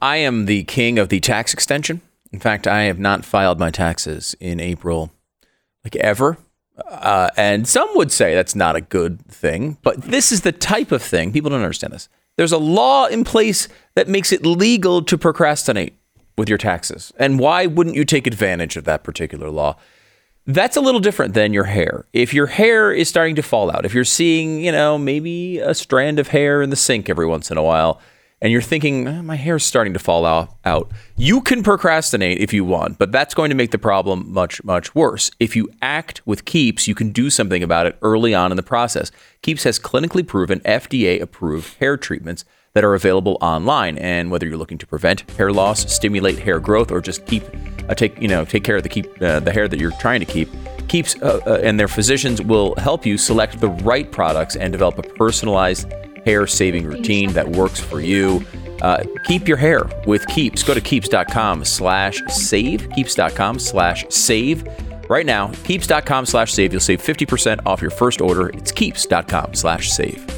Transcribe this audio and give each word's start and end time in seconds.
I 0.00 0.16
am 0.18 0.44
the 0.44 0.64
king 0.64 0.98
of 0.98 1.08
the 1.08 1.20
tax 1.20 1.54
extension. 1.54 2.02
In 2.32 2.40
fact, 2.40 2.66
I 2.66 2.82
have 2.82 2.98
not 2.98 3.24
filed 3.24 3.58
my 3.58 3.70
taxes 3.70 4.34
in 4.40 4.60
April, 4.60 5.10
like 5.84 5.96
ever. 5.96 6.36
Uh, 6.88 7.30
and 7.36 7.66
some 7.66 7.88
would 7.94 8.12
say 8.12 8.34
that's 8.34 8.54
not 8.54 8.76
a 8.76 8.82
good 8.82 9.24
thing, 9.26 9.78
but 9.82 10.02
this 10.02 10.30
is 10.30 10.42
the 10.42 10.52
type 10.52 10.92
of 10.92 11.02
thing 11.02 11.32
people 11.32 11.50
don't 11.50 11.62
understand 11.62 11.94
this. 11.94 12.08
There's 12.36 12.52
a 12.52 12.58
law 12.58 13.06
in 13.06 13.24
place 13.24 13.68
that 13.94 14.08
makes 14.08 14.32
it 14.32 14.44
legal 14.44 15.02
to 15.02 15.16
procrastinate 15.16 15.94
with 16.36 16.50
your 16.50 16.58
taxes. 16.58 17.12
And 17.18 17.38
why 17.38 17.64
wouldn't 17.64 17.96
you 17.96 18.04
take 18.04 18.26
advantage 18.26 18.76
of 18.76 18.84
that 18.84 19.04
particular 19.04 19.50
law? 19.50 19.76
That's 20.46 20.76
a 20.76 20.82
little 20.82 21.00
different 21.00 21.32
than 21.32 21.54
your 21.54 21.64
hair. 21.64 22.04
If 22.12 22.34
your 22.34 22.46
hair 22.46 22.92
is 22.92 23.08
starting 23.08 23.36
to 23.36 23.42
fall 23.42 23.70
out, 23.70 23.86
if 23.86 23.94
you're 23.94 24.04
seeing, 24.04 24.62
you 24.62 24.70
know, 24.70 24.98
maybe 24.98 25.58
a 25.58 25.74
strand 25.74 26.18
of 26.18 26.28
hair 26.28 26.60
in 26.60 26.68
the 26.68 26.76
sink 26.76 27.08
every 27.08 27.26
once 27.26 27.50
in 27.50 27.56
a 27.56 27.62
while, 27.62 28.00
and 28.42 28.52
you're 28.52 28.62
thinking, 28.62 29.06
eh, 29.06 29.22
my 29.22 29.36
hair's 29.36 29.64
starting 29.64 29.92
to 29.94 29.98
fall 29.98 30.24
out, 30.26 30.90
you 31.16 31.40
can 31.40 31.62
procrastinate 31.62 32.38
if 32.38 32.52
you 32.52 32.64
want, 32.64 32.98
but 32.98 33.10
that's 33.10 33.34
going 33.34 33.48
to 33.50 33.56
make 33.56 33.70
the 33.70 33.78
problem 33.78 34.32
much, 34.32 34.62
much 34.62 34.94
worse. 34.94 35.30
If 35.40 35.56
you 35.56 35.70
act 35.80 36.20
with 36.26 36.44
Keeps, 36.44 36.86
you 36.86 36.94
can 36.94 37.12
do 37.12 37.30
something 37.30 37.62
about 37.62 37.86
it 37.86 37.96
early 38.02 38.34
on 38.34 38.52
in 38.52 38.56
the 38.56 38.62
process. 38.62 39.10
Keeps 39.42 39.64
has 39.64 39.78
clinically 39.78 40.26
proven 40.26 40.60
FDA 40.60 41.20
approved 41.20 41.78
hair 41.78 41.96
treatments 41.96 42.44
that 42.74 42.84
are 42.84 42.92
available 42.92 43.38
online. 43.40 43.96
And 43.96 44.30
whether 44.30 44.46
you're 44.46 44.58
looking 44.58 44.76
to 44.78 44.86
prevent 44.86 45.28
hair 45.30 45.50
loss, 45.50 45.90
stimulate 45.90 46.38
hair 46.38 46.60
growth, 46.60 46.92
or 46.92 47.00
just 47.00 47.24
keep, 47.24 47.42
uh, 47.88 47.94
take, 47.94 48.20
you 48.20 48.28
know, 48.28 48.44
take 48.44 48.64
care 48.64 48.76
of 48.76 48.82
the 48.82 48.90
keep 48.90 49.06
uh, 49.22 49.40
the 49.40 49.50
hair 49.50 49.66
that 49.66 49.80
you're 49.80 49.92
trying 49.92 50.20
to 50.20 50.26
keep, 50.26 50.50
Keeps 50.88 51.16
uh, 51.22 51.40
uh 51.46 51.60
and 51.64 51.80
their 51.80 51.88
physicians 51.88 52.40
will 52.40 52.74
help 52.76 53.06
you 53.06 53.16
select 53.18 53.60
the 53.60 53.68
right 53.68 54.12
products 54.12 54.56
and 54.56 54.72
develop 54.72 54.98
a 54.98 55.02
personalized 55.02 55.90
hair 56.26 56.46
saving 56.46 56.84
routine 56.84 57.32
that 57.32 57.48
works 57.48 57.80
for 57.80 58.00
you. 58.00 58.44
Uh, 58.82 59.04
keep 59.24 59.48
your 59.48 59.56
hair 59.56 59.88
with 60.06 60.26
Keeps. 60.26 60.62
Go 60.62 60.74
to 60.74 60.80
keeps.com 60.80 61.64
slash 61.64 62.20
save. 62.26 62.90
Keeps.com 62.90 63.58
slash 63.58 64.04
save. 64.10 64.68
Right 65.08 65.24
now, 65.24 65.52
keeps.com 65.64 66.26
slash 66.26 66.52
save. 66.52 66.72
You'll 66.72 66.80
save 66.80 67.00
50% 67.00 67.60
off 67.64 67.80
your 67.80 67.92
first 67.92 68.20
order. 68.20 68.48
It's 68.50 68.72
keeps.com 68.72 69.54
slash 69.54 69.90
save. 69.90 70.35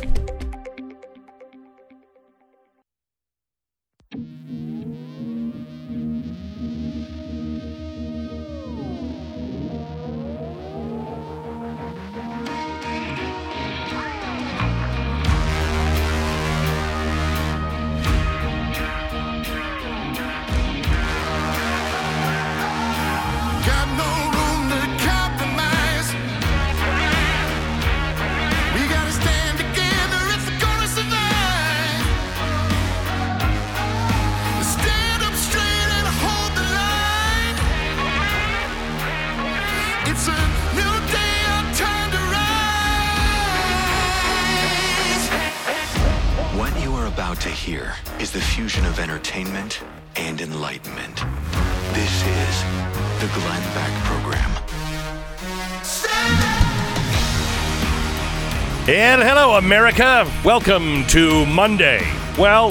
America. 59.59 60.27
Welcome 60.43 61.05
to 61.09 61.45
Monday. 61.45 62.01
Well, 62.39 62.69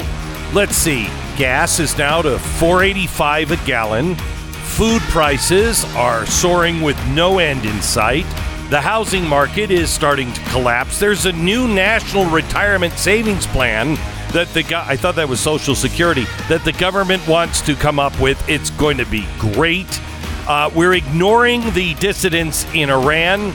let's 0.52 0.74
see. 0.74 1.04
Gas 1.36 1.78
is 1.78 1.96
now 1.96 2.22
to 2.22 2.40
485 2.40 3.52
a 3.52 3.56
gallon. 3.58 4.16
Food 4.16 5.00
prices 5.02 5.84
are 5.94 6.26
soaring 6.26 6.82
with 6.82 6.98
no 7.10 7.38
end 7.38 7.64
in 7.64 7.80
sight. 7.80 8.24
The 8.68 8.80
housing 8.80 9.28
market 9.28 9.70
is 9.70 9.90
starting 9.90 10.32
to 10.32 10.40
collapse. 10.46 10.98
There's 10.98 11.24
a 11.24 11.32
new 11.32 11.68
national 11.68 12.24
retirement 12.24 12.94
savings 12.94 13.46
plan 13.46 13.94
that 14.32 14.48
the 14.54 14.64
guy—I 14.64 14.96
thought 14.96 15.14
that 15.14 15.28
was 15.28 15.38
Social 15.38 15.76
Security 15.76 16.24
that 16.48 16.64
the 16.64 16.72
government 16.72 17.28
wants 17.28 17.60
to 17.60 17.76
come 17.76 18.00
up 18.00 18.20
with. 18.20 18.42
It's 18.48 18.70
going 18.70 18.96
to 18.96 19.06
be 19.06 19.24
great. 19.38 20.00
Uh, 20.48 20.68
we're 20.74 20.94
ignoring 20.94 21.60
the 21.74 21.94
dissidents 21.94 22.66
in 22.74 22.90
Iran 22.90 23.52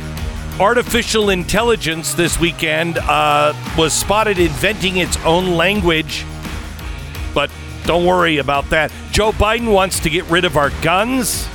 artificial 0.59 1.30
intelligence 1.30 2.14
this 2.14 2.40
weekend 2.40 2.97
uh, 3.00 3.53
was 3.78 3.94
spotted 3.94 4.40
inventing 4.40 4.97
its 4.97 5.18
own 5.25 5.56
language. 5.56 6.25
But 7.34 7.50
don't 7.86 8.06
worry 8.06 8.38
about 8.38 8.69
that. 8.69 8.91
Joe 9.12 9.31
Biden 9.31 9.72
wants 9.72 10.00
to 10.02 10.09
get 10.09 10.25
rid 10.25 10.46
of 10.46 10.58
our 10.58 10.69
guns. 10.81 11.47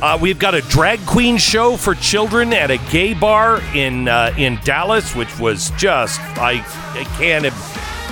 Uh, 0.00 0.16
we've 0.20 0.38
got 0.38 0.54
a 0.54 0.60
drag 0.62 1.04
queen 1.06 1.36
show 1.36 1.76
for 1.76 1.94
children 1.94 2.52
at 2.52 2.70
a 2.70 2.78
gay 2.90 3.14
bar 3.14 3.60
in 3.74 4.06
uh, 4.06 4.32
in 4.38 4.60
Dallas, 4.62 5.16
which 5.16 5.38
was 5.40 5.70
just 5.72 6.20
I, 6.20 6.64
I 6.94 7.04
can't. 7.18 7.46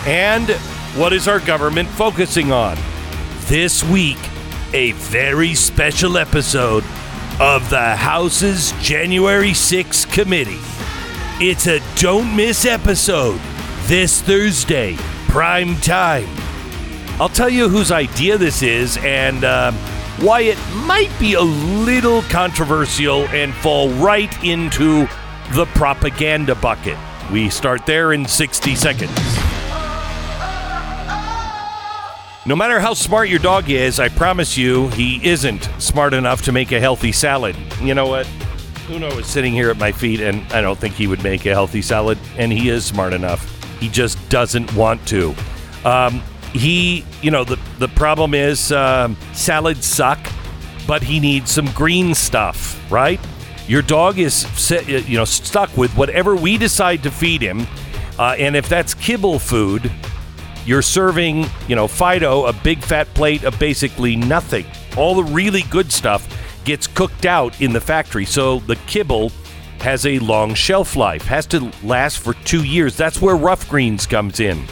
And 0.07 0.51
what 0.99 1.13
is 1.13 1.29
our 1.29 1.39
government 1.39 1.89
focusing 1.91 2.51
on 2.51 2.77
this 3.47 3.85
week? 3.85 4.19
A 4.73 4.93
very 4.93 5.55
special 5.55 6.19
episode 6.19 6.83
of 7.39 7.69
the 7.69 7.97
House's 7.97 8.73
January 8.81 9.51
6th 9.51 10.11
committee. 10.11 10.59
It's 11.39 11.67
a 11.67 11.81
don't 12.01 12.35
miss 12.35 12.65
episode 12.65 13.39
this 13.83 14.23
Thursday, 14.23 14.97
prime 15.29 15.77
time. 15.77 16.29
I'll 17.21 17.29
tell 17.29 17.51
you 17.51 17.69
whose 17.69 17.93
idea 17.93 18.39
this 18.39 18.63
is 18.63 18.97
and 18.99 19.45
uh, 19.45 19.73
why 20.21 20.43
it 20.43 20.59
might 20.87 21.13
be 21.21 21.35
a 21.35 21.43
little 21.43 22.23
controversial 22.23 23.29
and 23.29 23.53
fall 23.55 23.91
right 23.91 24.33
into 24.43 25.07
the 25.53 25.67
propaganda 25.75 26.55
bucket. 26.55 26.97
We 27.31 27.51
start 27.51 27.85
there 27.85 28.15
in 28.15 28.25
60 28.25 28.75
seconds. 28.75 29.46
No 32.47 32.55
matter 32.55 32.79
how 32.79 32.95
smart 32.95 33.29
your 33.29 33.41
dog 33.41 33.71
is, 33.71 33.99
I 33.99 34.09
promise 34.09 34.57
you, 34.57 34.87
he 34.91 35.21
isn't 35.29 35.69
smart 35.79 36.15
enough 36.15 36.43
to 36.43 36.53
make 36.53 36.71
a 36.71 36.79
healthy 36.79 37.11
salad. 37.11 37.57
You 37.81 37.93
know 37.93 38.07
what? 38.07 38.29
Uno 38.89 39.09
is 39.19 39.27
sitting 39.27 39.53
here 39.53 39.69
at 39.69 39.79
my 39.79 39.91
feet, 39.91 40.21
and 40.21 40.41
I 40.53 40.61
don't 40.61 40.79
think 40.79 40.95
he 40.95 41.09
would 41.09 41.25
make 41.25 41.45
a 41.45 41.49
healthy 41.49 41.83
salad, 41.83 42.19
and 42.39 42.53
he 42.53 42.69
is 42.69 42.85
smart 42.85 43.15
enough. 43.15 43.53
He 43.81 43.89
just 43.89 44.17
doesn't 44.29 44.73
want 44.75 45.05
to. 45.09 45.35
Um, 45.85 46.23
he, 46.53 47.05
you 47.21 47.33
know, 47.33 47.43
the, 47.43 47.59
the 47.81 47.89
problem 47.89 48.33
is 48.33 48.71
um, 48.71 49.17
salads 49.33 49.85
suck, 49.85 50.25
but 50.87 51.03
he 51.03 51.19
needs 51.19 51.51
some 51.51 51.67
green 51.73 52.15
stuff, 52.15 52.81
right? 52.93 53.19
Your 53.67 53.83
dog 53.83 54.21
is, 54.21 54.47
you 54.87 55.17
know, 55.17 55.25
stuck 55.25 55.77
with 55.77 55.97
whatever 55.97 56.37
we 56.37 56.59
decide 56.59 57.03
to 57.03 57.11
feed 57.11 57.43
him, 57.43 57.67
uh, 58.21 58.37
and 58.39 58.55
if 58.55 58.69
that's 58.69 58.95
kibble 58.95 59.41
food, 59.41 59.91
you're 60.67 60.83
serving, 60.83 61.47
you 61.69 61.77
know, 61.77 61.87
Fido 61.87 62.45
a 62.47 62.53
big 62.53 62.83
fat 62.83 63.07
plate 63.15 63.45
of 63.45 63.59
basically 63.59 64.17
nothing. 64.17 64.67
All 64.97 65.15
the 65.15 65.25
really 65.25 65.63
good 65.71 65.93
stuff 65.93 66.27
gets 66.65 66.87
cooked 66.87 67.25
out 67.25 67.61
in 67.61 67.73
the 67.73 67.81
factory. 67.81 68.25
So 68.25 68.59
the 68.59 68.77
kibble 68.87 69.31
has 69.81 70.05
a 70.05 70.19
long 70.19 70.55
shelf 70.55 70.97
life, 70.97 71.23
has 71.23 71.47
to 71.47 71.71
last 71.85 72.19
for 72.19 72.35
two 72.35 72.65
years. 72.65 72.97
That's 72.97 73.23
where 73.23 73.37
rough 73.37 73.69
greens 73.69 74.07
comes 74.07 74.41
in. 74.41 74.65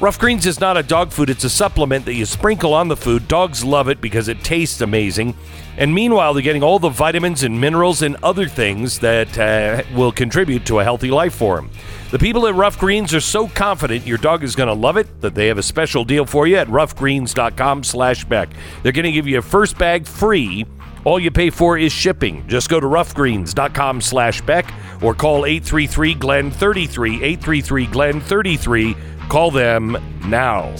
Rough 0.00 0.18
Greens 0.18 0.46
is 0.46 0.60
not 0.60 0.78
a 0.78 0.82
dog 0.82 1.12
food, 1.12 1.28
it's 1.28 1.44
a 1.44 1.50
supplement 1.50 2.06
that 2.06 2.14
you 2.14 2.24
sprinkle 2.24 2.72
on 2.72 2.88
the 2.88 2.96
food. 2.96 3.28
Dogs 3.28 3.62
love 3.62 3.90
it 3.90 4.00
because 4.00 4.28
it 4.28 4.42
tastes 4.42 4.80
amazing. 4.80 5.36
And 5.76 5.94
meanwhile, 5.94 6.32
they're 6.32 6.42
getting 6.42 6.62
all 6.62 6.78
the 6.78 6.88
vitamins 6.88 7.42
and 7.42 7.60
minerals 7.60 8.00
and 8.00 8.16
other 8.22 8.48
things 8.48 9.00
that 9.00 9.38
uh, 9.38 9.82
will 9.94 10.10
contribute 10.10 10.64
to 10.66 10.78
a 10.78 10.84
healthy 10.84 11.10
life 11.10 11.34
for 11.34 11.56
them. 11.56 11.68
The 12.12 12.18
people 12.18 12.46
at 12.46 12.54
Rough 12.54 12.78
Greens 12.78 13.12
are 13.12 13.20
so 13.20 13.46
confident 13.46 14.06
your 14.06 14.16
dog 14.16 14.42
is 14.42 14.56
going 14.56 14.68
to 14.68 14.72
love 14.72 14.96
it 14.96 15.20
that 15.20 15.34
they 15.34 15.48
have 15.48 15.58
a 15.58 15.62
special 15.62 16.02
deal 16.06 16.24
for 16.24 16.46
you 16.46 16.56
at 16.56 16.68
roughgreens.com 16.68 17.84
slash 17.84 18.24
Beck. 18.24 18.48
They're 18.82 18.92
going 18.92 19.04
to 19.04 19.12
give 19.12 19.26
you 19.26 19.36
a 19.36 19.42
first 19.42 19.76
bag 19.76 20.06
free. 20.06 20.64
All 21.04 21.20
you 21.20 21.30
pay 21.30 21.50
for 21.50 21.76
is 21.76 21.92
shipping. 21.92 22.46
Just 22.48 22.70
go 22.70 22.80
to 22.80 22.86
roughgreens.com 22.86 24.00
slash 24.00 24.40
Beck 24.40 24.72
or 25.02 25.14
call 25.14 25.42
833-GLEN-33, 25.42 27.38
833-GLEN-33 27.38 29.09
Call 29.30 29.52
them 29.52 29.96
now. 30.26 30.74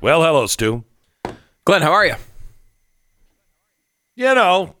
Well, 0.00 0.22
hello, 0.22 0.46
Stu. 0.46 0.84
Glenn, 1.64 1.82
how 1.82 1.90
are 1.90 2.06
you? 2.06 2.14
You 4.14 4.36
know, 4.36 4.76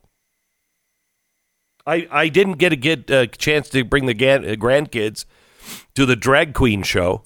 I 1.84 2.06
I 2.12 2.28
didn't 2.28 2.58
get 2.58 2.72
a 2.72 2.76
get 2.76 3.10
a 3.10 3.26
chance 3.26 3.68
to 3.70 3.82
bring 3.82 4.06
the 4.06 4.12
uh, 4.12 4.54
grandkids 4.54 5.24
to 5.96 6.06
the 6.06 6.14
drag 6.14 6.54
queen 6.54 6.84
show 6.84 7.24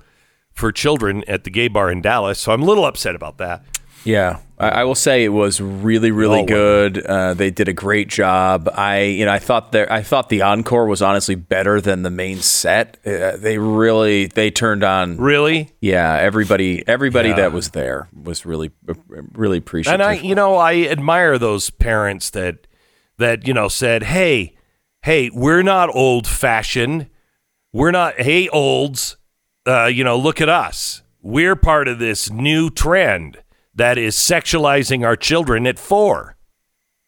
for 0.50 0.72
children 0.72 1.24
at 1.28 1.44
the 1.44 1.50
gay 1.50 1.68
bar 1.68 1.90
in 1.90 2.00
Dallas, 2.00 2.38
so 2.38 2.52
I'm 2.52 2.62
a 2.62 2.66
little 2.66 2.86
upset 2.86 3.14
about 3.14 3.36
that. 3.36 3.66
Yeah, 4.06 4.38
I, 4.58 4.68
I 4.68 4.84
will 4.84 4.94
say 4.94 5.24
it 5.24 5.30
was 5.30 5.60
really, 5.60 6.10
really 6.12 6.40
Oh, 6.40 6.46
good. 6.46 7.04
Uh, 7.04 7.34
they 7.34 7.50
did 7.50 7.66
a 7.68 7.72
great 7.72 8.08
job. 8.08 8.68
I, 8.72 9.02
you 9.02 9.24
know, 9.24 9.32
I 9.32 9.40
thought 9.40 9.72
there, 9.72 9.92
I 9.92 10.02
thought 10.02 10.28
the 10.28 10.42
encore 10.42 10.86
was 10.86 11.02
honestly 11.02 11.34
better 11.34 11.80
than 11.80 12.02
the 12.02 12.10
main 12.10 12.38
set. 12.38 12.98
Uh, 13.04 13.36
they 13.36 13.58
really, 13.58 14.26
they 14.28 14.50
turned 14.52 14.84
on. 14.84 15.16
Really? 15.16 15.70
Yeah, 15.80 16.14
everybody, 16.14 16.86
everybody 16.86 17.30
Yeah. 17.30 17.36
that 17.36 17.52
was 17.52 17.70
there 17.70 18.08
was 18.14 18.46
really, 18.46 18.70
really 19.32 19.58
appreciative. 19.58 20.00
And 20.00 20.02
I, 20.08 20.14
you 20.14 20.34
know, 20.36 20.54
I 20.54 20.74
admire 20.84 21.36
those 21.38 21.68
parents 21.70 22.30
that 22.30 22.66
that 23.18 23.46
you 23.48 23.54
know 23.54 23.66
said, 23.68 24.02
"Hey, 24.04 24.54
hey, 25.02 25.30
we're 25.32 25.62
not 25.62 25.88
old 25.94 26.26
fashioned. 26.26 27.08
We're 27.72 27.90
not. 27.90 28.20
Hey, 28.20 28.48
olds, 28.50 29.16
uh, 29.66 29.86
you 29.86 30.04
know, 30.04 30.16
look 30.18 30.40
at 30.40 30.48
us. 30.48 31.02
We're 31.22 31.56
part 31.56 31.88
of 31.88 31.98
this 31.98 32.30
new 32.30 32.70
trend 32.70 33.38
that 33.76 33.98
is 33.98 34.16
sexualizing 34.16 35.06
our 35.06 35.16
children 35.16 35.66
at 35.66 35.78
four. 35.78 36.36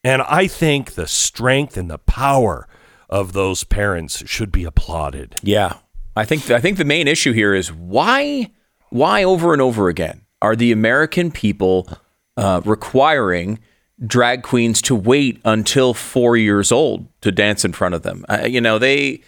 And 0.05 0.23
I 0.23 0.47
think 0.47 0.93
the 0.93 1.09
strength 1.09 1.77
and 1.77 1.91
the 1.91 1.99
power 1.99 2.69
of 3.09 3.33
those 3.33 3.65
parents 3.65 4.23
should 4.27 4.53
be 4.53 4.65
applauded. 4.65 5.37
Yeah, 5.43 5.79
I 6.15 6.25
think 6.25 6.51
I 6.51 6.61
think 6.61 6.79
the 6.79 6.85
main 6.85 7.09
issue 7.09 7.33
here 7.33 7.55
is 7.55 7.73
why 7.73 8.51
why 8.91 9.25
over 9.25 9.53
and 9.53 9.61
over 9.61 9.89
again 9.89 10.23
are 10.41 10.55
the 10.55 10.73
American 10.73 11.31
people 11.31 11.89
uh, 12.37 12.61
requiring 12.65 13.59
drag 14.07 14.43
queens 14.43 14.81
to 14.83 14.95
wait 14.95 15.41
until 15.45 15.93
four 15.93 16.37
years 16.37 16.71
old 16.71 17.09
to 17.23 17.33
dance 17.33 17.65
in 17.65 17.73
front 17.73 17.95
of 17.95 18.03
them? 18.03 18.25
Uh, 18.29 18.47
you 18.47 18.61
know 18.61 18.79
they. 18.79 19.23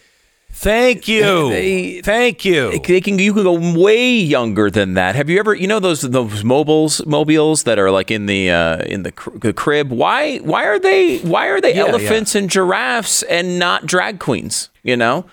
Thank 0.53 1.07
you. 1.07 1.49
They- 1.49 2.01
Thank 2.01 2.45
you. 2.45 2.71
They 2.79 3.01
can 3.01 3.17
you 3.19 3.33
can 3.33 3.43
go 3.43 3.79
way 3.79 4.11
younger 4.15 4.69
than 4.69 4.93
that. 4.95 5.15
Have 5.15 5.29
you 5.29 5.39
ever 5.39 5.53
you 5.55 5.67
know 5.67 5.79
those 5.79 6.01
those 6.01 6.43
mobiles 6.43 7.05
mobiles 7.05 7.63
that 7.63 7.79
are 7.79 7.89
like 7.89 8.11
in 8.11 8.25
the 8.27 8.51
uh, 8.51 8.77
in 8.83 9.03
the, 9.03 9.11
cr- 9.11 9.37
the 9.37 9.53
crib? 9.53 9.91
Why 9.91 10.37
why 10.39 10.65
are 10.65 10.79
they 10.79 11.19
why 11.19 11.47
are 11.47 11.61
they 11.61 11.75
Yeah, 11.75 11.87
elephants 11.87 12.35
and 12.35 12.49
giraffes 12.49 13.23
and 13.23 13.57
not 13.59 13.85
drag 13.85 14.19
queens? 14.19 14.69
You 14.83 14.97
know, 14.97 15.25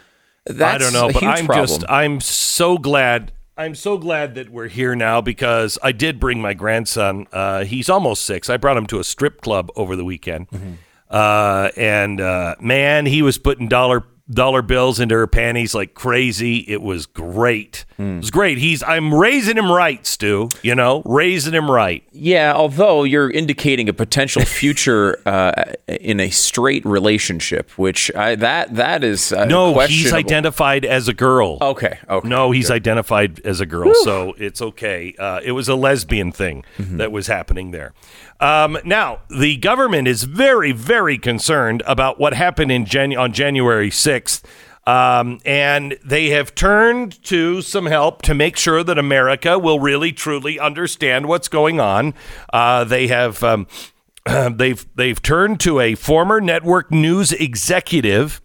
that's 0.47 0.75
I 0.75 0.79
don't 0.79 0.93
know, 0.93 1.09
a 1.09 1.13
but 1.13 1.23
huge 1.23 1.39
I'm 1.41 1.47
problem. 1.47 1.67
just 1.67 1.85
I'm 1.89 2.21
so 2.21 2.79
glad 2.79 3.33
I'm 3.57 3.75
so 3.75 3.99
glad 3.99 4.37
that 4.37 4.51
we're 4.51 4.69
here 4.69 4.95
now 4.95 5.21
because 5.21 5.79
I 5.83 5.91
did 5.93 6.21
bring 6.21 6.41
my 6.41 6.55
grandson. 6.55 7.27
Uh, 7.33 7.65
he's 7.65 7.89
almost 7.91 8.25
six. 8.25 8.49
I 8.49 8.57
brought 8.57 8.77
him 8.77 8.87
to 8.87 9.01
a 9.01 9.05
strip 9.05 9.41
club 9.41 9.71
over 9.75 9.97
the 9.97 10.05
weekend, 10.05 10.49
Mm-hmm. 10.51 10.73
uh, 11.11 11.71
and 11.77 12.21
uh, 12.21 12.55
man, 12.61 13.07
he 13.07 13.21
was 13.23 13.37
putting 13.37 13.67
dollar 13.69 14.05
dollar 14.31 14.63
bills 14.63 15.01
into 15.01 15.15
her 15.15 15.27
panties 15.27 15.75
like 15.75 15.95
crazy. 15.95 16.59
It 16.69 16.83
was 16.83 17.07
great. 17.07 17.85
Hmm. 17.97 18.15
It 18.15 18.17
was 18.19 18.31
great. 18.31 18.59
He's 18.59 18.83
I'm 18.83 19.15
raising 19.15 19.57
him 19.57 19.71
right, 19.71 20.05
Stu. 20.07 20.49
You 20.63 20.75
know, 20.75 21.03
raising 21.05 21.55
him 21.55 21.71
right. 21.71 22.05
Yeah, 22.13 22.53
although 22.55 23.05
you're 23.05 23.31
indicating 23.31 23.89
a 23.89 23.93
potential 23.93 24.43
future 24.45 25.19
uh, 25.27 25.73
in 25.87 26.21
a 26.21 26.31
straight 26.31 26.85
relationship, 26.85 27.71
which 27.73 28.15
I, 28.15 28.35
that 28.37 28.75
that 28.75 29.05
is 29.05 29.33
uh, 29.33 29.45
No, 29.47 29.79
he's 29.81 30.13
identified 30.13 30.85
as 30.85 31.09
a 31.09 31.15
girl. 31.15 31.59
Okay, 31.61 31.99
okay. 32.09 32.29
No, 32.29 32.51
he's 32.51 32.71
identified 32.71 33.41
as 33.41 33.61
a 33.61 33.67
girl, 33.67 33.93
so 34.05 34.35
it's 34.39 34.61
okay. 34.61 35.15
Uh, 35.19 35.41
it 35.43 35.53
was 35.53 35.69
a 35.69 35.75
lesbian 35.75 36.33
thing 36.33 36.65
that 36.79 37.13
was 37.13 37.27
happening 37.27 37.71
there. 37.71 37.93
Um, 38.41 38.79
now, 38.85 39.21
the 39.29 39.57
government 39.57 40.07
is 40.07 40.25
very, 40.25 40.73
very 40.73 41.19
concerned 41.19 41.83
about 41.87 42.21
what 42.21 42.35
happened 42.35 42.71
in 42.71 42.85
Jan- 42.85 43.17
on 43.17 43.33
January 43.33 43.91
6th. 43.91 44.45
Um, 44.87 45.41
and 45.45 45.99
they 46.03 46.31
have 46.31 46.55
turned 46.55 47.23
to 47.25 47.61
some 47.61 47.87
help 47.87 48.23
to 48.23 48.35
make 48.35 48.57
sure 48.57 48.83
that 48.83 48.97
America 48.97 49.59
will 49.59 49.81
really, 49.81 50.13
truly 50.13 50.59
understand 50.59 51.27
what's 51.27 51.49
going 51.49 51.79
on. 51.79 52.15
Uh, 52.53 52.85
they 52.85 53.09
have. 53.09 53.43
Um, 53.43 53.67
they've 54.57 54.87
they've 54.95 55.21
turned 55.21 55.61
to 55.61 55.81
a 55.81 55.95
former 55.95 56.41
network 56.41 56.91
news 56.91 57.33
executive 57.33 58.41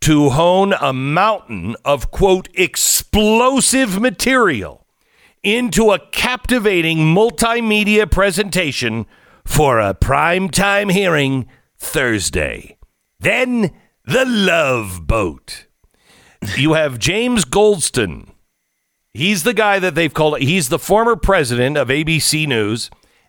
to 0.00 0.30
hone 0.30 0.74
a 0.80 0.92
mountain 0.92 1.74
of 1.84 2.10
quote 2.10 2.48
explosive 2.54 4.00
material 4.00 4.86
into 5.42 5.90
a 5.90 5.98
captivating 6.10 6.98
multimedia 6.98 8.10
presentation 8.10 9.06
for 9.48 9.80
a 9.80 9.94
primetime 9.94 10.92
hearing 10.92 11.48
Thursday. 11.78 12.76
Then 13.18 13.72
the 14.04 14.24
Love 14.24 15.06
Boat. 15.06 15.66
You 16.56 16.74
have 16.74 17.00
James 17.00 17.44
Goldston. 17.44 18.28
He's 19.12 19.42
the 19.42 19.54
guy 19.54 19.80
that 19.80 19.96
they've 19.96 20.12
called. 20.12 20.38
He's 20.40 20.68
the 20.68 20.78
former 20.78 21.16
president 21.16 21.76
of 21.76 21.88
ABC 21.88 22.46
News 22.46 22.88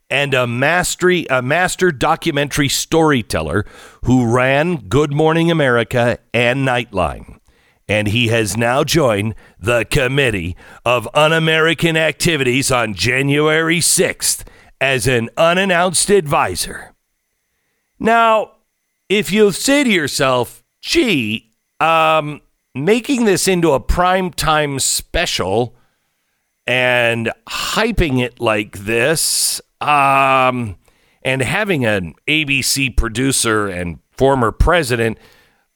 and 0.09 0.33
a 0.33 0.45
mastery, 0.45 1.25
a 1.29 1.41
master 1.41 1.89
documentary 1.91 2.69
storyteller 2.69 3.65
who 4.03 4.31
ran 4.31 4.87
Good 4.87 5.13
Morning 5.13 5.49
America 5.49 6.19
and 6.31 6.67
Nightline. 6.67 7.39
And 7.87 8.09
he 8.09 8.27
has 8.27 8.55
now 8.55 8.83
joined 8.83 9.33
the 9.57 9.85
Committee 9.85 10.55
of 10.85 11.07
Un 11.15 11.33
American 11.33 11.97
Activities 11.97 12.71
on 12.71 12.93
January 12.93 13.79
6th 13.79 14.43
as 14.81 15.07
an 15.07 15.29
unannounced 15.37 16.09
advisor. 16.09 16.93
Now, 17.99 18.51
if 19.09 19.31
you 19.31 19.51
say 19.51 19.83
to 19.83 19.89
yourself, 19.89 20.63
gee, 20.81 21.51
um, 21.79 22.41
making 22.73 23.25
this 23.25 23.47
into 23.47 23.71
a 23.71 23.79
primetime 23.79 24.79
special 24.79 25.75
and 26.65 27.31
hyping 27.47 28.21
it 28.21 28.39
like 28.39 28.79
this, 28.79 29.59
um, 29.81 30.77
and 31.23 31.41
having 31.41 31.85
an 31.85 32.13
ABC 32.27 32.95
producer 32.95 33.67
and 33.67 33.99
former 34.11 34.51
president 34.51 35.17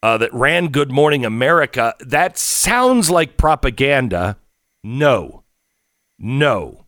uh, 0.01 0.18
that 0.18 0.34
ran 0.34 0.68
Good 0.68 0.92
Morning 0.92 1.25
America, 1.25 1.96
that 2.00 2.38
sounds 2.38 3.10
like 3.10 3.38
propaganda. 3.38 4.38
No, 4.84 5.44
no. 6.20 6.83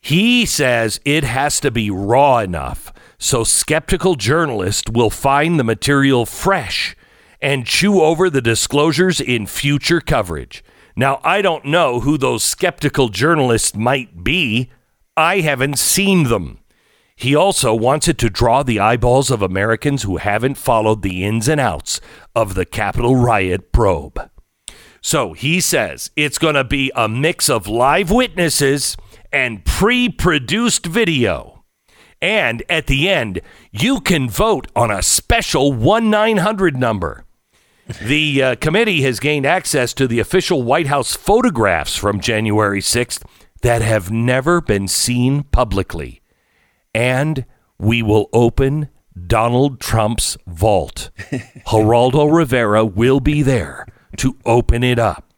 He 0.00 0.46
says 0.46 1.00
it 1.04 1.24
has 1.24 1.60
to 1.60 1.70
be 1.70 1.90
raw 1.90 2.38
enough 2.38 2.92
so 3.20 3.44
skeptical 3.44 4.14
journalists 4.14 4.90
will 4.90 5.10
find 5.10 5.58
the 5.58 5.64
material 5.64 6.24
fresh 6.24 6.96
and 7.40 7.66
chew 7.66 8.00
over 8.00 8.30
the 8.30 8.40
disclosures 8.40 9.20
in 9.20 9.46
future 9.46 10.00
coverage. 10.00 10.64
Now, 10.96 11.20
I 11.22 11.42
don't 11.42 11.66
know 11.66 12.00
who 12.00 12.16
those 12.16 12.42
skeptical 12.42 13.10
journalists 13.10 13.76
might 13.76 14.24
be. 14.24 14.70
I 15.16 15.40
haven't 15.40 15.78
seen 15.78 16.24
them. 16.24 16.58
He 17.14 17.34
also 17.34 17.74
wants 17.74 18.08
it 18.08 18.16
to 18.18 18.30
draw 18.30 18.62
the 18.62 18.80
eyeballs 18.80 19.30
of 19.30 19.42
Americans 19.42 20.02
who 20.02 20.16
haven't 20.16 20.56
followed 20.56 21.02
the 21.02 21.22
ins 21.22 21.46
and 21.46 21.60
outs 21.60 22.00
of 22.34 22.54
the 22.54 22.64
Capitol 22.64 23.16
riot 23.16 23.70
probe. 23.70 24.30
So 25.02 25.34
he 25.34 25.60
says 25.60 26.10
it's 26.16 26.38
going 26.38 26.54
to 26.54 26.64
be 26.64 26.90
a 26.94 27.08
mix 27.08 27.50
of 27.50 27.66
live 27.66 28.10
witnesses 28.10 28.96
and 29.32 29.64
pre 29.64 30.08
produced 30.08 30.86
video. 30.86 31.64
And 32.22 32.62
at 32.68 32.86
the 32.86 33.08
end, 33.08 33.40
you 33.72 34.00
can 34.00 34.28
vote 34.28 34.66
on 34.76 34.90
a 34.90 35.02
special 35.02 35.72
1 35.72 36.10
900 36.10 36.76
number. 36.76 37.24
The 38.00 38.42
uh, 38.42 38.54
committee 38.56 39.02
has 39.02 39.18
gained 39.18 39.46
access 39.46 39.94
to 39.94 40.06
the 40.06 40.20
official 40.20 40.62
White 40.62 40.86
House 40.86 41.16
photographs 41.16 41.96
from 41.96 42.20
January 42.20 42.80
6th 42.80 43.24
that 43.62 43.82
have 43.82 44.10
never 44.10 44.60
been 44.60 44.86
seen 44.86 45.42
publicly. 45.44 46.20
And 46.94 47.46
we 47.78 48.02
will 48.02 48.28
open 48.32 48.90
Donald 49.26 49.80
Trump's 49.80 50.36
vault. 50.46 51.10
Geraldo 51.66 52.32
Rivera 52.32 52.84
will 52.84 53.20
be 53.20 53.42
there 53.42 53.86
to 54.18 54.36
open 54.44 54.84
it 54.84 54.98
up. 54.98 55.32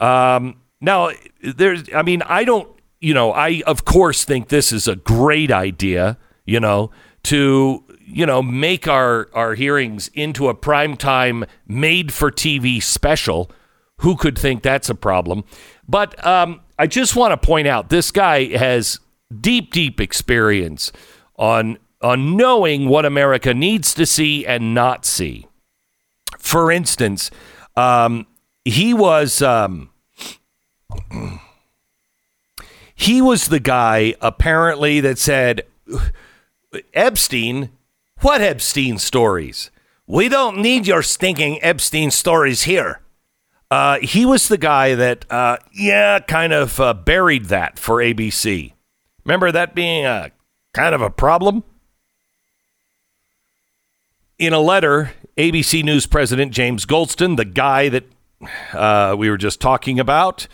Um, 0.00 0.61
now, 0.82 1.10
there's, 1.40 1.84
I 1.94 2.02
mean, 2.02 2.22
I 2.22 2.44
don't, 2.44 2.68
you 3.00 3.14
know, 3.14 3.32
I 3.32 3.62
of 3.66 3.84
course 3.84 4.24
think 4.24 4.48
this 4.48 4.72
is 4.72 4.86
a 4.86 4.96
great 4.96 5.50
idea, 5.50 6.18
you 6.44 6.60
know, 6.60 6.90
to 7.24 7.84
you 8.04 8.26
know 8.26 8.42
make 8.42 8.88
our 8.88 9.28
our 9.32 9.54
hearings 9.54 10.08
into 10.12 10.48
a 10.48 10.54
primetime 10.54 11.46
made 11.66 12.12
for 12.12 12.30
TV 12.30 12.82
special. 12.82 13.50
Who 13.98 14.16
could 14.16 14.36
think 14.36 14.62
that's 14.62 14.90
a 14.90 14.94
problem? 14.94 15.44
But 15.88 16.24
um, 16.26 16.60
I 16.78 16.88
just 16.88 17.14
want 17.14 17.30
to 17.30 17.46
point 17.46 17.68
out 17.68 17.88
this 17.88 18.10
guy 18.10 18.46
has 18.56 18.98
deep, 19.40 19.72
deep 19.72 20.00
experience 20.00 20.90
on 21.36 21.78
on 22.00 22.36
knowing 22.36 22.88
what 22.88 23.04
America 23.04 23.54
needs 23.54 23.94
to 23.94 24.04
see 24.04 24.44
and 24.44 24.74
not 24.74 25.04
see. 25.04 25.46
For 26.38 26.72
instance, 26.72 27.30
um, 27.76 28.26
he 28.64 28.92
was 28.92 29.40
um, 29.40 29.90
he 32.94 33.20
was 33.20 33.48
the 33.48 33.60
guy 33.60 34.14
apparently 34.20 35.00
that 35.00 35.18
said 35.18 35.62
Epstein. 36.94 37.70
What 38.20 38.40
Epstein 38.40 38.98
stories? 38.98 39.70
We 40.06 40.28
don't 40.28 40.58
need 40.58 40.86
your 40.86 41.02
stinking 41.02 41.62
Epstein 41.62 42.10
stories 42.10 42.62
here. 42.62 43.00
Uh, 43.70 43.98
he 44.02 44.26
was 44.26 44.48
the 44.48 44.58
guy 44.58 44.94
that, 44.94 45.24
uh, 45.30 45.56
yeah, 45.72 46.18
kind 46.18 46.52
of 46.52 46.78
uh, 46.78 46.92
buried 46.92 47.46
that 47.46 47.78
for 47.78 47.96
ABC. 47.96 48.74
Remember 49.24 49.50
that 49.50 49.74
being 49.74 50.04
a 50.04 50.30
kind 50.74 50.94
of 50.94 51.00
a 51.00 51.08
problem? 51.08 51.64
In 54.38 54.52
a 54.52 54.60
letter, 54.60 55.12
ABC 55.38 55.82
News 55.82 56.06
President 56.06 56.52
James 56.52 56.84
Goldston, 56.84 57.36
the 57.36 57.44
guy 57.44 57.88
that 57.88 58.04
uh, 58.74 59.14
we 59.16 59.30
were 59.30 59.38
just 59.38 59.60
talking 59.60 59.98
about, 59.98 60.46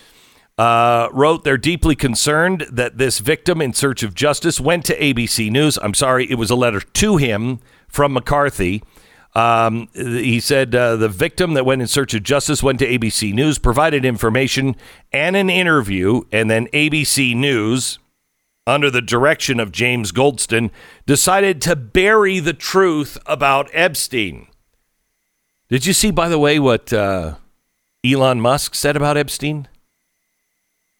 uh, 0.58 1.08
wrote 1.12 1.44
they're 1.44 1.56
deeply 1.56 1.94
concerned 1.94 2.66
that 2.70 2.98
this 2.98 3.20
victim 3.20 3.62
in 3.62 3.72
search 3.72 4.02
of 4.02 4.14
justice 4.14 4.60
went 4.60 4.84
to 4.86 4.98
ABC 4.98 5.50
News. 5.50 5.78
I'm 5.80 5.94
sorry, 5.94 6.28
it 6.28 6.34
was 6.34 6.50
a 6.50 6.56
letter 6.56 6.80
to 6.80 7.16
him 7.16 7.60
from 7.88 8.12
McCarthy. 8.12 8.82
Um, 9.34 9.88
he 9.94 10.40
said 10.40 10.74
uh, 10.74 10.96
the 10.96 11.08
victim 11.08 11.54
that 11.54 11.64
went 11.64 11.80
in 11.80 11.86
search 11.86 12.12
of 12.12 12.24
justice 12.24 12.60
went 12.60 12.80
to 12.80 12.86
ABC 12.86 13.32
News, 13.32 13.58
provided 13.58 14.04
information 14.04 14.74
and 15.12 15.36
an 15.36 15.48
interview, 15.48 16.22
and 16.32 16.50
then 16.50 16.66
ABC 16.68 17.36
News, 17.36 18.00
under 18.66 18.90
the 18.90 19.00
direction 19.00 19.60
of 19.60 19.70
James 19.70 20.10
Goldston, 20.10 20.70
decided 21.06 21.62
to 21.62 21.76
bury 21.76 22.40
the 22.40 22.52
truth 22.52 23.16
about 23.26 23.70
Epstein. 23.72 24.48
Did 25.68 25.86
you 25.86 25.92
see, 25.92 26.10
by 26.10 26.28
the 26.28 26.38
way, 26.38 26.58
what 26.58 26.92
uh, 26.92 27.36
Elon 28.04 28.40
Musk 28.40 28.74
said 28.74 28.96
about 28.96 29.16
Epstein? 29.16 29.68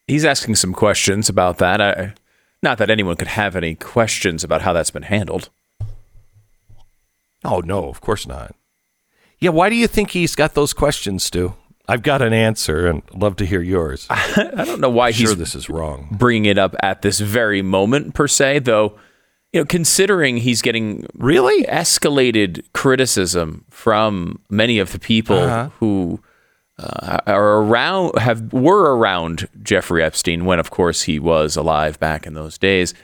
He's 0.09 0.25
asking 0.25 0.57
some 0.57 0.73
questions 0.73 1.29
about 1.29 1.59
that. 1.59 1.81
I, 1.81 2.15
not 2.63 2.79
that 2.79 2.91
anyone 2.91 3.15
could 3.17 3.29
have 3.29 3.55
any 3.55 3.75
questions 3.77 4.43
about 4.43 4.63
how 4.63 4.73
that's 4.73 4.91
been 4.91 5.03
handled. 5.05 5.51
Oh, 7.45 7.61
no, 7.61 7.89
of 7.89 8.01
course 8.01 8.27
not. 8.27 8.55
Yeah, 9.39 9.51
why 9.51 9.69
do 9.69 9.77
you 9.77 9.87
think 9.87 10.11
he's 10.11 10.35
got 10.35 10.55
those 10.55 10.73
questions, 10.73 11.23
Stu? 11.23 11.55
I've 11.87 12.03
got 12.03 12.21
an 12.21 12.33
answer 12.33 12.87
and 12.89 13.03
love 13.15 13.37
to 13.37 13.47
hear 13.47 13.63
yours. 13.63 14.07
I 14.11 14.65
don't 14.67 14.81
know 14.81 14.91
why 14.91 15.11
sure 15.13 15.29
he's 15.31 15.37
this 15.39 15.55
is 15.55 15.71
wrong. 15.71 16.09
bringing 16.11 16.45
it 16.47 16.59
up 16.59 16.75
at 16.83 17.03
this 17.03 17.21
very 17.21 17.63
moment, 17.63 18.15
per 18.15 18.27
se, 18.29 18.61
though. 18.61 18.99
You 19.53 19.61
know, 19.61 19.65
considering 19.65 20.39
he's 20.39 20.61
getting 20.61 21.07
Really? 21.15 21.65
escalated 21.65 22.65
criticism 22.75 23.65
from 23.71 24.41
many 24.51 24.79
of 24.79 24.93
the 24.93 24.99
people 24.99 25.39
Uh-huh. 25.39 25.71
who 25.79 26.21
uh, 26.79 27.19
are 27.27 27.63
around 27.63 28.19
have 28.19 28.53
were 28.53 28.97
around 28.97 29.49
Jeffrey 29.63 30.03
Epstein 30.03 30.45
when, 30.45 30.59
of 30.59 30.71
course, 30.71 31.03
he 31.03 31.19
was 31.19 31.57
alive 31.57 31.99
back 31.99 32.27
in 32.27 32.35
those 32.35 32.57
days. 32.59 32.95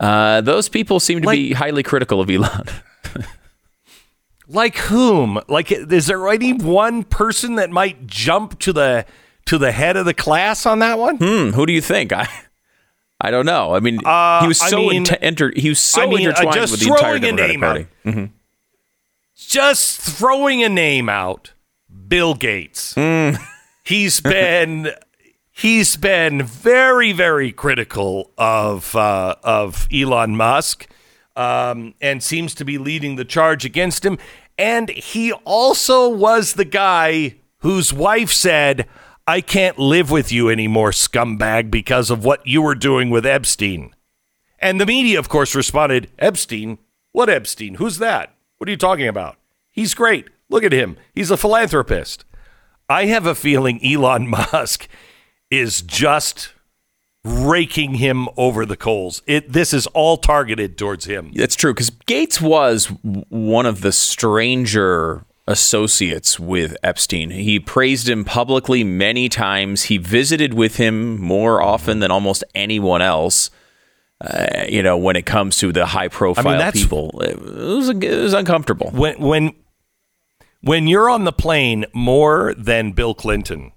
Uh, 0.00 0.40
those 0.40 0.68
people 0.68 0.98
seem 1.00 1.22
to 1.22 1.28
be 1.30 1.52
highly 1.52 1.82
critical 1.82 2.20
of 2.20 2.28
Elon. 2.30 2.66
Like 4.48 4.76
whom? 4.76 5.40
Like, 5.48 5.70
is 5.72 6.06
there 6.06 6.28
any 6.28 6.52
one 6.52 7.04
person 7.04 7.54
that 7.54 7.70
might 7.70 8.06
jump 8.06 8.58
to 8.60 8.72
the 8.72 9.06
to 9.46 9.56
the 9.56 9.72
head 9.72 9.96
of 9.96 10.04
the 10.04 10.12
class 10.12 10.66
on 10.66 10.80
that 10.80 10.98
one? 10.98 11.16
Hmm, 11.16 11.50
who 11.50 11.64
do 11.64 11.72
you 11.72 11.80
think? 11.80 12.12
I 12.12 12.28
I 13.20 13.30
don't 13.30 13.46
know. 13.46 13.74
I 13.74 13.80
mean, 13.80 14.00
Uh, 14.04 14.42
he 14.42 14.48
was 14.48 14.60
I 14.60 14.68
so 14.68 14.78
mean- 14.78 14.96
enter, 14.96 15.16
enter, 15.22 15.52
he 15.56 15.68
was 15.70 15.78
so 15.78 16.02
I 16.02 16.06
mean, 16.06 16.26
uh, 16.26 16.30
intertwined 16.30 16.60
with 16.60 16.80
the 16.80 16.86
entire 16.86 16.98
throwing 17.18 17.24
a 17.24 17.26
Democratic 17.28 17.50
name 17.52 17.60
Party. 17.60 17.86
out. 18.04 18.14
Mhm. 18.14 18.30
Just 19.36 20.00
throwing 20.00 20.62
a 20.62 20.68
name 20.68 21.08
out, 21.08 21.52
Bill 22.12 22.34
Gates. 22.34 22.94
He's 23.84 24.20
been 24.20 24.90
he's 25.50 25.96
been 25.96 26.42
very 26.42 27.10
very 27.12 27.52
critical 27.52 28.32
of 28.36 28.94
uh, 28.94 29.36
of 29.42 29.88
Elon 29.90 30.36
Musk, 30.36 30.86
um, 31.36 31.94
and 32.02 32.22
seems 32.22 32.54
to 32.56 32.66
be 32.66 32.76
leading 32.76 33.16
the 33.16 33.24
charge 33.24 33.64
against 33.64 34.04
him. 34.04 34.18
And 34.58 34.90
he 34.90 35.32
also 35.32 36.06
was 36.06 36.52
the 36.52 36.66
guy 36.66 37.36
whose 37.60 37.94
wife 37.94 38.30
said, 38.30 38.86
"I 39.26 39.40
can't 39.40 39.78
live 39.78 40.10
with 40.10 40.30
you 40.30 40.50
anymore, 40.50 40.90
scumbag, 40.90 41.70
because 41.70 42.10
of 42.10 42.26
what 42.26 42.46
you 42.46 42.60
were 42.60 42.74
doing 42.74 43.08
with 43.08 43.24
Epstein." 43.24 43.94
And 44.58 44.78
the 44.78 44.84
media, 44.84 45.18
of 45.18 45.30
course, 45.30 45.54
responded, 45.54 46.10
Epstein? 46.18 46.76
What 47.12 47.30
Epstein? 47.30 47.76
Who's 47.76 47.96
that? 47.98 48.34
What 48.58 48.68
are 48.68 48.70
you 48.70 48.76
talking 48.76 49.08
about? 49.08 49.36
He's 49.70 49.94
great. 49.94 50.28
Look 50.52 50.64
at 50.64 50.72
him. 50.72 50.96
He's 51.14 51.30
a 51.30 51.36
philanthropist. 51.36 52.24
I 52.88 53.06
have 53.06 53.26
a 53.26 53.34
feeling 53.34 53.84
Elon 53.84 54.28
Musk 54.52 54.86
is 55.50 55.82
just 55.82 56.52
raking 57.24 57.94
him 57.94 58.28
over 58.36 58.66
the 58.66 58.76
coals. 58.76 59.22
It 59.26 59.52
this 59.52 59.72
is 59.72 59.86
all 59.88 60.16
targeted 60.16 60.76
towards 60.76 61.06
him. 61.06 61.32
That's 61.34 61.56
true 61.56 61.72
because 61.72 61.90
Gates 61.90 62.40
was 62.40 62.86
one 63.02 63.66
of 63.66 63.80
the 63.80 63.92
stranger 63.92 65.24
associates 65.46 66.38
with 66.38 66.76
Epstein. 66.82 67.30
He 67.30 67.58
praised 67.58 68.08
him 68.08 68.24
publicly 68.24 68.84
many 68.84 69.28
times. 69.28 69.84
He 69.84 69.98
visited 69.98 70.54
with 70.54 70.76
him 70.76 71.20
more 71.20 71.62
often 71.62 72.00
than 72.00 72.10
almost 72.10 72.44
anyone 72.54 73.02
else. 73.02 73.50
Uh, 74.20 74.64
you 74.68 74.82
know, 74.82 74.96
when 74.96 75.16
it 75.16 75.26
comes 75.26 75.58
to 75.58 75.72
the 75.72 75.86
high 75.86 76.08
profile 76.08 76.58
that's- 76.58 76.74
people, 76.80 77.20
it 77.22 77.40
was, 77.40 77.88
it 77.88 78.22
was 78.22 78.34
uncomfortable. 78.34 78.90
When 78.92 79.18
when 79.20 79.52
when 80.62 80.86
you're 80.86 81.10
on 81.10 81.24
the 81.24 81.32
plane 81.32 81.84
more 81.92 82.54
than 82.56 82.92
Bill 82.92 83.14
Clinton, 83.14 83.72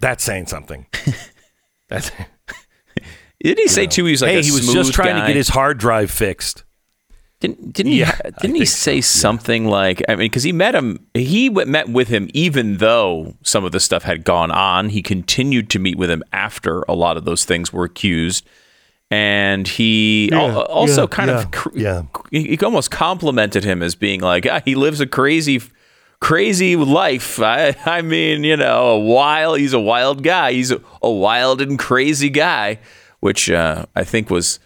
that's 0.00 0.24
saying 0.24 0.46
something. 0.46 0.86
That's 1.88 2.10
Did 3.42 3.58
he 3.58 3.68
say 3.68 3.86
too? 3.86 4.06
He 4.06 4.12
was 4.12 4.22
like 4.22 4.30
hey, 4.30 4.42
he 4.42 4.50
was 4.50 4.72
just 4.72 4.94
trying 4.94 5.20
to 5.20 5.26
get 5.26 5.36
his 5.36 5.48
hard 5.48 5.76
drive 5.76 6.10
fixed. 6.10 6.64
Didn't 7.40 7.74
didn't 7.74 7.92
Yeah, 7.92 8.16
he 8.24 8.30
didn't 8.40 8.56
he 8.56 8.64
say 8.64 9.02
something 9.02 9.66
like 9.66 10.02
I 10.08 10.16
mean 10.16 10.26
because 10.26 10.44
he 10.44 10.52
met 10.52 10.74
him 10.74 11.06
he 11.12 11.50
met 11.50 11.90
with 11.90 12.08
him 12.08 12.30
even 12.32 12.78
though 12.78 13.34
some 13.42 13.64
of 13.64 13.72
the 13.72 13.80
stuff 13.80 14.02
had 14.02 14.24
gone 14.24 14.50
on 14.50 14.88
he 14.88 15.02
continued 15.02 15.68
to 15.70 15.78
meet 15.78 15.98
with 15.98 16.10
him 16.10 16.22
after 16.32 16.82
a 16.88 16.94
lot 16.94 17.18
of 17.18 17.26
those 17.26 17.44
things 17.44 17.70
were 17.70 17.84
accused 17.84 18.46
and 19.10 19.68
he 19.68 20.30
al- 20.32 20.62
also 20.62 21.02
yeah, 21.02 21.06
kind 21.08 21.30
yeah, 21.30 21.38
of 21.38 21.50
cr- 21.50 21.78
yeah. 21.78 22.02
he, 22.30 22.56
he 22.56 22.58
almost 22.64 22.90
complimented 22.90 23.62
him 23.62 23.82
as 23.82 23.94
being 23.94 24.20
like 24.20 24.46
ah, 24.50 24.62
he 24.64 24.74
lives 24.74 25.00
a 25.00 25.06
crazy 25.06 25.60
crazy 26.24 26.74
life. 26.74 27.38
I 27.40 27.76
I 27.84 28.02
mean 28.02 28.44
you 28.44 28.56
know 28.56 28.86
a 28.92 28.98
wild 28.98 29.58
he's 29.58 29.72
a 29.72 29.80
wild 29.80 30.22
guy. 30.22 30.52
He's 30.52 30.70
a, 30.70 30.80
a 31.02 31.10
wild 31.10 31.60
and 31.60 31.78
crazy 31.78 32.30
guy 32.30 32.78
which 33.24 33.50
uh, 33.50 33.86
I 33.96 34.04
think 34.04 34.28
was 34.28 34.58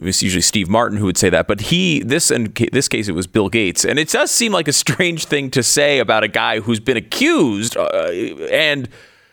it's 0.00 0.22
usually 0.22 0.40
Steve 0.42 0.68
Martin 0.68 0.98
who 0.98 1.06
would 1.06 1.18
say 1.18 1.30
that, 1.30 1.48
but 1.48 1.60
he 1.60 2.00
this 2.04 2.30
in 2.30 2.52
this 2.70 2.86
case 2.86 3.08
it 3.08 3.12
was 3.12 3.26
Bill 3.26 3.48
Gates, 3.48 3.84
and 3.84 3.98
it 3.98 4.08
does 4.08 4.30
seem 4.30 4.52
like 4.52 4.68
a 4.68 4.72
strange 4.72 5.24
thing 5.24 5.50
to 5.50 5.64
say 5.64 5.98
about 5.98 6.22
a 6.22 6.28
guy 6.28 6.60
who's 6.60 6.78
been 6.78 6.96
accused 6.96 7.76
uh, 7.76 8.08
and 8.52 8.88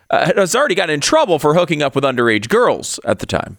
uh, 0.09 0.31
has 0.35 0.55
already 0.55 0.73
gotten 0.73 0.95
in 0.95 0.99
trouble 0.99 1.37
for 1.37 1.53
hooking 1.53 1.83
up 1.83 1.93
with 1.93 2.03
underage 2.03 2.49
girls 2.49 2.99
at 3.05 3.19
the 3.19 3.27
time. 3.27 3.57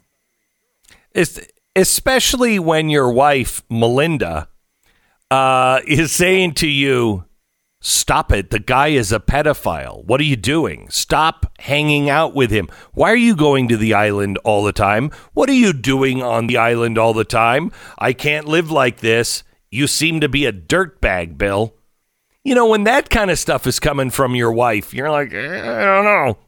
Es- 1.14 1.46
especially 1.76 2.58
when 2.58 2.88
your 2.88 3.08
wife 3.12 3.62
Melinda 3.70 4.48
uh, 5.30 5.80
is 5.86 6.10
saying 6.10 6.54
to 6.54 6.66
you, 6.66 7.25
"Stop 7.88 8.33
it! 8.33 8.50
The 8.50 8.59
guy 8.59 8.88
is 8.88 9.12
a 9.12 9.21
pedophile. 9.21 10.05
What 10.05 10.21
are 10.21 10.25
you 10.25 10.35
doing? 10.35 10.88
Stop 10.90 11.52
hanging 11.61 12.11
out 12.11 12.35
with 12.35 12.50
him. 12.50 12.69
Why 12.95 13.12
are 13.12 13.14
you 13.14 13.37
going 13.37 13.69
to 13.69 13.76
the 13.76 13.95
island 13.95 14.38
all 14.38 14.64
the 14.64 14.73
time? 14.73 15.12
What 15.35 15.49
are 15.49 15.52
you 15.52 15.73
doing 15.73 16.21
on 16.21 16.49
the 16.49 16.57
island 16.57 16.99
all 16.99 17.14
the 17.14 17.25
time? 17.25 17.71
I 17.97 18.12
can't 18.12 18.49
live 18.49 18.73
like 18.73 18.99
this. 18.99 19.45
You 19.71 19.87
seem 19.87 20.19
to 20.21 20.28
be 20.28 20.47
a 20.47 20.52
dirtbag, 20.52 21.38
Bill." 21.38 21.76
You 22.43 22.57
know, 22.57 22.66
when 22.66 22.83
that 22.85 23.09
kind 23.09 23.31
of 23.31 23.38
stuff 23.38 23.69
is 23.69 23.78
coming 23.78 24.11
from 24.11 24.35
your 24.35 24.50
wife, 24.50 24.93
you're 24.93 25.11
like, 25.11 25.33
"Eh, 25.33 25.61
I 25.61 25.85
don't 25.85 26.05
know. 26.05 26.38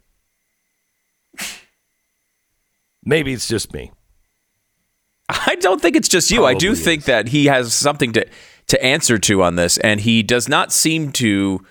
Maybe 3.05 3.33
it's 3.33 3.47
just 3.47 3.73
me. 3.73 3.93
I 5.29 5.57
don't 5.61 5.81
think 5.81 5.95
it's 5.95 6.09
just 6.09 6.33
you. 6.33 6.45
I 6.45 6.55
do 6.55 6.71
Probably 6.71 6.85
think 6.85 7.05
that 7.05 7.29
he 7.29 7.47
has 7.47 7.75
something 7.75 8.13
to 8.15 8.27
to 8.69 8.83
answer 8.83 9.19
to 9.19 9.43
on 9.43 9.57
this, 9.57 9.79
and 9.79 10.01
he 10.01 10.23
does 10.23 10.49
not 10.49 10.73
seem 10.73 11.13
to 11.13 11.65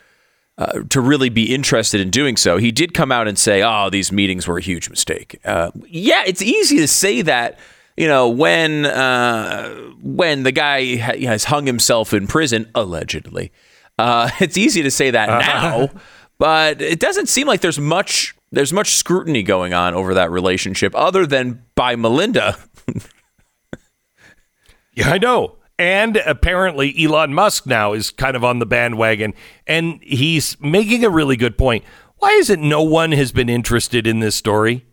uh, 0.58 0.82
to 0.90 1.00
really 1.00 1.30
be 1.30 1.54
interested 1.54 2.02
in 2.02 2.10
doing 2.10 2.36
so. 2.36 2.58
He 2.58 2.72
did 2.72 2.94
come 2.94 3.12
out 3.12 3.28
and 3.28 3.38
say, 3.38 3.62
"Oh, 3.64 3.90
these 3.90 4.12
meetings 4.12 4.48
were 4.48 4.58
a 4.58 4.62
huge 4.62 4.90
mistake." 4.90 5.40
Uh, 5.46 5.72
yeah, 5.88 6.24
it's 6.26 6.42
easy 6.42 6.78
to 6.78 6.88
say 6.88 7.22
that. 7.22 7.58
You 7.96 8.08
know, 8.08 8.30
when 8.30 8.86
uh, 8.86 9.70
when 10.02 10.44
the 10.44 10.52
guy 10.52 10.98
ha- 10.98 11.26
has 11.26 11.46
hung 11.46 11.66
himself 11.66 12.14
in 12.14 12.28
prison 12.28 12.70
allegedly, 12.76 13.52
uh, 13.98 14.30
it's 14.40 14.58
easy 14.58 14.84
to 14.84 14.92
say 14.92 15.12
that 15.12 15.28
now, 15.28 15.90
but 16.38 16.82
it 16.82 17.00
doesn't 17.00 17.28
seem 17.30 17.48
like 17.48 17.62
there's 17.62 17.80
much 17.80 18.36
there's 18.52 18.74
much 18.74 18.96
scrutiny 18.96 19.44
going 19.44 19.74
on 19.74 19.94
over 19.94 20.14
that 20.14 20.32
relationship, 20.32 20.94
other 20.96 21.26
than 21.26 21.64
by 21.76 21.96
Melinda. 21.96 22.58
Yeah, 24.98 25.12
I 25.12 25.20
know. 25.20 25.57
And 25.80 26.18
apparently, 26.18 26.96
Elon 27.04 27.34
Musk 27.34 27.68
now 27.68 27.94
is 27.94 28.10
kind 28.10 28.36
of 28.36 28.44
on 28.44 28.60
the 28.60 28.66
bandwagon, 28.66 29.36
and 29.68 30.00
he's 30.02 30.60
making 30.60 31.06
a 31.06 31.10
really 31.10 31.36
good 31.36 31.58
point. 31.58 31.84
Why 32.18 32.32
is 32.32 32.50
it 32.50 32.60
no 32.60 32.82
one 32.82 33.12
has 33.12 33.32
been 33.32 33.50
interested 33.50 34.08
in 34.08 34.20
this 34.20 34.36
story? 34.36 34.86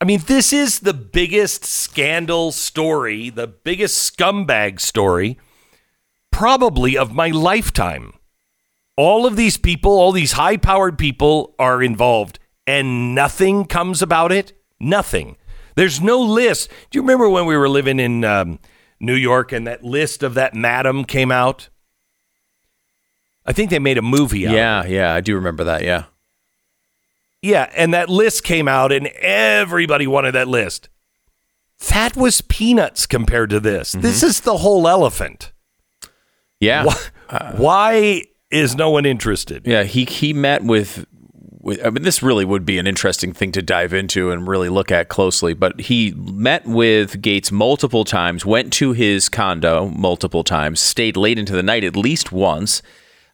I 0.00 0.06
mean, 0.06 0.20
this 0.26 0.50
is 0.50 0.80
the 0.80 0.94
biggest 0.94 1.66
scandal 1.66 2.52
story, 2.52 3.28
the 3.28 3.46
biggest 3.46 4.16
scumbag 4.16 4.80
story, 4.80 5.38
probably 6.30 6.96
of 6.96 7.12
my 7.12 7.28
lifetime. 7.28 8.14
All 8.96 9.26
of 9.26 9.36
these 9.36 9.58
people, 9.58 9.92
all 9.92 10.10
these 10.10 10.32
high 10.32 10.56
powered 10.56 10.96
people 10.96 11.54
are 11.58 11.82
involved, 11.82 12.38
and 12.66 13.14
nothing 13.14 13.66
comes 13.66 14.00
about 14.00 14.32
it. 14.32 14.54
Nothing. 14.80 15.36
There's 15.76 16.00
no 16.00 16.18
list. 16.18 16.70
Do 16.90 16.96
you 16.96 17.02
remember 17.02 17.28
when 17.28 17.44
we 17.44 17.56
were 17.56 17.68
living 17.68 18.00
in 18.00 18.24
um, 18.24 18.58
New 19.00 19.14
York 19.14 19.52
and 19.52 19.66
that 19.66 19.82
list 19.82 20.22
of 20.22 20.34
that 20.34 20.54
madam 20.54 21.04
came 21.04 21.32
out? 21.32 21.68
I 23.46 23.52
think 23.52 23.70
they 23.70 23.78
made 23.78 23.98
a 23.98 24.02
movie 24.02 24.46
out. 24.46 24.54
Yeah, 24.54 24.84
yeah, 24.84 25.14
I 25.14 25.20
do 25.20 25.34
remember 25.34 25.64
that. 25.64 25.82
Yeah. 25.82 26.04
Yeah, 27.42 27.70
and 27.74 27.94
that 27.94 28.10
list 28.10 28.44
came 28.44 28.68
out 28.68 28.92
and 28.92 29.06
everybody 29.08 30.06
wanted 30.06 30.32
that 30.32 30.46
list. 30.46 30.90
That 31.88 32.14
was 32.14 32.42
peanuts 32.42 33.06
compared 33.06 33.48
to 33.50 33.60
this. 33.60 33.92
Mm-hmm. 33.92 34.02
This 34.02 34.22
is 34.22 34.40
the 34.40 34.58
whole 34.58 34.86
elephant. 34.86 35.52
Yeah. 36.60 36.84
Why, 36.84 37.54
why 37.56 38.24
is 38.50 38.76
no 38.76 38.90
one 38.90 39.06
interested? 39.06 39.66
Yeah, 39.66 39.84
he 39.84 40.04
he 40.04 40.34
met 40.34 40.62
with 40.62 41.06
I 41.66 41.90
mean 41.90 42.02
this 42.02 42.22
really 42.22 42.44
would 42.44 42.64
be 42.64 42.78
an 42.78 42.86
interesting 42.86 43.32
thing 43.32 43.52
to 43.52 43.62
dive 43.62 43.92
into 43.92 44.30
and 44.30 44.48
really 44.48 44.68
look 44.68 44.90
at 44.90 45.08
closely, 45.08 45.52
but 45.52 45.78
he 45.80 46.12
met 46.12 46.66
with 46.66 47.20
Gates 47.20 47.52
multiple 47.52 48.04
times, 48.04 48.46
went 48.46 48.72
to 48.74 48.92
his 48.92 49.28
condo 49.28 49.88
multiple 49.88 50.42
times, 50.42 50.80
stayed 50.80 51.16
late 51.16 51.38
into 51.38 51.52
the 51.52 51.62
night 51.62 51.84
at 51.84 51.96
least 51.96 52.32
once. 52.32 52.82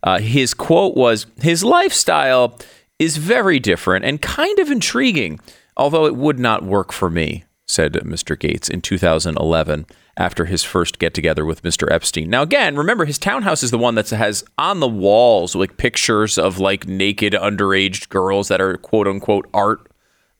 Uh, 0.02 0.18
his 0.18 0.54
quote 0.54 0.96
was 0.96 1.26
his 1.40 1.62
lifestyle 1.62 2.58
is 2.98 3.16
very 3.16 3.58
different 3.58 4.04
and 4.04 4.22
kind 4.22 4.58
of 4.58 4.70
intriguing, 4.70 5.38
although 5.76 6.06
it 6.06 6.16
would 6.16 6.38
not 6.38 6.64
work 6.64 6.92
for 6.92 7.10
me, 7.10 7.44
said 7.66 7.92
Mr. 7.92 8.38
Gates 8.38 8.68
in 8.68 8.80
2011 8.80 9.86
after 10.16 10.46
his 10.46 10.62
first 10.64 10.98
get 10.98 11.12
together 11.14 11.44
with 11.44 11.62
Mr. 11.62 11.90
Epstein. 11.92 12.30
Now, 12.30 12.42
again, 12.42 12.76
remember 12.76 13.04
his 13.04 13.18
townhouse 13.18 13.62
is 13.62 13.70
the 13.70 13.78
one 13.78 13.96
that 13.96 14.08
has 14.10 14.44
on 14.56 14.80
the 14.80 14.88
walls 14.88 15.54
like 15.54 15.76
pictures 15.76 16.38
of 16.38 16.58
like 16.58 16.86
naked 16.86 17.34
underage 17.34 18.08
girls 18.08 18.48
that 18.48 18.60
are 18.60 18.76
quote 18.78 19.06
unquote 19.06 19.48
art. 19.52 19.90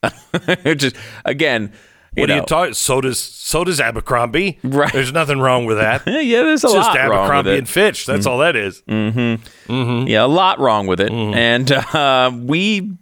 Just 0.77 0.97
again, 1.25 1.73
you 2.15 2.23
What 2.23 2.31
are 2.31 2.35
know, 2.37 2.41
you 2.41 2.47
talking? 2.47 2.75
So 2.75 3.01
does 3.03 3.21
so 3.21 3.65
does 3.65 3.81
Abercrombie. 3.81 4.59
Right. 4.65 4.93
There's 4.93 5.13
nothing 5.13 5.41
wrong 5.41 5.67
with 5.67 5.77
that. 5.79 6.03
yeah, 6.07 6.43
there's 6.43 6.65
a 6.65 6.69
It's 6.69 6.75
just 6.75 6.89
lot 6.89 6.97
wrong 6.97 7.09
with 7.09 7.19
Abercrombie 7.19 7.59
and 7.59 7.69
Fitch. 7.69 8.07
That's 8.07 8.25
all 8.25 8.39
that 8.39 8.57
is. 8.57 8.83
Yeah, 8.89 10.25
a 10.25 10.27
lot 10.27 10.59
wrong 10.59 10.87
with 10.87 11.01
it, 11.01 11.11
and 11.13 11.71
uh, 11.71 12.31
we 12.35 12.93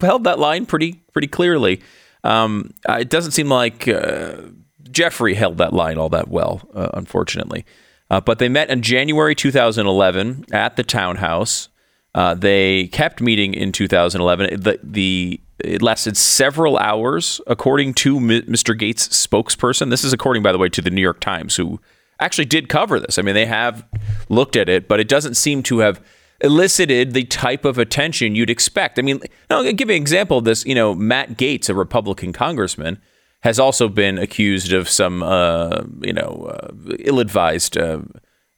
held 0.00 0.24
that 0.24 0.38
line 0.38 0.64
pretty 0.64 1.02
pretty 1.12 1.28
clearly. 1.28 1.82
Um, 2.22 2.72
it 2.88 3.10
doesn't 3.10 3.32
seem 3.32 3.48
like 3.50 3.86
uh, 3.88 4.36
Jeffrey 4.94 5.34
held 5.34 5.58
that 5.58 5.72
line 5.72 5.98
all 5.98 6.08
that 6.10 6.28
well, 6.28 6.68
uh, 6.74 6.90
unfortunately. 6.94 7.64
Uh, 8.10 8.20
but 8.20 8.38
they 8.38 8.48
met 8.48 8.70
in 8.70 8.82
January 8.82 9.34
2011 9.34 10.46
at 10.52 10.76
the 10.76 10.82
townhouse. 10.82 11.68
Uh, 12.14 12.34
they 12.34 12.86
kept 12.88 13.20
meeting 13.20 13.54
in 13.54 13.72
2011. 13.72 14.60
The, 14.60 14.78
the 14.82 15.40
it 15.58 15.82
lasted 15.82 16.16
several 16.16 16.76
hours, 16.78 17.40
according 17.46 17.94
to 17.94 18.16
M- 18.16 18.28
Mr. 18.42 18.78
Gates' 18.78 19.08
spokesperson. 19.08 19.90
This 19.90 20.04
is 20.04 20.12
according, 20.12 20.42
by 20.42 20.52
the 20.52 20.58
way, 20.58 20.68
to 20.68 20.82
the 20.82 20.90
New 20.90 21.00
York 21.00 21.20
Times, 21.20 21.56
who 21.56 21.80
actually 22.20 22.44
did 22.44 22.68
cover 22.68 23.00
this. 23.00 23.18
I 23.18 23.22
mean, 23.22 23.34
they 23.34 23.46
have 23.46 23.84
looked 24.28 24.56
at 24.56 24.68
it, 24.68 24.86
but 24.88 25.00
it 25.00 25.08
doesn't 25.08 25.34
seem 25.34 25.62
to 25.64 25.78
have 25.78 26.04
elicited 26.40 27.14
the 27.14 27.24
type 27.24 27.64
of 27.64 27.78
attention 27.78 28.34
you'd 28.34 28.50
expect. 28.50 28.98
I 28.98 29.02
mean, 29.02 29.20
I'll 29.50 29.64
give 29.72 29.88
you 29.88 29.96
an 29.96 30.02
example 30.02 30.38
of 30.38 30.44
this. 30.44 30.64
You 30.66 30.74
know, 30.74 30.94
Matt 30.94 31.36
Gaetz, 31.36 31.68
a 31.68 31.74
Republican 31.74 32.32
congressman, 32.32 33.00
has 33.44 33.58
also 33.58 33.90
been 33.90 34.18
accused 34.18 34.72
of 34.72 34.88
some, 34.88 35.22
uh, 35.22 35.82
you 36.00 36.14
know, 36.14 36.50
uh, 36.50 36.96
ill-advised 37.00 37.76
uh, 37.76 38.00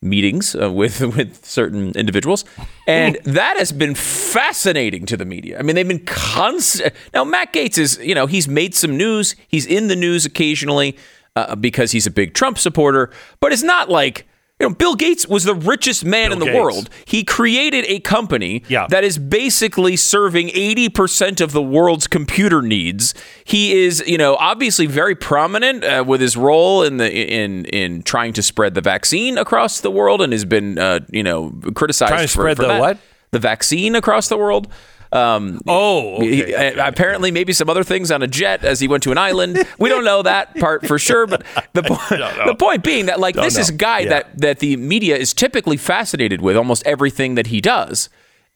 meetings 0.00 0.54
uh, 0.54 0.70
with 0.72 1.00
with 1.16 1.44
certain 1.44 1.90
individuals, 1.96 2.44
and 2.86 3.18
that 3.24 3.56
has 3.58 3.72
been 3.72 3.96
fascinating 3.96 5.04
to 5.06 5.16
the 5.16 5.24
media. 5.24 5.58
I 5.58 5.62
mean, 5.62 5.74
they've 5.74 5.86
been 5.86 6.06
constant. 6.06 6.94
Now, 7.12 7.24
Matt 7.24 7.52
Gaetz 7.52 7.78
is, 7.78 7.98
you 7.98 8.14
know, 8.14 8.26
he's 8.26 8.46
made 8.46 8.74
some 8.74 8.96
news. 8.96 9.34
He's 9.48 9.66
in 9.66 9.88
the 9.88 9.96
news 9.96 10.24
occasionally 10.24 10.96
uh, 11.34 11.56
because 11.56 11.90
he's 11.90 12.06
a 12.06 12.10
big 12.10 12.32
Trump 12.32 12.56
supporter, 12.56 13.10
but 13.40 13.52
it's 13.52 13.64
not 13.64 13.90
like. 13.90 14.26
You 14.58 14.68
know, 14.70 14.74
Bill 14.74 14.94
Gates 14.94 15.28
was 15.28 15.44
the 15.44 15.54
richest 15.54 16.02
man 16.02 16.32
in 16.32 16.38
the 16.38 16.46
Gates. 16.46 16.56
world. 16.56 16.88
He 17.04 17.24
created 17.24 17.84
a 17.88 18.00
company 18.00 18.62
Yeah. 18.68 18.86
that 18.88 19.04
is 19.04 19.18
basically 19.18 19.96
serving 19.96 20.48
80% 20.48 21.42
of 21.42 21.52
the 21.52 21.60
world's 21.60 22.06
computer 22.06 22.62
needs. 22.62 23.12
He 23.44 23.84
is, 23.84 24.02
you 24.06 24.16
know, 24.16 24.34
obviously 24.36 24.86
very 24.86 25.14
prominent 25.14 25.84
uh, 25.84 26.04
with 26.06 26.22
his 26.22 26.38
role 26.38 26.82
in 26.82 26.96
the 26.96 27.12
in 27.12 27.66
in 27.66 28.02
trying 28.02 28.32
to 28.32 28.42
spread 28.42 28.72
the 28.72 28.80
vaccine 28.80 29.36
across 29.36 29.80
the 29.82 29.90
world 29.90 30.22
and 30.22 30.32
has 30.32 30.46
been 30.46 30.78
uh, 30.78 31.00
you 31.10 31.22
know, 31.22 31.52
criticized 31.74 32.08
Trying 32.12 32.22
to 32.22 32.28
for, 32.28 32.40
spread 32.40 32.56
for 32.56 32.62
the 32.62 32.68
that. 32.68 32.80
what? 32.80 32.98
The 33.32 33.38
vaccine 33.40 33.94
across 33.94 34.28
the 34.28 34.38
world. 34.38 34.68
Um, 35.16 35.60
Oh, 35.66 36.20
he- 36.20 36.42
okay. 36.44 36.74
uh, 36.78 36.86
apparently, 36.88 37.30
maybe 37.30 37.52
some 37.52 37.70
other 37.70 37.82
things 37.84 38.10
on 38.10 38.22
a 38.22 38.26
jet 38.26 38.64
as 38.64 38.80
he 38.80 38.88
went 38.88 39.02
to 39.04 39.12
an 39.12 39.18
island. 39.18 39.66
We 39.78 39.88
don't 39.88 40.04
know 40.04 40.22
that 40.22 40.54
part 40.58 40.86
for 40.86 40.98
sure, 40.98 41.26
but 41.26 41.44
the 41.72 41.82
point, 41.90 42.08
the 42.46 42.56
point 42.58 42.84
being 42.84 43.06
that 43.06 43.18
like 43.20 43.34
this 43.34 43.56
is 43.56 43.68
a 43.70 43.72
guy 43.72 44.00
Yeah. 44.00 44.08
that 44.10 44.38
that 44.40 44.58
the 44.58 44.76
media 44.76 45.16
is 45.16 45.32
typically 45.32 45.76
fascinated 45.76 46.40
with 46.40 46.56
almost 46.56 46.82
everything 46.86 47.34
that 47.36 47.46
he 47.48 47.60
does, 47.60 48.08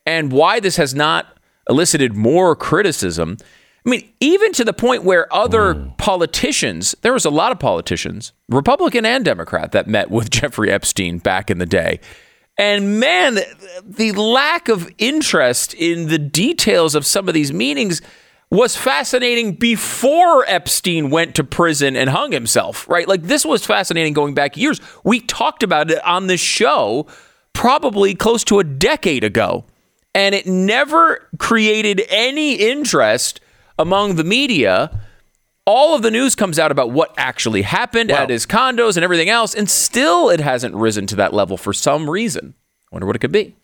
and 0.07 0.33
why 0.33 0.61
this 0.61 0.77
has 0.77 0.94
not 0.94 1.37
elicited 1.68 2.14
more 2.16 2.55
criticism. 2.57 3.37
I 3.87 3.88
mean, 3.90 4.12
even 4.20 4.53
to 4.53 4.64
the 4.64 4.75
point 4.75 5.05
where 5.05 5.33
other 5.33 5.75
politicians, 5.96 6.94
there 7.01 7.14
was 7.14 7.25
a 7.25 7.31
lot 7.31 7.51
of 7.51 7.59
politicians, 7.59 8.33
Republican 8.51 9.07
and 9.07 9.25
Democrat, 9.25 9.73
that 9.73 9.87
met 9.87 10.11
with 10.11 10.29
Jeffrey 10.38 10.70
Epstein 10.70 11.18
back 11.18 11.51
in 11.51 11.57
the 11.59 11.64
day. 11.66 11.99
And 12.61 13.01
man, 13.01 13.38
the, 13.87 14.12
lack 14.12 14.68
of 14.68 14.92
interest 14.99 15.73
in 15.73 16.09
the 16.09 16.18
details 16.18 16.94
of 16.94 17.07
some 17.07 17.27
of 17.27 17.33
these 17.33 17.55
meetings 17.55 18.03
was 18.51 18.77
fascinating 18.77 19.55
before 19.55 20.44
Epstein 20.46 21.09
went 21.09 21.35
to 21.37 21.42
prison 21.42 21.96
and 21.96 22.11
hung 22.11 22.33
himself, 22.33 22.87
right? 22.87 23.09
Like 23.09 23.23
this 23.23 23.46
was 23.46 23.64
fascinating 23.64 24.12
going 24.12 24.35
back 24.35 24.59
years. 24.59 24.79
We 25.05 25.20
talked 25.20 25.62
about 25.62 25.90
it 25.90 26.05
on 26.05 26.27
this 26.27 26.42
show 26.42 27.07
probably 27.55 28.14
close 28.14 28.44
to 28.44 28.59
a 28.59 28.64
decade 28.64 29.25
ago, 29.25 29.64
and 30.14 30.35
it 30.35 30.46
never 30.46 31.31
created 31.38 32.03
any 32.11 32.57
interest 32.57 33.40
among 33.79 34.16
the 34.16 34.25
media 34.25 35.01
all 35.70 35.94
of 35.94 36.02
the 36.02 36.11
news 36.11 36.35
comes 36.35 36.59
out 36.59 36.70
about 36.72 36.90
what 36.90 37.14
actually 37.16 37.62
happened 37.62 38.11
Well- 38.11 38.22
at 38.22 38.30
his 38.30 38.46
condos 38.46 38.96
and 38.96 39.04
everything 39.04 39.28
else, 39.28 39.54
and 39.54 39.68
still 39.70 40.28
it 40.30 40.40
hasn't 40.40 40.74
risen 40.74 41.06
to 41.09 41.16
that 41.16 41.33
level 41.33 41.56
for 41.56 41.72
some 41.72 42.09
reason. 42.11 42.54
I 42.92 42.96
wonder 42.96 43.06
what 43.06 43.16
it 43.16 43.20
could 43.20 43.33
be. 43.33 43.54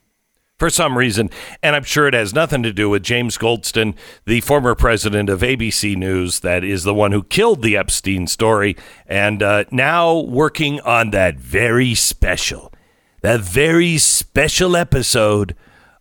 for 0.59 0.71
some 0.71 0.97
reason, 0.97 1.29
and 1.63 1.77
I'm 1.77 1.85
sure 1.85 2.09
it 2.09 2.15
has 2.15 2.33
nothing 2.33 2.63
to 2.63 2.73
do 2.73 2.89
with 2.89 3.03
James 3.03 3.37
Goldston, 3.37 3.95
the 4.25 4.41
former 4.41 4.75
president 4.75 5.29
of 5.29 5.41
ABC 5.43 5.95
News, 5.97 6.41
that 6.41 6.65
is 6.65 6.83
the 6.83 6.95
one 6.95 7.13
who 7.13 7.23
killed 7.25 7.61
the 7.61 7.77
Epstein 7.77 8.27
story, 8.27 8.75
and 9.07 9.43
uh, 9.43 9.65
now 9.71 10.19
working 10.19 10.81
on 10.81 11.11
that 11.11 11.37
very 11.37 11.95
special, 11.95 12.73
that 13.21 13.41
very 13.41 13.99
special 13.99 14.77
episode 14.77 15.55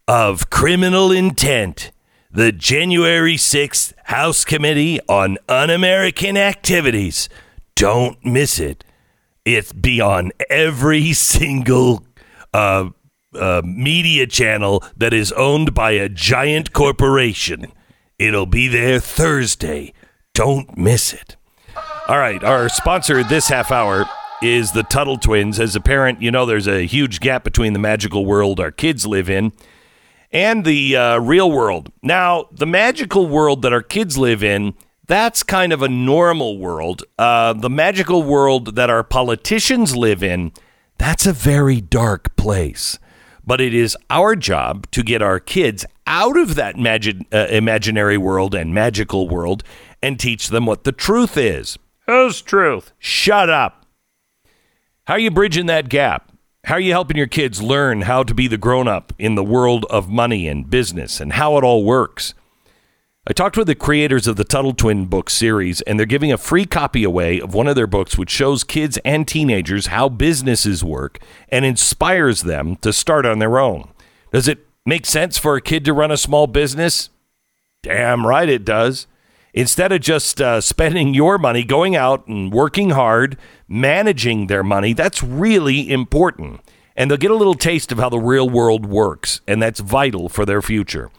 of 0.08 0.50
Criminal 0.50 1.12
Intent, 1.12 1.92
the 2.36 2.52
January 2.52 3.36
6th 3.36 3.94
House 4.04 4.44
Committee 4.44 5.00
on 5.08 5.38
Un-American 5.48 6.36
Activities. 6.36 7.30
Don't 7.76 8.24
miss 8.26 8.60
it. 8.60 8.84
It's 9.46 9.72
be 9.72 10.02
on 10.02 10.34
every 10.50 11.14
single 11.14 12.06
uh, 12.54 12.90
uh, 13.34 13.62
media 13.64 14.28
channel 14.28 14.84
that 14.98 15.14
is 15.14 15.32
owned 15.32 15.74
by 15.74 15.92
a 15.92 16.10
giant 16.10 16.74
corporation. 16.74 17.72
It'll 18.20 18.46
be 18.46 18.68
there 18.68 19.00
Thursday. 19.00 19.94
Don't 20.34 20.78
miss 20.78 21.14
it. 21.14 21.38
All 22.10 22.20
right, 22.20 22.44
our 22.44 22.68
sponsor 22.68 23.24
this 23.24 23.48
half 23.48 23.72
hour 23.72 24.06
is 24.42 24.74
the 24.74 24.84
Tuttle 24.84 25.18
Twins. 25.18 25.58
As 25.58 25.74
a 25.74 25.82
parent, 25.82 26.22
you 26.22 26.32
know 26.32 26.46
there's 26.46 26.68
a 26.68 26.86
huge 26.86 27.22
gap 27.22 27.46
between 27.46 27.72
the 27.72 27.80
magical 27.80 28.26
world 28.26 28.60
our 28.60 28.72
kids 28.72 29.08
live 29.08 29.30
in 29.30 29.54
and 30.36 30.66
the 30.66 30.98
uh, 30.98 31.18
real 31.18 31.50
world. 31.50 31.94
Now, 32.04 32.50
the 32.52 32.66
magical 32.66 33.26
world 33.26 33.62
that 33.62 33.72
our 33.72 33.82
kids 33.82 34.18
live 34.18 34.44
in, 34.44 34.74
that's 35.08 35.44
kind 35.44 35.72
of 35.72 35.82
a 35.82 35.88
normal 35.88 36.58
world. 36.58 37.04
Uh, 37.18 37.54
the 37.54 37.70
magical 37.70 38.22
world 38.22 38.76
that 38.76 38.90
our 38.90 39.02
politicians 39.02 39.96
live 39.96 40.22
in, 40.22 40.52
that's 40.98 41.26
a 41.26 41.32
very 41.32 41.80
dark 41.80 42.36
place. 42.36 43.00
But 43.46 43.62
it 43.62 43.74
is 43.74 43.96
our 44.10 44.36
job 44.36 44.92
to 44.92 45.04
get 45.04 45.22
our 45.22 45.40
kids 45.40 45.86
out 46.06 46.38
of 46.38 46.56
that 46.56 46.78
magi- 46.78 47.26
uh, 47.32 47.48
imaginary 47.50 48.18
world 48.18 48.54
and 48.54 48.74
magical 48.74 49.30
world 49.30 49.64
and 50.04 50.20
teach 50.20 50.50
them 50.50 50.66
what 50.66 50.84
the 50.84 50.92
truth 50.92 51.38
is. 51.38 51.80
Whose 52.08 52.42
truth? 52.42 52.92
Shut 53.00 53.50
up. 53.50 53.86
How 55.08 55.14
are 55.14 55.20
you 55.20 55.32
bridging 55.32 55.68
that 55.68 55.88
gap? 55.88 56.30
How 56.66 56.76
are 56.76 56.80
you 56.80 56.94
helping 56.94 57.16
your 57.16 57.28
kids 57.28 57.62
learn 57.62 58.02
how 58.02 58.24
to 58.24 58.34
be 58.34 58.48
the 58.48 58.58
grown 58.58 58.88
up 58.88 59.14
in 59.20 59.36
the 59.36 59.44
world 59.44 59.86
of 59.92 60.10
money 60.10 60.48
and 60.48 60.68
business 60.68 61.22
and 61.22 61.34
how 61.34 61.60
it 61.60 61.64
all 61.64 61.84
works? 61.84 62.34
I 63.28 63.34
talked 63.34 63.56
with 63.56 63.68
the 63.68 63.76
creators 63.76 64.26
of 64.26 64.36
the 64.36 64.44
Tuttle 64.44 64.74
Twin 64.74 65.06
book 65.06 65.30
series, 65.30 65.82
and 65.82 66.00
they're 66.00 66.08
giving 66.08 66.32
a 66.32 66.40
free 66.40 66.66
copy 66.66 67.04
away 67.04 67.40
of 67.40 67.54
one 67.54 67.68
of 67.68 67.76
their 67.76 67.86
books, 67.86 68.18
which 68.18 68.32
shows 68.32 68.64
kids 68.64 68.98
and 69.06 69.28
teenagers 69.28 69.88
how 69.88 70.10
businesses 70.10 70.84
work 70.84 71.20
and 71.50 71.66
inspires 71.66 72.42
them 72.42 72.78
to 72.78 72.92
start 72.92 73.28
on 73.28 73.38
their 73.38 73.60
own. 73.60 73.88
Does 74.32 74.48
it 74.48 74.66
make 74.88 75.06
sense 75.06 75.38
for 75.38 75.56
a 75.56 75.62
kid 75.62 75.86
to 75.86 75.94
run 75.94 76.10
a 76.10 76.18
small 76.18 76.48
business? 76.48 77.12
Damn 77.84 78.26
right 78.26 78.50
it 78.50 78.66
does. 78.66 79.06
Instead 79.56 79.94
of 79.94 80.02
just 80.02 80.42
uh, 80.42 80.60
spending 80.60 81.14
your 81.14 81.38
money 81.38 81.64
going 81.64 81.96
out 81.96 82.28
and 82.28 82.52
working 82.52 82.90
hard, 82.90 83.38
managing 83.70 84.48
their 84.48 84.64
money, 84.64 84.92
that's 84.92 85.24
really 85.24 85.90
important. 85.90 86.60
And 86.98 87.10
they'll 87.10 87.18
get 87.18 87.32
a 87.32 87.36
little 87.36 87.54
taste 87.54 87.94
of 87.94 87.98
how 87.98 88.10
the 88.10 88.20
real 88.20 88.50
world 88.50 88.86
works, 88.86 89.40
and 89.48 89.64
that's 89.64 89.80
vital 89.80 90.28
for 90.28 90.46
their 90.46 90.62
future. 90.62 91.10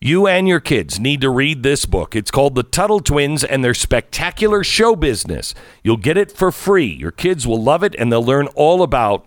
You 0.00 0.28
and 0.28 0.46
your 0.46 0.60
kids 0.60 1.00
need 1.00 1.20
to 1.22 1.30
read 1.30 1.64
this 1.64 1.84
book. 1.84 2.14
It's 2.14 2.30
called 2.30 2.54
The 2.54 2.62
Tuttle 2.62 3.00
Twins 3.00 3.42
and 3.42 3.64
Their 3.64 3.74
Spectacular 3.74 4.62
Show 4.62 4.94
Business. 4.94 5.52
You'll 5.82 5.96
get 5.96 6.16
it 6.16 6.30
for 6.30 6.52
free. 6.52 6.86
Your 6.86 7.10
kids 7.10 7.44
will 7.44 7.62
love 7.62 7.82
it 7.82 7.96
and 7.98 8.10
they'll 8.10 8.24
learn 8.24 8.46
all 8.54 8.84
about 8.84 9.26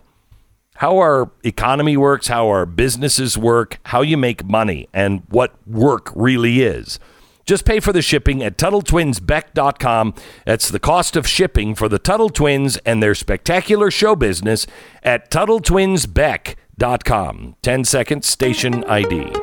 how 0.77 0.97
our 0.97 1.29
economy 1.43 1.97
works, 1.97 2.27
how 2.27 2.47
our 2.47 2.65
businesses 2.65 3.37
work, 3.37 3.77
how 3.87 4.01
you 4.01 4.17
make 4.17 4.45
money, 4.45 4.87
and 4.93 5.21
what 5.29 5.53
work 5.67 6.11
really 6.15 6.61
is. 6.61 6.97
Just 7.45 7.65
pay 7.65 7.81
for 7.81 7.91
the 7.91 8.01
shipping 8.01 8.41
at 8.41 8.57
TuttleTwinsBeck.com. 8.57 10.13
That's 10.45 10.69
the 10.69 10.79
cost 10.79 11.17
of 11.17 11.27
shipping 11.27 11.75
for 11.75 11.89
the 11.89 11.99
Tuttle 11.99 12.29
Twins 12.29 12.77
and 12.85 13.03
their 13.03 13.15
spectacular 13.15 13.91
show 13.91 14.15
business 14.15 14.65
at 15.03 15.29
TuttleTwinsBeck.com. 15.29 17.55
10 17.61 17.83
seconds, 17.83 18.27
station 18.27 18.85
ID. 18.85 19.33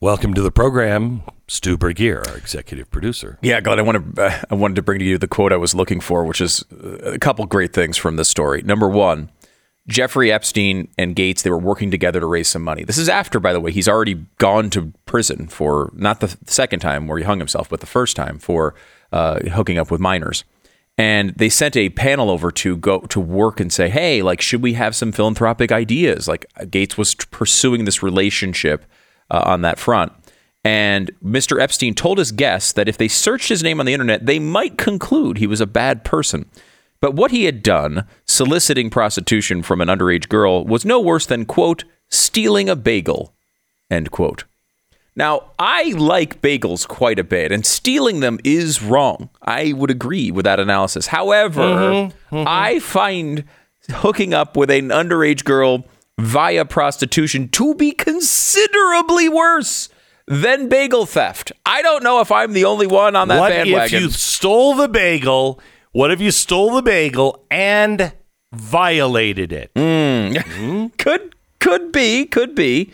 Welcome 0.00 0.34
to 0.34 0.42
the 0.42 0.50
program, 0.50 1.22
Stu 1.52 1.76
Burguiere, 1.76 2.26
our 2.30 2.36
executive 2.38 2.90
producer. 2.90 3.38
Yeah, 3.42 3.60
God, 3.60 3.78
I 3.78 3.82
wanted 3.82 4.18
uh, 4.18 4.40
I 4.50 4.54
wanted 4.54 4.76
to 4.76 4.82
bring 4.82 5.00
to 5.00 5.04
you 5.04 5.18
the 5.18 5.28
quote 5.28 5.52
I 5.52 5.58
was 5.58 5.74
looking 5.74 6.00
for, 6.00 6.24
which 6.24 6.40
is 6.40 6.64
uh, 6.72 7.12
a 7.12 7.18
couple 7.18 7.44
great 7.44 7.74
things 7.74 7.98
from 7.98 8.16
this 8.16 8.30
story. 8.30 8.62
Number 8.62 8.88
one, 8.88 9.30
Jeffrey 9.86 10.32
Epstein 10.32 10.88
and 10.96 11.14
Gates 11.14 11.42
they 11.42 11.50
were 11.50 11.58
working 11.58 11.90
together 11.90 12.20
to 12.20 12.26
raise 12.26 12.48
some 12.48 12.62
money. 12.62 12.84
This 12.84 12.96
is 12.96 13.06
after, 13.06 13.38
by 13.38 13.52
the 13.52 13.60
way, 13.60 13.70
he's 13.70 13.86
already 13.86 14.24
gone 14.38 14.70
to 14.70 14.94
prison 15.04 15.46
for 15.46 15.92
not 15.94 16.20
the 16.20 16.34
second 16.46 16.80
time 16.80 17.06
where 17.06 17.18
he 17.18 17.24
hung 17.24 17.38
himself, 17.38 17.68
but 17.68 17.80
the 17.80 17.86
first 17.86 18.16
time 18.16 18.38
for 18.38 18.74
uh, 19.12 19.40
hooking 19.50 19.76
up 19.76 19.90
with 19.90 20.00
minors. 20.00 20.44
And 20.96 21.34
they 21.36 21.50
sent 21.50 21.76
a 21.76 21.90
panel 21.90 22.30
over 22.30 22.50
to 22.50 22.78
go 22.78 23.00
to 23.00 23.20
work 23.20 23.60
and 23.60 23.70
say, 23.70 23.90
"Hey, 23.90 24.22
like, 24.22 24.40
should 24.40 24.62
we 24.62 24.72
have 24.72 24.96
some 24.96 25.12
philanthropic 25.12 25.70
ideas?" 25.70 26.26
Like 26.26 26.46
Gates 26.70 26.96
was 26.96 27.14
pursuing 27.14 27.84
this 27.84 28.02
relationship 28.02 28.86
uh, 29.30 29.42
on 29.44 29.60
that 29.62 29.78
front. 29.78 30.12
And 30.64 31.10
Mr. 31.24 31.60
Epstein 31.60 31.94
told 31.94 32.18
his 32.18 32.30
guests 32.30 32.72
that 32.72 32.88
if 32.88 32.96
they 32.96 33.08
searched 33.08 33.48
his 33.48 33.62
name 33.62 33.80
on 33.80 33.86
the 33.86 33.92
internet, 33.92 34.26
they 34.26 34.38
might 34.38 34.78
conclude 34.78 35.38
he 35.38 35.46
was 35.46 35.60
a 35.60 35.66
bad 35.66 36.04
person. 36.04 36.48
But 37.00 37.14
what 37.14 37.32
he 37.32 37.44
had 37.44 37.64
done, 37.64 38.06
soliciting 38.26 38.88
prostitution 38.88 39.62
from 39.62 39.80
an 39.80 39.88
underage 39.88 40.28
girl, 40.28 40.64
was 40.64 40.84
no 40.84 41.00
worse 41.00 41.26
than, 41.26 41.46
quote, 41.46 41.82
stealing 42.10 42.68
a 42.68 42.76
bagel, 42.76 43.34
end 43.90 44.12
quote. 44.12 44.44
Now, 45.16 45.50
I 45.58 45.92
like 45.96 46.40
bagels 46.40 46.86
quite 46.86 47.18
a 47.18 47.24
bit, 47.24 47.50
and 47.52 47.66
stealing 47.66 48.20
them 48.20 48.38
is 48.44 48.82
wrong. 48.82 49.30
I 49.42 49.72
would 49.72 49.90
agree 49.90 50.30
with 50.30 50.44
that 50.44 50.60
analysis. 50.60 51.08
However, 51.08 51.60
mm-hmm, 51.60 52.36
mm-hmm. 52.36 52.44
I 52.46 52.78
find 52.78 53.44
hooking 53.90 54.32
up 54.32 54.56
with 54.56 54.70
an 54.70 54.88
underage 54.88 55.44
girl 55.44 55.84
via 56.18 56.64
prostitution 56.64 57.48
to 57.48 57.74
be 57.74 57.90
considerably 57.92 59.28
worse 59.28 59.88
than 60.26 60.68
bagel 60.68 61.06
theft. 61.06 61.52
I 61.66 61.82
don't 61.82 62.02
know 62.02 62.20
if 62.20 62.30
I'm 62.30 62.52
the 62.52 62.64
only 62.64 62.86
one 62.86 63.16
on 63.16 63.28
that 63.28 63.40
what 63.40 63.50
bandwagon. 63.50 63.96
if 63.96 64.02
you 64.02 64.10
stole 64.10 64.74
the 64.74 64.88
bagel? 64.88 65.60
What 65.92 66.10
if 66.10 66.20
you 66.20 66.30
stole 66.30 66.74
the 66.74 66.82
bagel 66.82 67.44
and 67.50 68.12
violated 68.52 69.52
it? 69.52 69.72
Mm. 69.74 70.34
Mm. 70.34 70.98
could 70.98 71.34
could 71.60 71.92
be, 71.92 72.26
could 72.26 72.54
be. 72.54 72.92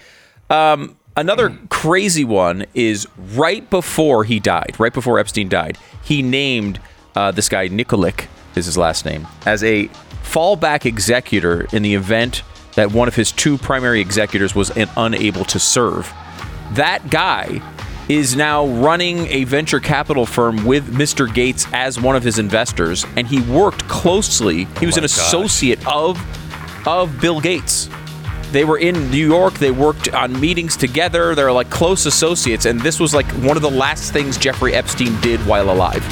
Um, 0.51 0.97
another 1.17 1.57
crazy 1.71 2.25
one 2.25 2.67
is 2.75 3.07
right 3.35 3.69
before 3.71 4.25
he 4.25 4.41
died, 4.41 4.77
right 4.79 4.93
before 4.93 5.19
Epstein 5.19 5.49
died, 5.49 5.79
he 6.03 6.23
named 6.23 6.81
uh, 7.15 7.31
this 7.31 7.49
guy 7.49 7.69
Nikolic 7.69 8.27
is 8.55 8.67
his 8.67 8.79
last 8.79 9.05
name 9.05 9.27
as 9.47 9.63
a 9.65 9.89
fallback 10.23 10.85
executor 10.85 11.67
in 11.73 11.83
the 11.83 11.95
event 11.95 12.43
that 12.75 12.93
one 12.93 13.09
of 13.09 13.17
his 13.17 13.33
two 13.33 13.59
primary 13.59 14.01
executors 14.01 14.55
was 14.55 14.71
unable 14.97 15.45
to 15.47 15.59
serve. 15.59 16.13
That 16.73 17.11
guy 17.11 17.61
is 18.09 18.37
now 18.37 18.67
running 18.67 19.27
a 19.27 19.45
venture 19.45 19.81
capital 19.81 20.25
firm 20.25 20.65
with 20.65 20.93
Mr. 20.93 21.33
Gates 21.33 21.67
as 21.73 22.01
one 22.01 22.17
of 22.17 22.23
his 22.23 22.39
investors, 22.39 23.05
and 23.17 23.27
he 23.27 23.41
worked 23.43 23.87
closely. 23.89 24.65
He 24.81 24.87
was 24.87 24.97
oh 24.97 25.01
an 25.01 25.05
associate 25.05 25.87
of 25.87 26.19
of 26.87 27.21
Bill 27.21 27.41
Gates. 27.41 27.89
They 28.51 28.65
were 28.65 28.79
in 28.79 29.11
New 29.11 29.27
York. 29.27 29.55
They 29.55 29.71
worked 29.71 30.09
on 30.15 30.39
meetings 30.41 30.77
together. 30.77 31.35
They're 31.35 31.53
like 31.53 31.69
close 31.69 32.07
associates, 32.07 32.65
and 32.65 32.81
this 32.81 32.99
was 32.99 33.15
like 33.15 33.27
one 33.43 33.57
of 33.57 33.63
the 33.63 33.71
last 33.71 34.13
things 34.13 34.39
Jeffrey 34.39 34.75
Epstein 34.75 35.21
did 35.21 35.41
while 35.41 35.71
alive. 35.71 36.03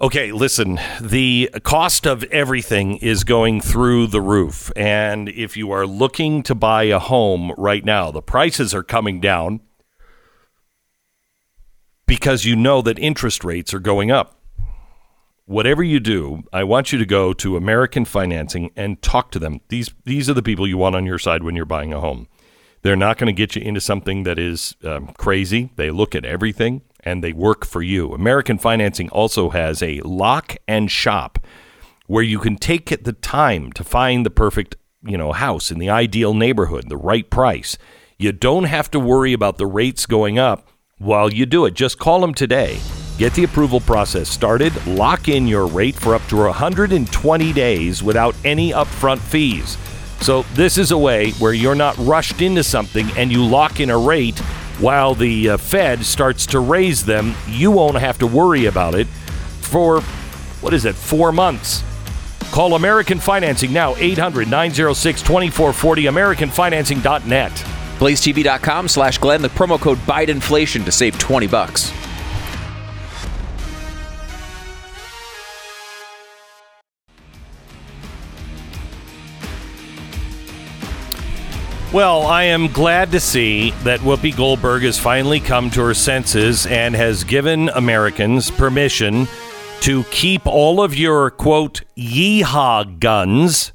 Okay, 0.00 0.32
listen, 0.32 0.80
the 1.00 1.48
cost 1.62 2.06
of 2.06 2.24
everything 2.24 2.96
is 2.96 3.22
going 3.24 3.60
through 3.60 4.08
the 4.08 4.20
roof. 4.20 4.72
And 4.76 5.28
if 5.28 5.56
you 5.56 5.70
are 5.70 5.86
looking 5.86 6.42
to 6.42 6.52
buy 6.54 6.82
a 6.84 6.98
home 6.98 7.52
right 7.56 7.84
now, 7.84 8.10
the 8.10 8.20
prices 8.20 8.74
are 8.74 8.82
coming 8.82 9.20
down 9.20 9.60
because 12.06 12.44
you 12.44 12.56
know 12.56 12.82
that 12.82 12.98
interest 12.98 13.44
rates 13.44 13.72
are 13.72 13.78
going 13.78 14.10
up 14.10 14.43
whatever 15.46 15.82
you 15.82 16.00
do, 16.00 16.42
I 16.52 16.64
want 16.64 16.92
you 16.92 16.98
to 16.98 17.06
go 17.06 17.32
to 17.34 17.56
American 17.56 18.04
Financing 18.04 18.70
and 18.76 19.00
talk 19.02 19.30
to 19.32 19.38
them. 19.38 19.60
These 19.68 19.90
these 20.04 20.28
are 20.30 20.34
the 20.34 20.42
people 20.42 20.66
you 20.66 20.78
want 20.78 20.96
on 20.96 21.06
your 21.06 21.18
side 21.18 21.42
when 21.42 21.56
you're 21.56 21.64
buying 21.64 21.92
a 21.92 22.00
home. 22.00 22.28
They're 22.82 22.96
not 22.96 23.16
going 23.16 23.34
to 23.34 23.38
get 23.38 23.56
you 23.56 23.62
into 23.62 23.80
something 23.80 24.24
that 24.24 24.38
is 24.38 24.76
um, 24.84 25.08
crazy. 25.16 25.70
They 25.76 25.90
look 25.90 26.14
at 26.14 26.26
everything 26.26 26.82
and 27.00 27.24
they 27.24 27.32
work 27.32 27.64
for 27.64 27.82
you. 27.82 28.12
American 28.12 28.58
Financing 28.58 29.08
also 29.08 29.50
has 29.50 29.82
a 29.82 30.00
lock 30.00 30.56
and 30.68 30.90
shop 30.90 31.38
where 32.06 32.22
you 32.22 32.38
can 32.38 32.56
take 32.56 32.90
the 33.04 33.14
time 33.14 33.72
to 33.72 33.84
find 33.84 34.26
the 34.26 34.30
perfect, 34.30 34.76
you 35.02 35.16
know, 35.16 35.32
house 35.32 35.70
in 35.70 35.78
the 35.78 35.88
ideal 35.88 36.34
neighborhood, 36.34 36.90
the 36.90 36.96
right 36.96 37.30
price. 37.30 37.78
You 38.18 38.32
don't 38.32 38.64
have 38.64 38.90
to 38.90 39.00
worry 39.00 39.32
about 39.32 39.56
the 39.56 39.66
rates 39.66 40.04
going 40.04 40.38
up 40.38 40.68
while 40.98 41.32
you 41.32 41.46
do 41.46 41.64
it. 41.64 41.72
Just 41.72 41.98
call 41.98 42.20
them 42.20 42.34
today 42.34 42.78
Get 43.16 43.32
the 43.34 43.44
approval 43.44 43.78
process 43.78 44.28
started, 44.28 44.72
lock 44.86 45.28
in 45.28 45.46
your 45.46 45.66
rate 45.66 45.94
for 45.94 46.16
up 46.16 46.26
to 46.28 46.36
120 46.36 47.52
days 47.52 48.02
without 48.02 48.34
any 48.44 48.72
upfront 48.72 49.20
fees. 49.20 49.78
So, 50.20 50.42
this 50.54 50.78
is 50.78 50.90
a 50.90 50.98
way 50.98 51.30
where 51.32 51.52
you're 51.52 51.76
not 51.76 51.96
rushed 51.98 52.42
into 52.42 52.64
something 52.64 53.08
and 53.16 53.30
you 53.30 53.44
lock 53.44 53.78
in 53.78 53.90
a 53.90 53.98
rate 53.98 54.38
while 54.80 55.14
the 55.14 55.50
uh, 55.50 55.56
Fed 55.58 56.04
starts 56.04 56.46
to 56.46 56.58
raise 56.58 57.04
them. 57.04 57.34
You 57.46 57.70
won't 57.70 57.98
have 57.98 58.18
to 58.18 58.26
worry 58.26 58.66
about 58.66 58.96
it 58.96 59.06
for, 59.60 60.00
what 60.60 60.74
is 60.74 60.84
it, 60.84 60.96
four 60.96 61.30
months. 61.30 61.84
Call 62.50 62.74
American 62.74 63.20
Financing 63.20 63.72
now, 63.72 63.94
800 63.96 64.48
906 64.48 65.22
2440, 65.22 66.04
AmericanFinancing.net. 66.04 67.52
blazetv.com 67.98 68.88
slash 68.88 69.18
Glenn, 69.18 69.42
the 69.42 69.48
promo 69.48 69.80
code 69.80 69.98
BIDENFLATION 69.98 70.84
to 70.84 70.90
save 70.90 71.16
20 71.18 71.46
bucks. 71.46 71.92
Well, 81.94 82.26
I 82.26 82.42
am 82.42 82.72
glad 82.72 83.12
to 83.12 83.20
see 83.20 83.70
that 83.84 84.00
Whoopi 84.00 84.36
Goldberg 84.36 84.82
has 84.82 84.98
finally 84.98 85.38
come 85.38 85.70
to 85.70 85.80
her 85.82 85.94
senses 85.94 86.66
and 86.66 86.92
has 86.92 87.22
given 87.22 87.68
Americans 87.68 88.50
permission 88.50 89.28
to 89.82 90.02
keep 90.10 90.44
all 90.44 90.82
of 90.82 90.96
your 90.96 91.30
quote 91.30 91.82
yeehaw 91.96 92.98
guns, 92.98 93.72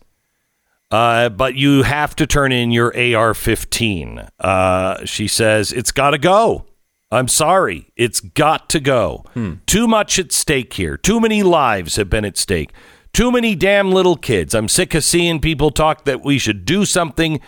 uh, 0.92 1.30
but 1.30 1.56
you 1.56 1.84
have 1.84 2.14
to 2.18 2.28
turn 2.28 2.52
in 2.52 2.72
your 2.72 2.94
AR 2.94 3.34
15. 3.34 4.28
Uh, 4.38 5.06
she 5.06 5.30
says 5.30 5.72
it's 5.72 5.94
got 5.94 6.10
to 6.10 6.18
go. 6.18 6.66
I'm 7.10 7.30
sorry. 7.30 7.94
It's 7.96 8.20
got 8.20 8.68
to 8.72 8.82
go. 8.82 9.24
Too 9.66 9.88
much 9.88 10.20
at 10.20 10.34
stake 10.34 10.74
here. 10.74 10.98
Too 10.98 11.22
many 11.22 11.42
lives 11.42 11.96
have 11.96 12.10
been 12.10 12.26
at 12.26 12.36
stake. 12.36 12.74
Too 13.14 13.32
many 13.32 13.56
damn 13.56 13.94
little 13.94 14.18
kids. 14.18 14.54
I'm 14.54 14.68
sick 14.68 14.94
of 14.94 15.06
seeing 15.06 15.40
people 15.40 15.72
talk 15.72 16.04
that 16.04 16.22
we 16.22 16.38
should 16.38 16.66
do 16.66 16.84
something. 16.84 17.40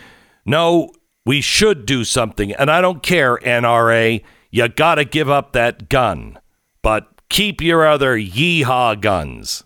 No, 0.44 0.90
we 1.24 1.40
should 1.40 1.86
do 1.86 2.04
something. 2.04 2.52
And 2.52 2.70
I 2.70 2.80
don't 2.80 3.02
care, 3.02 3.36
NRA. 3.38 4.22
You 4.50 4.68
got 4.68 4.96
to 4.96 5.04
give 5.04 5.30
up 5.30 5.52
that 5.52 5.88
gun. 5.88 6.38
But 6.82 7.06
keep 7.28 7.60
your 7.60 7.86
other 7.86 8.16
yeehaw 8.16 9.00
guns. 9.00 9.62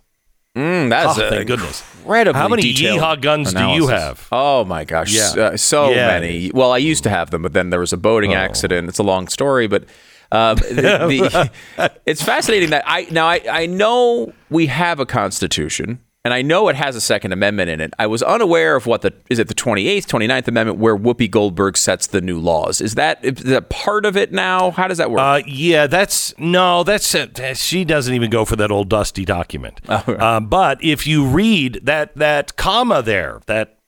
Mm, 0.57 0.89
that's 0.89 1.19
Oh, 1.19 1.27
a 1.27 1.31
thank 1.31 1.47
goodness. 1.49 1.83
incredibly 1.99 2.41
How 2.41 2.49
many 2.49 2.63
yeehaw 2.63 3.21
guns 3.21 3.53
do 3.53 3.63
you 3.69 3.89
have? 3.89 4.27
Oh 4.33 4.65
my 4.65 4.85
gosh, 4.85 5.13
Yeah. 5.13 5.43
uh, 5.45 5.57
so 5.57 5.91
Yeah. 5.91 6.07
many. 6.07 6.51
Well, 6.55 6.73
I 6.73 6.79
used 6.79 7.03
to 7.05 7.11
have 7.11 7.31
them, 7.31 7.43
but 7.43 7.53
then 7.53 7.69
there 7.71 7.81
was 7.81 7.93
a 7.93 7.99
boating 7.99 8.33
Oh. 8.33 8.39
accident. 8.39 8.89
It's 8.89 8.99
a 8.99 9.03
long 9.03 9.29
story, 9.29 9.67
but 9.67 9.85
um, 10.33 10.57
the, 10.71 11.51
the, 11.77 11.91
it's 12.07 12.23
fascinating 12.23 12.71
that 12.71 12.85
I 12.87 13.07
now 13.11 13.27
I, 13.29 13.41
I 13.51 13.67
know 13.67 14.33
we 14.49 14.67
have 14.67 14.99
a 14.99 15.05
constitution. 15.07 16.01
And 16.27 16.35
I 16.35 16.43
know 16.43 16.67
it 16.67 16.75
has 16.75 16.97
a 16.97 17.01
Second 17.01 17.31
Amendment 17.31 17.71
in 17.71 17.81
it. 17.81 17.95
I 18.01 18.09
was 18.09 18.21
unaware 18.21 18.75
of 18.75 18.85
what 18.85 19.03
the 19.03 19.13
is 19.31 19.39
it 19.39 19.47
the 19.47 19.55
28th, 19.55 20.07
29th 20.07 20.49
Amendment 20.49 20.81
where 20.81 20.97
Whoopi 20.97 21.31
Goldberg 21.31 21.77
sets 21.77 22.09
the 22.09 22.21
new 22.21 22.41
laws. 22.41 22.81
Is 22.81 22.97
that 22.97 23.25
is 23.25 23.45
that 23.45 23.71
part 23.71 24.05
of 24.05 24.17
it 24.17 24.33
now? 24.33 24.73
How 24.73 24.89
does 24.89 24.99
that 24.99 25.13
work? 25.13 25.21
Uh, 25.21 25.43
yeah, 25.47 25.87
that's 25.87 26.37
no, 26.37 26.83
that's 26.83 27.15
uh, 27.15 27.55
she 27.55 27.85
doesn't 27.85 28.13
even 28.13 28.29
go 28.29 28.45
for 28.45 28.57
that 28.57 28.73
old 28.73 28.89
dusty 28.89 29.25
document. 29.25 29.81
Uh, 29.89 30.41
but 30.41 30.83
if 30.83 31.07
you 31.07 31.25
read 31.25 31.79
that 31.85 32.17
that 32.17 32.57
comma 32.57 33.03
there, 33.03 33.41
that 33.47 33.79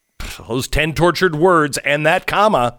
those 0.46 0.68
ten 0.68 0.92
tortured 0.94 1.34
words 1.34 1.76
and 1.78 2.06
that 2.06 2.28
comma, 2.28 2.78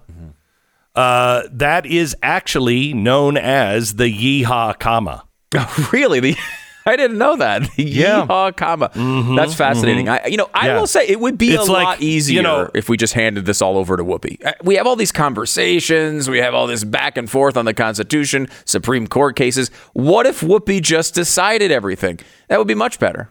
uh, 0.96 1.44
that 1.52 1.86
is 1.86 2.16
actually 2.24 2.94
known 2.94 3.36
as 3.36 3.96
the 3.96 4.06
yeehaw 4.06 4.80
comma. 4.80 5.26
really? 5.92 6.22
The, 6.22 6.38
I 6.86 6.96
didn't 6.96 7.18
know 7.20 7.36
that. 7.36 7.70
Yeah. 7.78 8.22
Mm-hmm, 8.22 8.32
Yeehaw 8.32 8.56
comma. 8.56 9.36
That's 9.36 9.54
fascinating. 9.54 10.10
I, 10.10 10.26
you 10.28 10.38
know, 10.38 10.50
I 10.54 10.68
Yeah. 10.68 10.80
will 10.80 10.88
say 10.88 11.06
it 11.08 11.20
would 11.20 11.38
be 11.38 11.54
It's 11.54 11.68
a 11.68 11.72
like, 11.72 11.86
lot 11.86 12.02
you 12.02 12.10
easier 12.10 12.42
know- 12.42 12.72
if 12.74 12.90
we 12.90 12.98
just 12.98 13.14
handed 13.14 13.46
this 13.46 13.62
all 13.62 13.78
over 13.78 13.96
to 13.98 14.04
Whoopi. 14.04 14.44
Uh, 14.46 14.54
We 14.64 14.76
have 14.76 14.88
all 14.88 14.96
these 14.96 15.12
conversations. 15.12 16.30
We 16.30 16.40
have 16.40 16.54
all 16.56 16.66
this 16.68 16.84
back 16.84 17.18
and 17.18 17.30
forth 17.30 17.58
on 17.58 17.66
the 17.66 17.74
Constitution, 17.74 18.48
Supreme 18.66 19.06
Court 19.08 19.36
cases. 19.36 19.70
What 19.94 20.26
if 20.26 20.42
Whoopi 20.42 20.82
just 20.82 21.14
decided 21.14 21.72
everything? 21.72 22.20
That 22.48 22.58
would 22.58 22.68
be 22.68 22.76
much 22.76 22.98
better. 23.00 23.30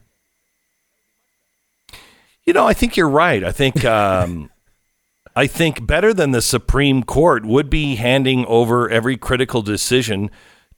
You 2.45 2.53
know, 2.53 2.67
I 2.67 2.73
think 2.75 2.97
you're 2.97 3.09
right. 3.09 3.43
I 3.45 3.53
think 3.53 3.85
um, 3.99 4.51
I 5.37 5.47
think 5.47 5.87
better 5.87 6.15
than 6.15 6.31
the 6.33 6.43
Supreme 6.43 7.03
Court 7.03 7.45
would 7.45 7.69
be 7.71 7.97
handing 7.97 8.45
over 8.47 8.89
every 8.91 9.17
critical 9.17 9.63
decision 9.63 10.31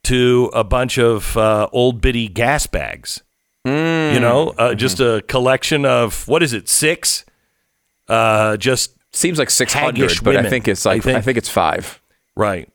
to 0.03 0.49
a 0.53 0.63
bunch 0.63 0.97
of 0.97 1.35
uh, 1.37 1.67
old 1.71 2.01
bitty 2.01 2.27
gas 2.27 2.67
bags. 2.67 3.21
You 3.63 4.19
know, 4.19 4.55
uh, 4.57 4.73
just 4.73 4.99
a 4.99 5.23
collection 5.27 5.85
of 5.85 6.27
what 6.27 6.41
is 6.41 6.51
it, 6.53 6.67
six? 6.67 7.25
Uh, 8.07 8.57
just 8.57 8.95
Seems 9.13 9.37
like 9.37 9.49
six 9.49 9.73
hundred, 9.73 10.09
Haggish 10.09 10.23
but 10.23 10.37
I 10.37 10.49
think 10.49 10.67
it's 10.67 10.85
like 10.85 11.01
I 11.01 11.13
think. 11.13 11.25
think, 11.25 11.37
it's 11.37 11.49
five. 11.49 12.01
right. 12.35 12.69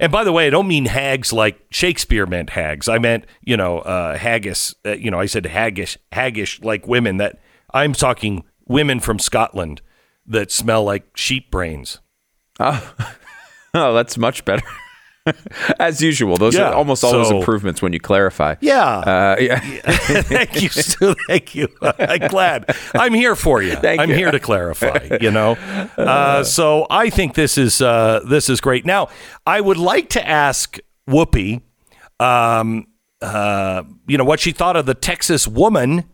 And 0.00 0.10
by 0.10 0.24
the 0.24 0.32
way, 0.32 0.46
I 0.46 0.50
don't 0.50 0.66
mean 0.66 0.86
hags 0.86 1.30
like 1.30 1.60
Shakespeare 1.68 2.24
meant 2.24 2.50
hags. 2.50 2.88
I 2.88 2.96
meant 2.98 3.26
you 3.42 3.56
know 3.56 3.80
uh, 3.80 4.16
haggis. 4.16 4.74
Uh, 4.86 4.92
you 4.92 5.10
know, 5.10 5.20
I 5.20 5.26
said 5.26 5.44
haggish, 5.44 5.98
haggish 6.12 6.64
like 6.64 6.86
women. 6.88 7.18
That 7.18 7.38
I'm 7.74 7.92
talking 7.92 8.44
women 8.66 9.00
from 9.00 9.18
Scotland 9.18 9.82
that 10.26 10.50
smell 10.50 10.82
like 10.84 11.14
sheep 11.14 11.50
brains. 11.50 12.00
Oh, 12.58 12.94
that's 13.74 14.16
much 14.16 14.46
better. 14.46 14.66
As 15.78 16.02
usual, 16.02 16.36
those 16.36 16.54
Yeah, 16.54 16.68
are 16.70 16.74
almost 16.74 17.02
always 17.02 17.28
so- 17.28 17.38
improvements 17.38 17.80
when 17.80 17.92
you 17.92 18.00
clarify. 18.00 18.56
Yeah. 18.60 18.82
Uh, 18.98 19.36
yeah. 19.40 19.58
Thank 20.22 20.62
you, 20.62 20.68
Stu. 20.68 21.14
Thank 21.26 21.54
you. 21.54 21.68
I'm 21.82 22.28
glad. 22.28 22.74
I'm 22.94 23.14
here 23.14 23.34
for 23.34 23.62
you. 23.62 23.74
Thank 23.76 24.00
I'm 24.00 24.10
you. 24.10 24.16
here 24.16 24.30
to 24.30 24.38
clarify. 24.40 25.18
You 25.20 25.30
know, 25.30 25.52
uh, 25.96 26.44
so 26.44 26.86
I 26.90 27.10
think 27.10 27.34
this 27.34 27.56
is 27.56 27.80
uh, 27.80 28.20
this 28.28 28.48
is 28.50 28.60
great. 28.60 28.84
Now, 28.84 29.08
I 29.46 29.60
would 29.60 29.78
like 29.78 30.10
to 30.10 30.26
ask 30.28 30.78
Whoopi, 31.08 31.62
um, 32.20 32.86
uh, 33.22 33.82
you 34.06 34.18
know, 34.18 34.24
what 34.24 34.40
she 34.40 34.52
thought 34.52 34.76
of 34.76 34.84
the 34.86 34.94
Texas 34.94 35.48
woman 35.48 36.04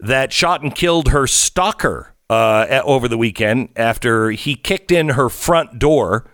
that 0.00 0.32
shot 0.32 0.62
and 0.62 0.74
killed 0.74 1.08
her 1.08 1.26
stalker 1.26 2.14
uh, 2.28 2.82
over 2.84 3.08
the 3.08 3.16
weekend 3.16 3.70
after 3.76 4.30
he 4.32 4.54
kicked 4.54 4.92
in 4.92 5.10
her 5.10 5.30
front 5.30 5.78
door. 5.78 6.30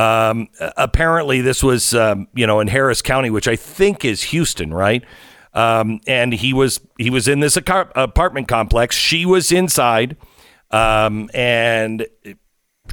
Um, 0.00 0.48
apparently, 0.78 1.42
this 1.42 1.62
was 1.62 1.94
um, 1.94 2.28
you 2.34 2.46
know 2.46 2.60
in 2.60 2.68
Harris 2.68 3.02
County, 3.02 3.28
which 3.28 3.46
I 3.46 3.56
think 3.56 4.04
is 4.04 4.22
Houston, 4.24 4.72
right? 4.72 5.04
Um, 5.52 6.00
and 6.06 6.32
he 6.32 6.54
was 6.54 6.80
he 6.96 7.10
was 7.10 7.28
in 7.28 7.40
this 7.40 7.56
apartment 7.56 8.48
complex. 8.48 8.96
She 8.96 9.26
was 9.26 9.52
inside, 9.52 10.16
um, 10.70 11.28
and 11.34 12.06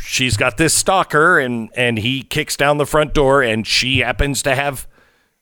she's 0.02 0.36
got 0.36 0.58
this 0.58 0.74
stalker, 0.74 1.39
and 1.39 1.70
and 1.76 1.98
he 1.98 2.24
kicks 2.24 2.58
down 2.58 2.78
the 2.78 2.86
front 2.86 3.13
door, 3.13 3.41
and 3.41 3.65
she 3.65 4.00
happens 4.00 4.43
to 4.43 4.54
have. 4.54 4.88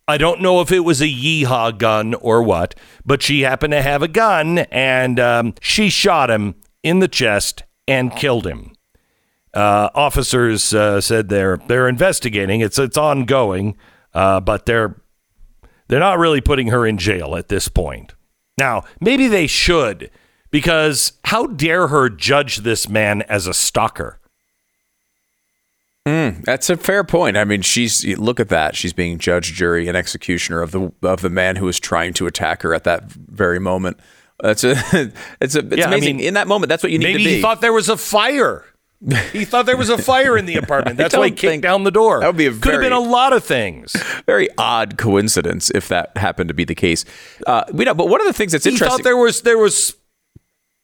I 0.07 0.19
don't 0.19 0.41
know 0.41 0.61
if 0.61 0.71
it 0.71 0.81
was 0.81 1.01
a 1.01 1.07
yeehaw 1.07 1.79
gun 1.79 2.13
or 2.13 2.43
what, 2.43 2.75
but 3.03 3.23
she 3.23 3.41
happened 3.41 3.71
to 3.71 3.81
have 3.81 4.03
a 4.03 4.07
gun, 4.07 4.59
and 4.59 5.19
um, 5.19 5.55
she 5.61 5.89
shot 5.89 6.29
him 6.29 6.53
in 6.83 6.99
the 6.99 7.07
chest 7.07 7.63
and 7.87 8.15
killed 8.15 8.45
him. 8.45 8.74
Uh, 9.55 9.89
officers 9.95 10.73
uh, 10.73 10.99
said 10.99 11.29
they're 11.29 11.57
they're 11.67 11.87
investigating. 11.87 12.59
It's 12.61 12.77
it's 12.77 12.97
ongoing, 12.97 13.77
uh, 14.13 14.41
but 14.41 14.65
they're 14.65 14.95
they're 15.87 15.99
not 15.99 16.19
really 16.19 16.41
putting 16.41 16.67
her 16.67 16.85
in 16.85 16.97
jail 16.97 17.35
at 17.35 17.47
this 17.47 17.67
point. 17.69 18.13
Now, 18.57 18.83
maybe 18.99 19.27
they 19.27 19.47
should, 19.47 20.09
because 20.51 21.13
how 21.25 21.47
dare 21.47 21.87
her 21.87 22.09
judge 22.09 22.57
this 22.57 22.87
man 22.89 23.21
as 23.23 23.47
a 23.47 23.53
stalker? 23.53 24.19
That's 26.07 26.69
a 26.69 26.77
fair 26.77 27.03
point. 27.03 27.35
I 27.37 27.45
mean, 27.45 27.61
she's 27.63 28.05
look 28.17 28.39
at 28.39 28.49
that. 28.49 28.75
She's 28.75 28.93
being 28.93 29.17
judge, 29.17 29.53
jury, 29.53 29.87
and 29.87 29.97
executioner 29.97 30.61
of 30.61 30.71
the 30.71 30.91
of 31.01 31.21
the 31.21 31.29
man 31.29 31.55
who 31.55 31.65
was 31.65 31.79
trying 31.79 32.13
to 32.13 32.27
attack 32.27 32.61
her 32.61 32.73
at 32.75 32.83
that 32.83 33.11
very 33.11 33.59
moment. 33.59 33.97
That's 34.39 34.63
a 34.63 34.71
it's 35.41 35.55
a 35.55 35.59
it's 35.59 35.77
Yeah, 35.77 35.85
I 35.85 35.87
amazing. 35.95 36.17
mean, 36.17 36.25
In 36.27 36.33
that 36.35 36.47
moment, 36.47 36.69
that's 36.69 36.83
what 36.83 36.91
you 36.91 36.99
need 36.99 37.05
Maybe 37.05 37.23
to 37.23 37.29
be. 37.29 37.35
he 37.37 37.41
thought 37.41 37.61
there 37.61 37.73
was 37.73 37.89
a 37.89 37.97
fire. 37.97 38.63
He 39.31 39.45
thought 39.45 39.65
there 39.65 39.77
was 39.77 39.89
a 39.89 39.97
fire 39.97 40.37
in 40.37 40.45
the 40.45 40.55
apartment. 40.55 40.97
That's 40.97 41.15
why 41.15 41.27
he 41.27 41.31
kicked 41.31 41.61
down 41.63 41.83
the 41.83 41.91
door. 41.91 42.19
that 42.21 42.27
would 42.27 42.37
be 42.37 42.47
a 42.47 42.51
could 42.53 42.73
have 42.73 42.81
been 42.81 42.91
a 42.91 42.99
lot 42.99 43.33
of 43.33 43.43
things. 43.43 43.95
very 44.25 44.47
odd 44.57 44.97
coincidence 44.97 45.69
if 45.75 45.87
that 45.89 46.15
happened 46.17 46.47
to 46.47 46.53
be 46.53 46.65
the 46.65 46.75
case. 46.75 47.05
Uh, 47.45 47.63
we 47.71 47.85
know, 47.85 47.93
but 47.93 48.09
one 48.09 48.21
of 48.21 48.27
the 48.27 48.33
things 48.33 48.51
that's 48.51 48.65
He 48.65 48.71
interesting. 48.71 48.97
thought 48.97 49.03
there 49.03 49.17
was 49.17 49.41
there 49.41 49.57
was 49.57 49.95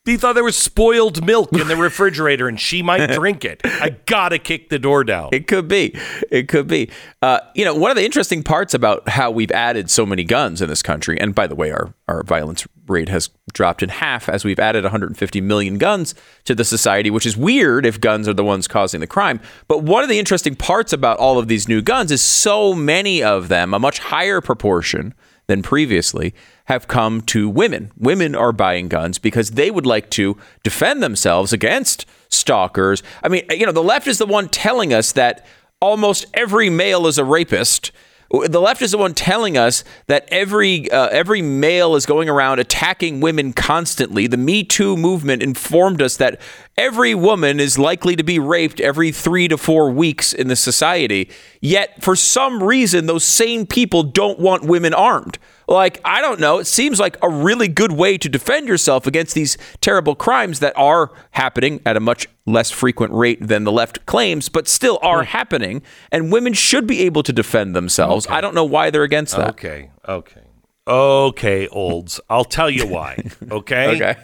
he 0.06 0.18
thought 0.18 0.34
there 0.34 0.44
was 0.44 0.58
spoiled 0.58 1.24
milk 1.24 1.54
in 1.54 1.68
the 1.68 1.76
refrigerator 1.76 2.48
and 2.48 2.60
she 2.60 2.82
might 2.82 3.06
drink 3.14 3.46
it. 3.46 3.62
I 3.64 3.98
gotta 4.08 4.40
kick 4.40 4.70
the 4.70 4.80
door 4.80 5.04
down. 5.04 5.30
It 5.32 5.48
could 5.48 5.68
be. 5.68 5.96
It 6.32 6.48
could 6.48 6.68
be. 6.68 6.90
Uh, 7.22 7.40
you 7.54 7.64
know, 7.66 7.76
one 7.76 7.92
of 7.92 7.98
the 7.98 8.04
interesting 8.04 8.42
parts 8.42 8.74
about 8.74 9.08
how 9.10 9.30
we've 9.30 9.52
added 9.52 9.92
so 9.92 10.06
many 10.06 10.24
guns 10.24 10.60
in 10.62 10.70
this 10.70 10.82
country, 10.82 11.20
and 11.20 11.36
by 11.36 11.46
the 11.46 11.54
way, 11.56 11.72
our, 11.72 11.94
our 12.08 12.24
violence 12.24 12.68
rate 12.92 13.10
has 13.10 13.30
dropped 13.54 13.82
in 13.82 13.90
half 13.90 14.30
as 14.30 14.46
we've 14.46 14.60
added 14.60 14.84
150 14.84 15.42
million 15.42 15.78
guns 15.78 16.14
to 16.46 16.54
the 16.54 16.64
society, 16.64 17.10
which 17.10 17.26
is 17.26 17.36
weird 17.36 17.86
if 17.86 18.00
guns 18.00 18.28
are 18.28 18.34
the 18.34 18.44
ones 18.44 18.68
causing 18.68 19.00
the 19.00 19.08
crime. 19.08 19.40
But 19.68 19.84
one 19.84 20.04
of 20.04 20.10
the 20.10 20.20
interesting 20.20 20.56
parts 20.56 20.94
about 20.94 21.18
all 21.18 21.40
of 21.40 21.48
these 21.48 21.68
new 21.68 21.82
guns 21.82 22.12
is 22.12 22.22
so 22.22 22.74
many 22.74 23.24
of 23.24 23.48
them, 23.48 23.74
a 23.74 23.80
much 23.80 24.00
higher 24.00 24.42
proportion 24.42 25.14
than 25.48 25.62
previously, 25.62 26.34
have 26.66 26.88
come 26.88 27.22
to 27.22 27.50
women. 27.50 27.92
Women 27.98 28.36
are 28.36 28.54
buying 28.54 28.88
guns 28.88 29.18
because 29.18 29.52
they 29.52 29.72
would 29.72 29.86
like 29.86 30.10
to 30.12 30.38
defend 30.64 31.02
themselves 31.02 31.52
against 31.52 32.06
stalkers. 32.30 33.04
I 33.24 33.28
mean, 33.28 33.44
you 33.50 33.66
know, 33.66 33.72
the 33.72 33.84
left 33.84 34.08
is 34.08 34.18
the 34.18 34.26
one 34.26 34.48
telling 34.48 34.94
us 34.94 35.12
that 35.14 35.46
almost 35.82 36.26
every 36.34 36.70
male 36.70 37.08
is 37.08 37.18
a 37.18 37.26
rapist. 37.26 37.92
The 38.32 38.62
left 38.62 38.82
is 38.82 38.92
the 38.92 38.98
one 38.98 39.14
telling 39.14 39.58
us 39.58 39.84
that 40.08 40.26
every 40.30 40.90
uh, 40.90 41.10
every 41.10 41.42
male 41.42 41.96
is 41.96 42.06
going 42.06 42.30
around 42.30 42.60
attacking 42.60 43.20
women 43.20 43.52
constantly. 43.52 44.26
The 44.26 44.38
Me 44.38 44.64
Too 44.64 44.96
movement 44.96 45.44
informed 45.44 46.02
us 46.02 46.16
that 46.18 46.40
every 46.78 47.14
woman 47.14 47.60
is 47.60 47.78
likely 47.78 48.16
to 48.16 48.24
be 48.24 48.40
raped 48.40 48.80
every 48.80 49.12
three 49.12 49.50
to 49.50 49.58
four 49.58 49.92
weeks 49.92 50.32
in 50.32 50.48
the 50.48 50.56
society. 50.56 51.30
Yet, 51.60 52.02
for 52.02 52.16
some 52.16 52.64
reason, 52.64 53.06
those 53.06 53.26
same 53.26 53.66
people 53.66 54.04
don't 54.04 54.40
want 54.40 54.64
women 54.64 54.94
armed. 54.94 55.38
Like, 55.68 56.02
I 56.04 56.22
don't 56.22 56.40
know. 56.40 56.60
It 56.60 56.68
seems 56.68 57.00
like 57.00 57.18
a 57.22 57.30
really 57.30 57.68
good 57.68 57.92
way 57.94 58.18
to 58.18 58.28
defend 58.28 58.68
yourself 58.68 59.08
against 59.08 59.36
these 59.36 59.58
terrible 59.80 60.16
crimes 60.16 60.60
that 60.60 60.74
are 60.78 61.12
happening 61.32 61.82
at 61.86 61.96
a 61.96 62.00
much 62.00 62.28
less 62.46 62.72
frequent 62.72 63.14
rate 63.14 63.46
than 63.48 63.64
the 63.64 63.72
left 63.72 64.06
claims, 64.06 64.50
but 64.50 64.68
still 64.68 65.00
are 65.02 65.24
happening. 65.24 65.82
And 66.12 66.32
women 66.32 66.54
should 66.54 66.88
be 66.88 67.02
able 67.04 67.24
to 67.24 67.32
defend 67.34 67.76
themselves. 67.76 68.28
I 68.30 68.42
don't 68.42 68.56
know 68.56 68.66
why 68.66 68.90
they're 68.90 69.04
against 69.04 69.36
that. 69.38 69.50
Okay, 69.52 69.92
okay, 70.08 70.42
okay, 70.88 71.68
Olds. 71.68 72.20
I'll 72.30 72.46
tell 72.46 72.70
you 72.70 72.86
why. 72.88 73.18
Okay. 73.52 73.96
Okay. 73.96 74.16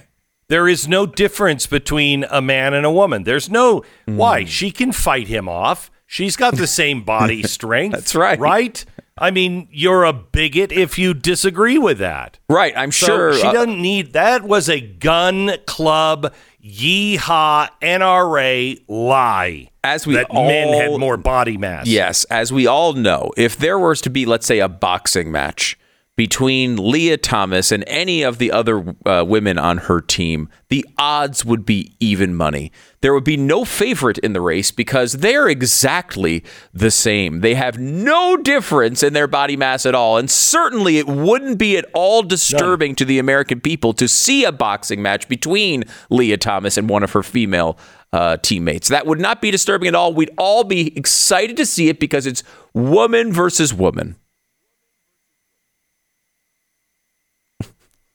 There 0.50 0.67
is 0.69 0.88
no 0.88 1.06
difference 1.06 1.67
between 1.67 2.23
a 2.30 2.41
man 2.41 2.73
and 2.73 2.86
a 2.86 2.91
woman. 2.91 3.23
There's 3.23 3.50
no 3.50 3.84
why 4.06 4.41
Hmm. 4.43 4.47
she 4.47 4.71
can 4.71 4.91
fight 4.93 5.28
him 5.28 5.50
off. 5.50 5.91
She's 6.06 6.38
got 6.38 6.56
the 6.56 6.67
same 6.82 7.04
body 7.04 7.43
strength. 7.43 7.93
That's 7.93 8.15
right. 8.15 8.39
Right? 8.39 8.86
I 9.17 9.32
mean, 9.32 9.67
you're 9.71 10.03
a 10.03 10.13
bigot 10.13 10.71
if 10.71 10.97
you 10.97 11.13
disagree 11.13 11.77
with 11.77 11.97
that. 11.99 12.39
Right. 12.49 12.73
I'm 12.75 12.91
So 12.91 13.06
sure. 13.06 13.34
she 13.34 13.47
uh, 13.47 13.51
doesn't 13.51 13.82
need 13.82 14.13
that 14.13 14.43
was 14.43 14.69
a 14.69 14.80
gun 14.80 15.51
club 15.65 16.34
yeehaw 16.63 17.69
NRA 17.82 18.82
lie. 18.88 19.69
As 19.84 20.06
we 20.06 20.15
that 20.15 20.32
men 20.34 20.73
had 20.73 20.99
more 20.99 21.17
body 21.17 21.58
mass. 21.58 21.88
Yes, 21.88 22.25
as 22.25 22.51
we 22.51 22.67
all 22.67 22.93
know, 22.93 23.32
if 23.38 23.58
there 23.58 23.80
was 23.80 24.01
to 24.01 24.10
be, 24.10 24.25
let's 24.25 24.45
say, 24.45 24.60
a 24.60 24.67
boxing 24.67 25.32
match 25.32 25.77
between 26.17 26.77
Lia 26.77 27.15
Thomas 27.15 27.71
and 27.71 27.84
any 27.86 28.23
of 28.23 28.39
the 28.39 28.51
other 28.51 28.95
uh, 29.06 29.23
women 29.23 29.60
on 29.60 29.77
her 29.77 30.01
team, 30.01 30.49
the 30.69 30.84
odds 30.97 31.45
would 31.45 31.63
be 31.63 31.95
even 31.99 32.34
money. 32.34 32.71
There 33.01 33.13
would 33.13 33.23
be 33.23 33.38
no 33.38 33.63
favorite 33.63 34.17
in 34.17 34.34
the 34.34 34.41
race 34.41 34.71
because 34.71 35.13
they're 35.13 35.47
exactly 35.47 36.43
the 36.73 36.89
same. 36.89 37.41
They 37.41 37.53
have 37.53 37.77
no 37.77 38.36
difference 38.36 39.03
in 39.03 39.13
their 39.13 39.27
body 39.27 39.56
mass 39.56 39.86
at 39.86 39.93
all. 39.93 40.17
And 40.17 40.30
certainly 40.30 40.97
it 40.97 41.06
wouldn't 41.06 41.60
be 41.60 41.77
at 41.77 41.86
all 41.93 42.23
disturbing 42.23 42.95
to 42.95 43.06
the 43.06 43.19
American 43.19 43.62
people 43.62 43.93
to 43.93 44.08
see 44.08 44.43
a 44.43 44.51
boxing 44.51 45.03
match 45.03 45.30
between 45.30 45.84
Lia 46.10 46.38
Thomas 46.38 46.80
and 46.80 46.89
one 46.89 47.03
of 47.03 47.12
her 47.12 47.21
female 47.21 47.77
uh, 48.12 48.38
teammates. 48.38 48.88
That 48.88 49.06
would 49.06 49.19
not 49.19 49.39
be 49.39 49.51
disturbing 49.51 49.88
at 49.88 49.93
all. 49.95 50.15
We'd 50.15 50.32
all 50.36 50.63
be 50.63 50.97
excited 50.97 51.58
to 51.58 51.65
see 51.65 51.89
it 51.89 51.99
because 51.99 52.25
it's 52.25 52.41
woman 52.73 53.32
versus 53.32 53.71
woman. 53.71 54.15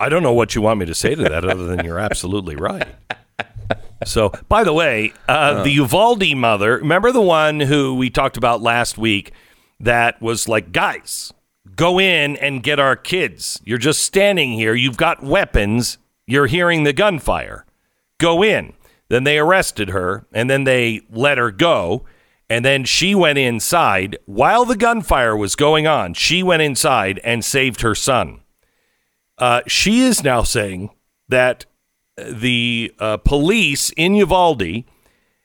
I 0.03 0.09
don't 0.09 0.25
know 0.25 0.33
what 0.33 0.57
you 0.57 0.63
want 0.63 0.81
me 0.81 0.87
to 0.87 0.97
say 0.97 1.15
to 1.15 1.23
that 1.23 1.45
other 1.45 1.65
than 1.65 1.85
you're 1.85 2.01
absolutely 2.01 2.57
right. 2.57 2.89
So, 4.05 4.33
by 4.49 4.65
the 4.65 4.73
way, 4.73 5.13
uh, 5.29 5.63
the 5.63 5.71
Uvalde 5.71 6.37
mother, 6.37 6.79
remember 6.79 7.13
the 7.13 7.21
one 7.21 7.61
who 7.61 7.95
we 7.95 8.11
talked 8.11 8.37
about 8.37 8.61
last 8.61 8.99
week 8.99 9.31
that 9.79 10.21
was 10.21 10.49
like, 10.49 10.73
guys, 10.73 11.33
go 11.77 12.01
in 12.01 12.37
and 12.39 12.65
get 12.65 12.81
our 12.81 12.97
kids. 12.97 13.61
You're 13.65 13.79
just 13.79 14.05
standing 14.05 14.55
here. 14.55 14.75
You've 14.75 14.97
got 14.97 15.23
weapons. 15.23 15.99
You're 16.27 16.49
hearing 16.49 16.83
the 16.83 16.93
gunfire. 16.93 17.65
Go 18.19 18.43
in. 18.43 18.73
Then 19.09 19.23
they 19.23 19.39
arrested 19.39 19.91
her 19.91 20.27
and 20.33 20.51
then 20.51 20.65
they 20.65 21.03
let 21.09 21.39
her 21.39 21.53
go. 21.53 22.05
And 22.51 22.65
then 22.65 22.83
she 22.83 23.15
went 23.15 23.39
inside 23.39 24.19
while 24.27 24.65
the 24.65 24.77
gunfire 24.77 25.37
was 25.37 25.55
going 25.55 25.87
on. 25.87 26.15
She 26.15 26.43
went 26.43 26.63
inside 26.63 27.21
and 27.23 27.45
saved 27.45 27.83
her 27.83 27.95
son. 27.95 28.41
Uh, 29.43 29.61
she 29.67 30.03
is 30.03 30.23
now 30.23 30.45
saying 30.45 30.89
that 31.29 31.67
the 32.17 32.95
uh, 33.01 33.17
police 33.17 33.91
in 33.97 34.15
Uvalde 34.15 34.85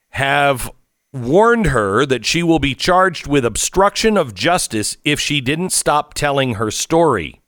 have 0.10 0.70
warned 1.12 1.66
her 1.66 2.06
that 2.06 2.24
she 2.24 2.44
will 2.44 2.60
be 2.60 2.76
charged 2.76 3.26
with 3.26 3.44
obstruction 3.44 4.16
of 4.16 4.36
justice 4.36 4.98
if 5.04 5.20
she 5.20 5.42
didn't 5.42 5.72
stop 5.72 6.14
telling 6.14 6.54
her 6.54 6.70
story. 6.70 7.42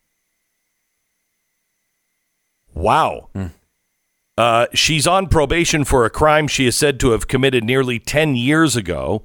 Wow. 2.73 3.29
Uh, 4.35 4.65
she's 4.73 5.05
on 5.05 5.27
probation 5.27 5.83
for 5.83 6.03
a 6.03 6.09
crime 6.09 6.47
she 6.47 6.65
is 6.65 6.75
said 6.75 6.99
to 6.99 7.11
have 7.11 7.27
committed 7.27 7.63
nearly 7.63 7.99
10 7.99 8.35
years 8.35 8.75
ago 8.75 9.21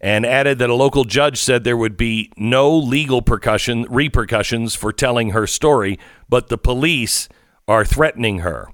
and 0.00 0.24
added 0.24 0.58
that 0.58 0.70
a 0.70 0.74
local 0.74 1.04
judge 1.04 1.40
said 1.40 1.64
there 1.64 1.76
would 1.76 1.96
be 1.96 2.30
no 2.36 2.76
legal 2.76 3.22
percussion, 3.22 3.84
repercussions 3.88 4.74
for 4.74 4.92
telling 4.92 5.30
her 5.30 5.46
story, 5.46 5.98
but 6.28 6.48
the 6.48 6.58
police 6.58 7.28
are 7.66 7.84
threatening 7.84 8.40
her. 8.40 8.68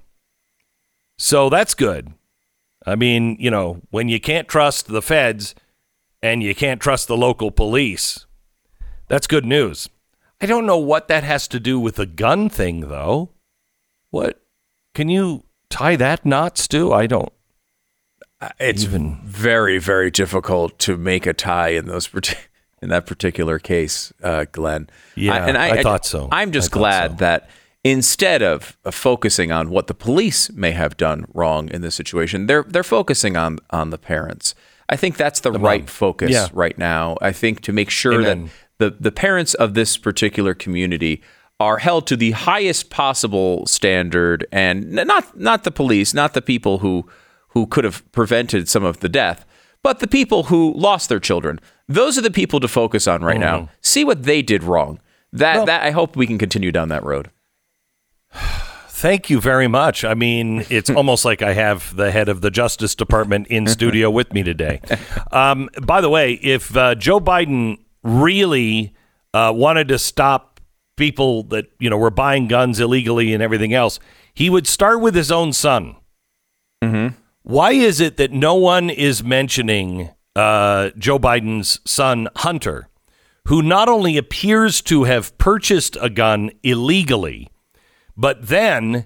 So 1.17 1.49
that's 1.49 1.73
good. 1.73 2.13
I 2.85 2.95
mean, 2.95 3.37
you 3.39 3.49
know, 3.49 3.81
when 3.89 4.09
you 4.09 4.19
can't 4.19 4.47
trust 4.47 4.87
the 4.87 5.01
feds 5.01 5.55
and 6.21 6.43
you 6.43 6.53
can't 6.53 6.81
trust 6.81 7.07
the 7.07 7.17
local 7.17 7.49
police, 7.49 8.25
that's 9.07 9.27
good 9.27 9.45
news. 9.45 9.89
I 10.39 10.45
don't 10.45 10.65
know 10.65 10.77
what 10.77 11.07
that 11.07 11.23
has 11.23 11.47
to 11.49 11.59
do 11.59 11.79
with 11.79 11.95
the 11.95 12.05
gun 12.05 12.49
thing, 12.49 12.81
though. 12.89 13.31
What? 14.11 14.41
Can 14.93 15.09
you 15.09 15.45
tie 15.69 15.95
that 15.95 16.25
knot, 16.25 16.57
Stu? 16.57 16.93
I 16.93 17.07
don't. 17.07 17.31
It's 18.59 18.83
Even- 18.83 19.19
very, 19.23 19.77
very 19.77 20.11
difficult 20.11 20.77
to 20.79 20.97
make 20.97 21.25
a 21.25 21.33
tie 21.33 21.69
in 21.69 21.85
those 21.87 22.09
in 22.81 22.89
that 22.89 23.05
particular 23.05 23.59
case, 23.59 24.13
uh, 24.23 24.45
Glenn. 24.51 24.89
Yeah, 25.15 25.45
I 25.57 25.81
thought 25.81 26.05
so. 26.05 26.29
I'm 26.31 26.51
just 26.51 26.71
glad 26.71 27.11
so. 27.11 27.17
that 27.17 27.49
instead 27.83 28.41
of 28.41 28.77
uh, 28.83 28.91
focusing 28.91 29.51
on 29.51 29.69
what 29.69 29.87
the 29.87 29.93
police 29.93 30.51
may 30.51 30.71
have 30.71 30.97
done 30.97 31.25
wrong 31.33 31.69
in 31.69 31.81
this 31.81 31.95
situation, 31.95 32.47
they're 32.47 32.63
they're 32.63 32.83
focusing 32.83 33.37
on 33.37 33.59
on 33.69 33.89
the 33.91 33.97
parents. 33.97 34.55
I 34.87 34.97
think 34.97 35.17
that's 35.17 35.39
the, 35.39 35.51
right 35.51 35.89
focus 35.89 36.29
Yeah. 36.31 36.47
right 36.53 36.77
now. 36.77 37.17
I 37.21 37.31
think 37.31 37.61
to 37.61 37.73
make 37.73 37.89
sure 37.89 38.21
Amen. 38.21 38.51
that 38.77 38.91
the 38.91 38.97
the 38.99 39.11
parents 39.11 39.53
of 39.55 39.73
this 39.73 39.97
particular 39.97 40.53
community 40.53 41.21
are 41.59 41.77
held 41.77 42.05
to 42.07 42.17
the 42.17 42.31
highest 42.31 42.89
possible 42.89 43.65
standard 43.65 44.45
and 44.51 44.91
not 44.91 45.39
not 45.39 45.63
the 45.63 45.71
police, 45.71 46.13
not 46.13 46.33
the 46.33 46.41
people 46.41 46.79
who 46.79 47.07
who 47.55 47.65
could 47.65 47.85
have 47.85 48.09
prevented 48.11 48.69
some 48.69 48.83
of 48.83 48.99
the 48.99 49.09
death, 49.09 49.45
but 49.81 49.99
the 49.99 50.07
people 50.07 50.43
who 50.43 50.73
lost 50.73 51.09
their 51.09 51.19
children. 51.19 51.59
Those 51.87 52.17
are 52.17 52.21
the 52.21 52.29
people 52.29 52.59
to 52.59 52.67
focus 52.67 53.07
on 53.07 53.23
right 53.23 53.39
now. 53.39 53.69
See 53.81 54.03
what 54.03 54.23
they 54.23 54.41
did 54.41 54.63
wrong. 54.63 54.99
That 55.31 55.65
that 55.65 55.83
I 55.83 55.91
hope 55.91 56.15
we 56.15 56.27
can 56.27 56.37
continue 56.37 56.71
down 56.71 56.89
that 56.89 57.03
road. 57.03 57.31
Thank 58.87 59.29
you 59.29 59.41
very 59.41 59.67
much. 59.67 60.03
I 60.05 60.13
mean, 60.13 60.65
it's 60.69 60.89
almost 60.99 61.25
like 61.25 61.41
I 61.41 61.53
have 61.53 61.95
the 61.95 62.11
head 62.11 62.29
of 62.29 62.41
the 62.41 62.49
Justice 62.49 62.95
Department 62.95 63.47
in 63.47 63.67
studio 63.77 64.09
with 64.09 64.33
me 64.33 64.43
today. 64.43 64.81
Um, 65.31 65.69
by 65.81 66.01
the 66.01 66.09
way, 66.09 66.33
if 66.33 66.75
uh, 66.75 66.95
Joe 66.95 67.19
Biden 67.19 67.77
really 68.03 68.93
uh, 69.33 69.51
wanted 69.55 69.89
to 69.89 69.99
stop 69.99 70.59
people 70.97 71.43
that 71.43 71.65
you 71.79 71.89
know 71.89 71.97
were 71.97 72.11
buying 72.11 72.47
guns 72.47 72.79
illegally 72.79 73.33
and 73.33 73.43
everything 73.43 73.73
else, 73.73 73.99
he 74.33 74.49
would 74.49 74.67
start 74.67 74.99
with 75.01 75.15
his 75.15 75.31
own 75.31 75.53
son. 75.53 75.95
Why 77.47 77.73
is 77.73 78.01
it 78.01 78.17
that 78.17 78.31
no 78.31 78.55
one 78.55 78.89
is 78.89 79.23
mentioning 79.23 80.09
uh, 80.35 80.89
Joe 80.97 81.19
Biden's 81.19 81.79
son, 81.85 82.27
Hunter, 82.37 82.89
who 83.45 83.61
not 83.61 83.87
only 83.87 84.17
appears 84.17 84.81
to 84.81 85.03
have 85.03 85.37
purchased 85.37 85.95
a 86.01 86.09
gun 86.09 86.49
illegally, 86.63 87.49
but 88.17 88.47
then 88.47 89.05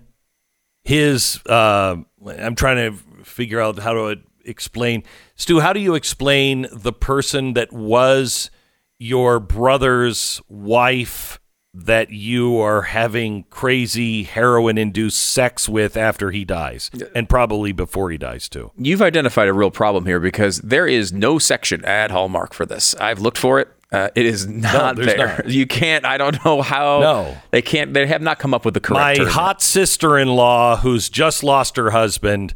his, 0.86 1.42
uh, 1.48 1.98
I'm 2.26 2.56
trying 2.56 2.78
to 2.78 3.26
figure 3.26 3.60
out 3.60 3.78
how 3.80 3.92
to 3.92 4.22
explain. 4.46 5.04
Stu, 5.36 5.60
how 5.60 5.74
do 5.74 5.82
you 5.82 5.96
explain 5.96 6.66
the 6.72 6.94
person 6.94 7.56
that 7.56 7.74
was 7.74 8.50
your 8.98 9.42
brother's 9.42 10.42
wife 10.48 11.39
that 11.86 12.12
you 12.12 12.58
are 12.60 12.84
having 12.84 13.44
crazy 13.50 14.24
heroin 14.24 14.78
induced 14.78 15.20
sex 15.20 15.68
with 15.70 15.96
after 15.98 16.32
he 16.32 16.46
dies? 16.46 16.90
And 17.16 17.28
probably 17.28 17.72
before 17.72 18.12
he 18.12 18.18
dies, 18.18 18.50
too. 18.50 18.72
You've 18.78 19.02
identified 19.02 19.48
a 19.48 19.54
real 19.54 19.72
problem 19.72 20.06
here 20.06 20.20
because 20.20 20.60
there 20.60 20.88
is 20.88 21.12
no 21.14 21.40
section 21.40 21.84
at 21.86 22.12
Hallmark 22.12 22.54
for 22.54 22.66
this. 22.66 22.96
I've 22.96 23.20
looked 23.20 23.38
for 23.38 23.60
it. 23.60 23.70
Uh, 23.92 24.10
it 24.14 24.26
is 24.26 24.46
not 24.48 24.96
there's 24.96 25.08
there. 25.16 25.28
not. 25.28 25.50
You 25.50 25.66
can't. 25.66 26.06
I 26.06 26.18
don't 26.18 26.44
know 26.46 26.62
how. 26.62 27.00
No. 27.00 27.38
they 27.52 27.62
can't. 27.64 27.94
They 27.94 28.06
have 28.06 28.22
not 28.22 28.38
come 28.38 28.54
up 28.54 28.64
with 28.64 28.76
the 28.76 28.80
correct. 28.80 29.00
My 29.02 29.16
term. 29.16 29.28
hot 29.28 29.62
sister 29.64 30.18
in 30.18 30.28
law, 30.28 30.78
who's 30.78 31.10
just 31.10 31.44
lost 31.44 31.76
her 31.76 31.90
husband, 31.90 32.54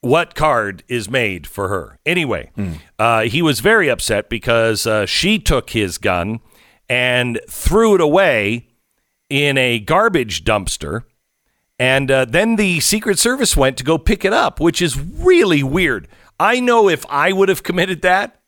what 0.00 0.34
card 0.34 0.82
is 0.88 1.10
made 1.10 1.46
for 1.46 1.68
her? 1.68 1.98
Anyway, 2.06 2.50
uh, 2.98 3.22
he 3.22 3.42
was 3.42 3.60
very 3.60 3.88
upset 3.90 4.30
because 4.30 4.86
uh, 4.86 5.04
she 5.04 5.38
took 5.38 5.70
his 5.70 5.98
gun 5.98 6.40
and 6.88 7.40
threw 7.48 7.94
it 7.94 8.00
away 8.00 8.68
in 9.28 9.56
a 9.58 9.78
garbage 9.78 10.44
dumpster. 10.44 11.02
And 11.78 12.10
uh, 12.10 12.24
then 12.26 12.56
the 12.56 12.80
Secret 12.80 13.18
Service 13.18 13.56
went 13.56 13.76
to 13.78 13.84
go 13.84 13.98
pick 13.98 14.24
it 14.24 14.32
up, 14.32 14.60
which 14.60 14.80
is 14.82 14.98
really 15.00 15.62
weird. 15.62 16.06
I 16.38 16.60
know 16.60 16.88
if 16.88 17.04
I 17.08 17.32
would 17.32 17.48
have 17.48 17.62
committed 17.62 18.02
that, 18.02 18.38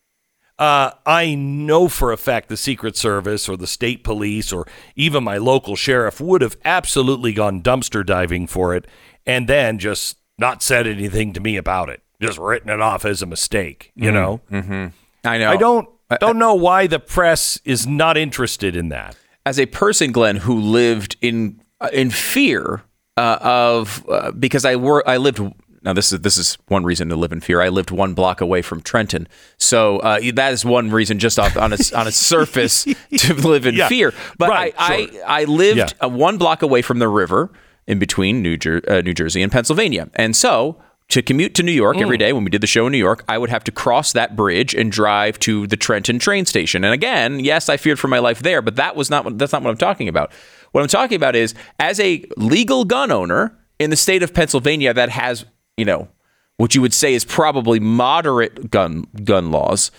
Uh, 0.57 0.91
I 1.05 1.35
know 1.35 1.89
for 1.89 2.13
a 2.13 2.17
fact 2.17 2.47
the 2.47 2.55
Secret 2.55 2.95
Service 2.95 3.49
or 3.49 3.57
the 3.57 3.67
state 3.67 4.05
police 4.05 4.53
or 4.53 4.65
even 4.95 5.21
my 5.21 5.37
local 5.37 5.75
sheriff 5.75 6.21
would 6.21 6.41
have 6.41 6.55
absolutely 6.63 7.33
gone 7.33 7.61
dumpster 7.61 8.05
diving 8.05 8.47
for 8.47 8.73
it 8.73 8.87
and 9.25 9.49
then 9.49 9.79
just 9.79 10.17
not 10.37 10.63
said 10.63 10.87
anything 10.87 11.33
to 11.33 11.41
me 11.41 11.57
about 11.57 11.89
it, 11.89 12.03
just 12.21 12.37
written 12.37 12.69
it 12.69 12.79
off 12.79 13.03
as 13.03 13.21
a 13.21 13.25
mistake. 13.25 13.91
You 13.95 14.11
know, 14.13 14.39
I 15.25 15.37
know. 15.39 15.49
I 15.51 15.57
don't 15.57 15.89
don't 16.19 16.37
know 16.37 16.53
why 16.53 16.87
the 16.87 16.99
press 16.99 17.59
is 17.65 17.87
not 17.87 18.17
interested 18.17 18.75
in 18.75 18.89
that. 18.89 19.15
as 19.45 19.59
a 19.59 19.65
person, 19.67 20.11
Glenn, 20.11 20.37
who 20.37 20.59
lived 20.59 21.17
in 21.21 21.61
uh, 21.81 21.89
in 21.93 22.09
fear 22.09 22.83
uh, 23.17 23.37
of 23.41 24.05
uh, 24.09 24.31
because 24.31 24.65
I 24.65 24.75
were 24.75 25.03
I 25.07 25.17
lived. 25.17 25.39
Now 25.81 25.93
this 25.93 26.11
is 26.11 26.21
this 26.21 26.37
is 26.37 26.57
one 26.67 26.83
reason 26.83 27.09
to 27.09 27.15
live 27.15 27.31
in 27.31 27.41
fear. 27.41 27.61
I 27.61 27.69
lived 27.69 27.91
one 27.91 28.13
block 28.15 28.41
away 28.41 28.61
from 28.63 28.81
Trenton, 28.81 29.27
so 29.57 29.97
uh, 29.99 30.19
that 30.33 30.51
is 30.53 30.65
one 30.65 30.89
reason 30.89 31.19
just 31.19 31.37
off 31.37 31.55
on 31.57 31.73
its 31.73 31.93
on 31.93 32.07
its 32.07 32.17
surface 32.17 32.83
to 33.17 33.33
live 33.35 33.65
in 33.67 33.75
Yeah, 33.75 33.87
fear. 33.87 34.11
But 34.39 34.49
right, 34.49 34.73
I, 34.77 35.05
sure. 35.05 35.21
I 35.27 35.41
I 35.41 35.43
lived 35.43 35.77
Yeah. 35.77 35.87
uh, 36.03 36.09
one 36.09 36.37
block 36.39 36.63
away 36.63 36.81
from 36.81 36.97
the 36.99 37.07
river 37.07 37.51
in 37.87 37.99
between 37.99 38.41
New, 38.41 38.57
Jer- 38.57 38.81
uh, 38.87 39.01
New 39.01 39.13
Jersey 39.13 39.43
and 39.43 39.51
Pennsylvania, 39.51 40.09
and 40.15 40.35
so. 40.35 40.81
To 41.09 41.21
commute 41.21 41.53
to 41.55 41.63
New 41.63 41.71
York 41.71 41.97
Mm. 41.97 42.01
every 42.01 42.17
day 42.17 42.33
when 42.33 42.43
we 42.43 42.49
did 42.49 42.61
the 42.61 42.67
show 42.67 42.87
in 42.87 42.91
New 42.91 42.97
York, 42.97 43.23
I 43.29 43.37
would 43.37 43.49
have 43.49 43.63
to 43.65 43.71
cross 43.71 44.11
that 44.13 44.35
bridge 44.35 44.73
and 44.73 44.91
drive 44.91 45.39
to 45.39 45.67
the 45.67 45.77
Trenton 45.77 46.19
train 46.19 46.45
station. 46.45 46.83
And 46.83 46.93
again, 46.93 47.39
yes, 47.39 47.69
I 47.69 47.77
feared 47.77 47.99
for 47.99 48.07
my 48.07 48.19
life 48.19 48.39
there, 48.39 48.61
but 48.61 48.75
that 48.75 48.95
was 48.95 49.09
not 49.09 49.23
what, 49.23 49.37
that's 49.37 49.53
not 49.53 49.61
what 49.63 49.69
I'm 49.69 49.77
talking 49.77 50.07
about. 50.09 50.31
What 50.71 50.81
I'm 50.81 50.87
talking 50.89 51.15
about 51.15 51.35
is 51.35 51.53
as 51.79 51.99
a 51.99 52.25
legal 52.37 52.83
gun 52.85 53.11
owner 53.11 53.55
in 53.79 53.91
the 53.91 53.95
state 53.95 54.23
of 54.23 54.33
Pennsylvania 54.33 54.93
that 54.93 55.09
has, 55.09 55.45
you 55.77 55.85
know, 55.85 56.09
what 56.57 56.73
you 56.75 56.81
would 56.81 56.93
say 56.93 57.13
is 57.13 57.23
probably 57.23 57.79
moderate 57.79 58.71
gun 58.71 59.05
gun 59.23 59.51
laws, 59.51 59.91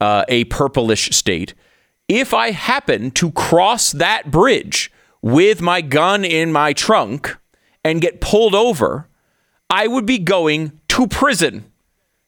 uh, 0.00 0.24
a 0.28 0.44
purplish 0.44 1.10
state. 1.10 1.54
If 2.08 2.32
I 2.32 2.50
happen 2.52 3.10
to 3.12 3.30
cross 3.32 3.92
that 3.92 4.30
bridge 4.30 4.92
with 5.22 5.60
my 5.60 5.80
gun 5.80 6.24
in 6.24 6.52
my 6.52 6.72
trunk 6.72 7.36
and 7.84 8.00
get 8.00 8.20
pulled 8.20 8.54
over, 8.54 9.08
I 9.72 9.88
would 9.88 10.06
be 10.06 10.18
going 10.18 10.78
to 10.88 11.08
prison. 11.08 11.64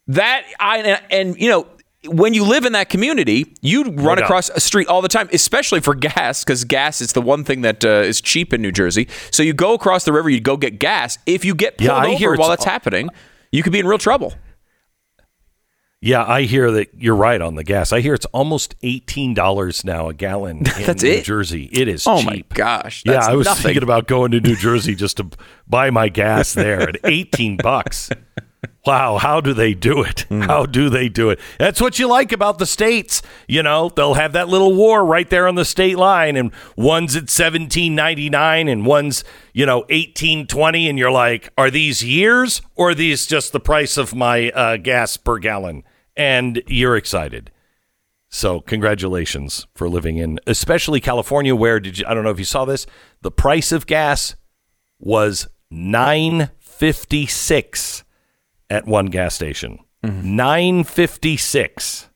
That 0.08 0.44
I 0.58 0.78
and, 0.78 1.02
and 1.10 1.40
you 1.40 1.48
know 1.48 1.66
when 2.06 2.34
you 2.34 2.44
live 2.44 2.64
in 2.64 2.72
that 2.72 2.88
community, 2.88 3.54
you 3.62 3.84
run 3.84 4.16
doubt. 4.18 4.24
across 4.24 4.50
a 4.50 4.60
street 4.60 4.88
all 4.88 5.00
the 5.00 5.08
time, 5.08 5.28
especially 5.32 5.80
for 5.80 5.94
gas, 5.94 6.44
because 6.44 6.64
gas 6.64 7.00
is 7.00 7.12
the 7.12 7.22
one 7.22 7.44
thing 7.44 7.62
that 7.62 7.84
uh, 7.84 7.88
is 7.88 8.20
cheap 8.20 8.52
in 8.52 8.60
New 8.60 8.72
Jersey. 8.72 9.08
So 9.30 9.42
you 9.42 9.54
go 9.54 9.72
across 9.74 10.04
the 10.04 10.12
river, 10.12 10.28
you 10.28 10.40
go 10.40 10.56
get 10.56 10.78
gas. 10.78 11.18
If 11.26 11.44
you 11.44 11.54
get 11.54 11.78
pulled 11.78 11.88
Yeah, 11.88 12.04
over 12.06 12.36
while 12.36 12.50
that's 12.50 12.64
happening, 12.64 13.08
you 13.52 13.62
could 13.62 13.72
be 13.72 13.78
in 13.78 13.86
real 13.86 13.98
trouble. 13.98 14.34
Yeah, 16.04 16.22
I 16.22 16.42
hear 16.42 16.70
that 16.72 16.88
you're 16.98 17.16
right 17.16 17.40
on 17.40 17.54
the 17.54 17.64
gas. 17.64 17.90
I 17.90 18.00
hear 18.02 18.12
it's 18.12 18.26
almost 18.26 18.74
eighteen 18.82 19.32
dollars 19.32 19.84
now 19.86 20.10
a 20.10 20.14
gallon 20.14 20.58
in 20.78 20.84
That's 20.84 21.02
New 21.02 21.08
it? 21.10 21.24
Jersey. 21.24 21.70
It 21.72 21.88
is 21.88 22.06
Oh 22.06 22.18
cheap. 22.18 22.26
my 22.26 22.42
gosh! 22.54 23.02
yeah, 23.06 23.24
I 23.26 23.34
was 23.34 23.46
nothing. 23.46 23.62
thinking 23.62 23.82
about 23.82 24.06
going 24.06 24.30
to 24.32 24.40
New 24.40 24.54
Jersey 24.54 24.94
just 24.94 25.16
to 25.16 25.30
buy 25.66 25.88
my 25.88 26.10
gas 26.10 26.52
there 26.52 26.86
at 26.88 26.96
18 27.04 27.56
bucks. 27.56 28.10
Wow, 28.86 29.16
how 29.16 29.40
do 29.40 29.54
they 29.54 29.72
do 29.72 30.02
it? 30.02 30.20
Hmm. 30.28 30.42
How 30.42 30.66
do 30.66 30.90
they 30.90 31.08
do 31.08 31.30
it? 31.30 31.40
That's 31.58 31.80
what 31.80 31.98
you 31.98 32.06
like 32.06 32.32
about 32.32 32.58
the 32.58 32.66
states. 32.66 33.22
You 33.48 33.62
know, 33.62 33.88
they'll 33.88 34.12
have 34.14 34.32
that 34.34 34.48
little 34.50 34.74
war 34.74 35.06
right 35.06 35.28
there 35.30 35.48
on 35.48 35.54
the 35.54 35.64
state 35.64 35.96
line, 35.96 36.36
and 36.36 36.50
one's 36.76 37.16
at 37.16 37.24
17.99 37.24 38.70
and 38.70 38.84
one's, 38.84 39.24
you 39.54 39.64
know, 39.64 39.84
18.20, 39.84 40.88
and 40.90 40.98
you're 40.98 41.10
like, 41.10 41.50
are 41.56 41.70
these 41.70 42.04
years 42.04 42.60
or 42.74 42.90
are 42.90 42.94
these 42.94 43.26
just 43.26 43.52
the 43.52 43.60
price 43.60 43.96
of 43.96 44.14
my 44.14 44.50
uh, 44.50 44.76
gas 44.76 45.16
per 45.16 45.38
gallon? 45.38 45.82
And 46.16 46.62
you're 46.66 46.96
excited. 46.96 47.50
So 48.28 48.60
congratulations 48.60 49.66
for 49.74 49.88
living 49.88 50.16
in, 50.18 50.40
especially 50.46 51.00
California, 51.00 51.54
where 51.54 51.78
did 51.78 51.98
you? 51.98 52.04
I 52.06 52.14
don't 52.14 52.24
know 52.24 52.30
if 52.30 52.38
you 52.38 52.44
saw 52.44 52.64
this. 52.64 52.86
The 53.22 53.30
price 53.30 53.70
of 53.72 53.86
gas 53.86 54.34
was 54.98 55.46
nine 55.70 56.50
fifty 56.58 57.26
six 57.26 58.04
at 58.68 58.86
one 58.86 59.06
gas 59.06 59.34
station. 59.34 59.78
Mm-hmm. 60.02 60.36
Nine 60.36 60.84
fifty 60.84 61.36
six. 61.36 62.10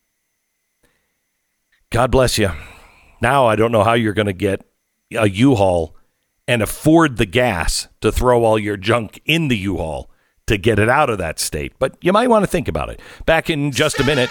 God 1.91 2.11
bless 2.11 2.37
you. 2.37 2.51
Now 3.21 3.47
I 3.47 3.57
don't 3.57 3.73
know 3.73 3.85
how 3.85 3.95
you're 3.95 4.13
going 4.13 4.27
to 4.27 4.33
get 4.33 4.65
a 5.13 5.29
U-Haul 5.29 5.97
and 6.47 6.63
afford 6.63 7.17
the 7.17 7.27
gas 7.27 7.89
to 8.01 8.13
throw 8.13 8.45
all 8.45 8.59
your 8.59 8.77
junk 8.77 9.21
in 9.25 9.49
the 9.49 9.57
U-Haul 9.57 10.11
to 10.49 10.59
get 10.59 10.79
it 10.79 10.89
out 10.89 11.11
of 11.11 11.19
that 11.19 11.39
state. 11.39 11.73
But 11.79 11.97
you 12.01 12.13
might 12.13 12.29
want 12.29 12.43
to 12.43 12.51
think 12.51 12.69
about 12.69 12.91
it. 12.91 13.01
Back 13.27 13.49
in 13.49 13.71
just 13.71 14.01
a 14.01 14.05
minute. 14.05 14.31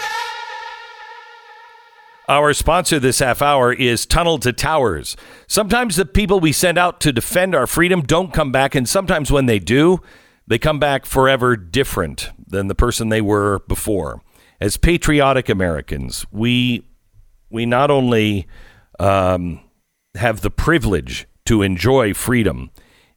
Our 2.28 2.52
sponsor 2.52 2.98
this 2.98 3.20
half 3.20 3.40
hour 3.40 3.72
is 3.72 4.04
Tunnel 4.04 4.38
to 4.40 4.52
Towers. 4.52 5.16
Sometimes 5.46 5.96
the 5.96 6.04
people 6.04 6.40
we 6.40 6.52
send 6.52 6.76
out 6.76 7.00
to 7.00 7.10
defend 7.10 7.54
our 7.54 7.66
freedom 7.66 8.02
don't 8.02 8.34
come 8.34 8.52
back, 8.52 8.74
and 8.74 8.86
sometimes 8.86 9.32
when 9.32 9.46
they 9.46 9.58
do, 9.58 10.02
they 10.46 10.58
come 10.58 10.78
back 10.78 11.06
forever 11.06 11.56
different 11.56 12.30
than 12.46 12.68
the 12.68 12.74
person 12.74 13.08
they 13.08 13.22
were 13.22 13.60
before. 13.60 14.20
As 14.60 14.76
patriotic 14.76 15.48
Americans, 15.48 16.26
we 16.30 16.86
we 17.48 17.64
not 17.64 17.90
only 17.90 18.46
um, 18.98 19.60
have 20.14 20.42
the 20.42 20.50
privilege 20.50 21.26
to 21.46 21.62
enjoy 21.62 22.12
freedom, 22.12 22.70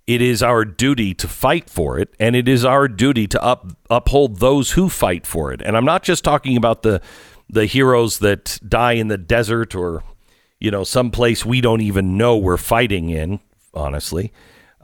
it 0.08 0.22
is 0.22 0.42
our 0.42 0.66
duty 0.66 1.14
to 1.16 1.28
fight 1.28 1.70
for 1.70 2.00
it, 2.00 2.14
and 2.20 2.36
it 2.36 2.48
is 2.48 2.66
our 2.66 2.88
duty 2.88 3.28
to 3.28 3.44
up, 3.44 3.72
uphold 3.90 4.40
those 4.40 4.72
who 4.72 4.90
fight 4.90 5.26
for 5.26 5.54
it. 5.54 5.62
And 5.62 5.78
I'm 5.78 5.86
not 5.86 6.04
just 6.04 6.24
talking 6.24 6.58
about 6.58 6.82
the 6.82 7.02
the 7.50 7.66
heroes 7.66 8.20
that 8.20 8.60
die 8.66 8.94
in 8.94 9.10
the 9.10 9.18
desert 9.18 9.76
or 9.76 10.04
you 10.60 10.72
know 10.72 10.84
someplace 10.84 11.46
we 11.46 11.60
don't 11.60 11.82
even 11.82 12.18
know 12.18 12.38
we're 12.38 12.58
fighting 12.58 13.10
in, 13.10 13.40
honestly, 13.74 14.32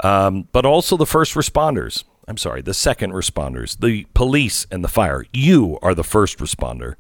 um, 0.03 0.47
but 0.51 0.65
also 0.65 0.97
the 0.97 1.05
first 1.05 1.33
responders. 1.33 2.03
I'm 2.27 2.37
sorry, 2.37 2.61
the 2.61 2.73
second 2.73 3.13
responders, 3.13 3.79
the 3.79 4.05
police 4.13 4.67
and 4.69 4.83
the 4.83 4.89
fire. 4.89 5.25
You 5.33 5.79
are 5.81 5.95
the 5.95 6.03
first 6.03 6.39
responder 6.39 6.95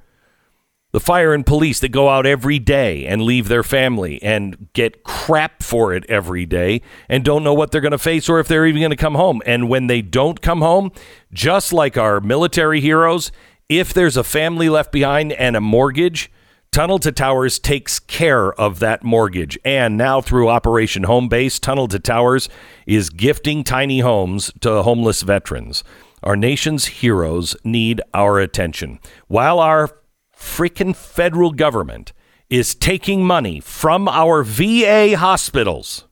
the 0.91 0.99
fire 0.99 1.33
and 1.33 1.45
police 1.45 1.79
that 1.81 1.89
go 1.89 2.09
out 2.09 2.25
every 2.25 2.59
day 2.59 3.05
and 3.05 3.21
leave 3.21 3.47
their 3.47 3.63
family 3.63 4.21
and 4.23 4.69
get 4.73 5.03
crap 5.03 5.61
for 5.61 5.93
it 5.93 6.05
every 6.09 6.45
day 6.45 6.81
and 7.09 7.25
don't 7.25 7.43
know 7.43 7.53
what 7.53 7.71
they're 7.71 7.81
going 7.81 7.91
to 7.91 7.97
face 7.97 8.29
or 8.29 8.39
if 8.39 8.47
they're 8.47 8.65
even 8.65 8.81
going 8.81 8.89
to 8.89 8.95
come 8.95 9.15
home. 9.15 9.41
And 9.45 9.69
when 9.69 9.87
they 9.87 10.01
don't 10.01 10.41
come 10.41 10.61
home, 10.61 10.91
just 11.33 11.73
like 11.73 11.97
our 11.97 12.21
military 12.21 12.79
heroes, 12.79 13.31
if 13.67 13.93
there's 13.93 14.15
a 14.15 14.23
family 14.23 14.69
left 14.69 14.91
behind 14.91 15.33
and 15.33 15.57
a 15.57 15.61
mortgage, 15.61 16.31
Tunnel 16.71 16.99
to 16.99 17.11
Towers 17.11 17.59
takes 17.59 17.99
care 17.99 18.53
of 18.53 18.79
that 18.79 19.03
mortgage. 19.03 19.57
And 19.65 19.97
now 19.97 20.21
through 20.21 20.49
Operation 20.49 21.03
Home 21.03 21.27
Base, 21.27 21.59
Tunnel 21.59 21.87
to 21.89 21.99
Towers 21.99 22.49
is 22.85 23.09
gifting 23.09 23.63
tiny 23.63 23.99
homes 23.99 24.51
to 24.61 24.83
homeless 24.83 25.21
veterans. 25.21 25.83
Our 26.23 26.35
nation's 26.35 26.85
heroes 26.85 27.55
need 27.63 28.01
our 28.13 28.39
attention. 28.39 28.99
While 29.27 29.59
our 29.59 29.89
freaking 30.37 30.95
federal 30.95 31.51
government 31.51 32.13
is 32.49 32.75
taking 32.75 33.25
money 33.25 33.59
from 33.59 34.07
our 34.07 34.43
VA 34.43 35.17
hospitals 35.17 36.05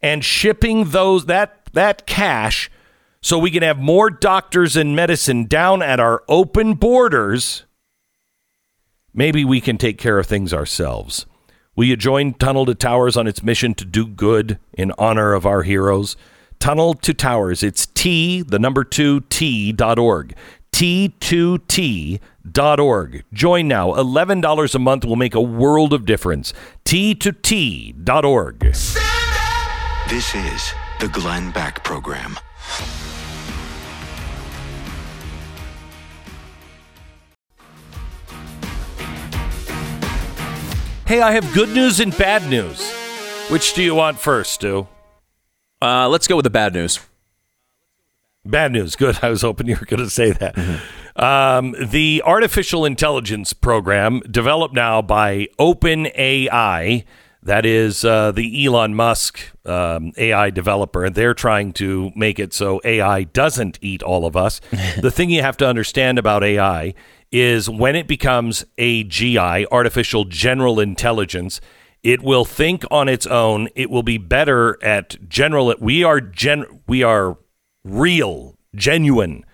and 0.00 0.24
shipping 0.24 0.90
those 0.90 1.26
that 1.26 1.56
that 1.72 2.06
cash 2.06 2.70
so 3.22 3.38
we 3.38 3.50
can 3.50 3.62
have 3.62 3.78
more 3.78 4.10
doctors 4.10 4.76
and 4.76 4.96
medicine 4.96 5.44
down 5.44 5.82
at 5.82 6.00
our 6.00 6.22
open 6.28 6.74
borders. 6.74 7.64
Maybe 9.12 9.44
we 9.44 9.60
can 9.60 9.76
take 9.76 9.98
care 9.98 10.18
of 10.18 10.26
things 10.26 10.54
ourselves. 10.54 11.26
Will 11.76 11.84
you 11.84 11.96
join 11.96 12.34
tunnel 12.34 12.66
to 12.66 12.74
towers 12.74 13.16
on 13.16 13.26
its 13.26 13.42
mission 13.42 13.74
to 13.74 13.84
do 13.84 14.06
good 14.06 14.58
in 14.72 14.92
honor 14.98 15.32
of 15.34 15.46
our 15.46 15.62
heroes? 15.62 16.16
Tunnel 16.58 16.94
to 16.94 17.14
towers. 17.14 17.62
It's 17.62 17.86
t 17.86 18.42
the 18.42 18.58
number 18.58 18.84
2 18.84 19.20
t 19.22 19.72
dot 19.72 19.98
org 19.98 20.34
t2t.org. 20.72 22.20
Join 23.32 23.68
now. 23.68 23.92
$11 23.92 24.74
a 24.74 24.78
month 24.78 25.04
will 25.04 25.16
make 25.16 25.34
a 25.34 25.40
world 25.40 25.92
of 25.92 26.06
difference. 26.06 26.52
t2t.org. 26.84 28.58
This 28.60 30.34
is 30.34 30.72
the 31.00 31.08
Glenn 31.08 31.50
Beck 31.52 31.84
Program. 31.84 32.36
Hey, 41.06 41.20
I 41.20 41.32
have 41.32 41.52
good 41.52 41.70
news 41.70 41.98
and 41.98 42.16
bad 42.16 42.48
news. 42.48 42.88
Which 43.50 43.74
do 43.74 43.82
you 43.82 43.96
want 43.96 44.20
first, 44.20 44.52
Stu? 44.52 44.86
Uh, 45.82 46.08
let's 46.08 46.28
go 46.28 46.36
with 46.36 46.44
the 46.44 46.50
bad 46.50 46.72
news. 46.72 47.00
Bad 48.44 48.72
news. 48.72 48.96
Good. 48.96 49.18
I 49.22 49.30
was 49.30 49.42
hoping 49.42 49.66
you 49.66 49.76
were 49.76 49.86
going 49.86 50.02
to 50.02 50.10
say 50.10 50.32
that. 50.32 50.56
Um, 51.16 51.74
the 51.78 52.22
artificial 52.24 52.84
intelligence 52.84 53.52
program 53.52 54.20
developed 54.30 54.74
now 54.74 55.02
by 55.02 55.48
OpenAI, 55.58 57.04
that 57.42 57.66
is 57.66 58.04
uh, 58.04 58.32
the 58.32 58.66
Elon 58.66 58.94
Musk 58.94 59.40
um, 59.66 60.12
AI 60.16 60.50
developer, 60.50 61.04
and 61.04 61.14
they're 61.14 61.34
trying 61.34 61.72
to 61.74 62.10
make 62.14 62.38
it 62.38 62.52
so 62.52 62.80
AI 62.84 63.24
doesn't 63.24 63.78
eat 63.82 64.02
all 64.02 64.24
of 64.24 64.36
us. 64.36 64.60
the 65.00 65.10
thing 65.10 65.30
you 65.30 65.42
have 65.42 65.56
to 65.58 65.66
understand 65.66 66.18
about 66.18 66.42
AI 66.44 66.94
is 67.32 67.68
when 67.70 67.94
it 67.96 68.08
becomes 68.08 68.64
AGI, 68.78 69.66
artificial 69.70 70.24
general 70.24 70.80
intelligence, 70.80 71.60
it 72.02 72.22
will 72.22 72.44
think 72.44 72.84
on 72.90 73.08
its 73.08 73.26
own. 73.26 73.68
It 73.74 73.90
will 73.90 74.02
be 74.02 74.18
better 74.18 74.82
at 74.82 75.28
general. 75.28 75.74
We 75.78 76.02
are 76.02 76.20
gen. 76.20 76.64
We 76.86 77.02
are 77.02 77.36
real, 77.84 78.56
genuine, 78.74 79.44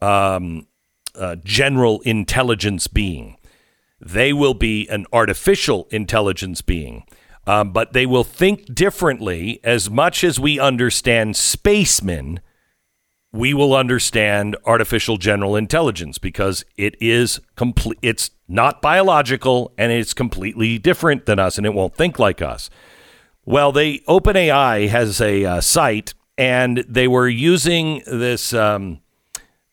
um, 0.00 0.66
uh, 1.14 1.36
general 1.44 2.00
intelligence 2.00 2.86
being. 2.86 3.36
They 4.00 4.32
will 4.32 4.54
be 4.54 4.88
an 4.88 5.06
artificial 5.12 5.86
intelligence 5.90 6.62
being. 6.62 7.04
Um, 7.46 7.72
but 7.72 7.92
they 7.92 8.06
will 8.06 8.24
think 8.24 8.72
differently 8.72 9.60
as 9.64 9.90
much 9.90 10.22
as 10.22 10.38
we 10.38 10.60
understand 10.60 11.36
spacemen 11.36 12.40
we 13.32 13.54
will 13.54 13.74
understand 13.74 14.56
artificial 14.66 15.16
general 15.16 15.56
intelligence 15.56 16.18
because 16.18 16.64
it 16.76 16.94
is 17.00 17.40
complete 17.56 17.98
it's 18.02 18.30
not 18.46 18.82
biological 18.82 19.72
and 19.78 19.90
it's 19.90 20.12
completely 20.12 20.78
different 20.78 21.24
than 21.24 21.38
us 21.38 21.56
and 21.56 21.66
it 21.66 21.72
won't 21.72 21.96
think 21.96 22.18
like 22.18 22.42
us 22.42 22.68
well 23.44 23.72
they 23.72 23.98
openai 24.00 24.88
has 24.88 25.20
a 25.20 25.44
uh, 25.44 25.60
site 25.60 26.12
and 26.38 26.84
they 26.88 27.08
were 27.08 27.28
using 27.28 28.02
this 28.06 28.52
um, 28.52 29.00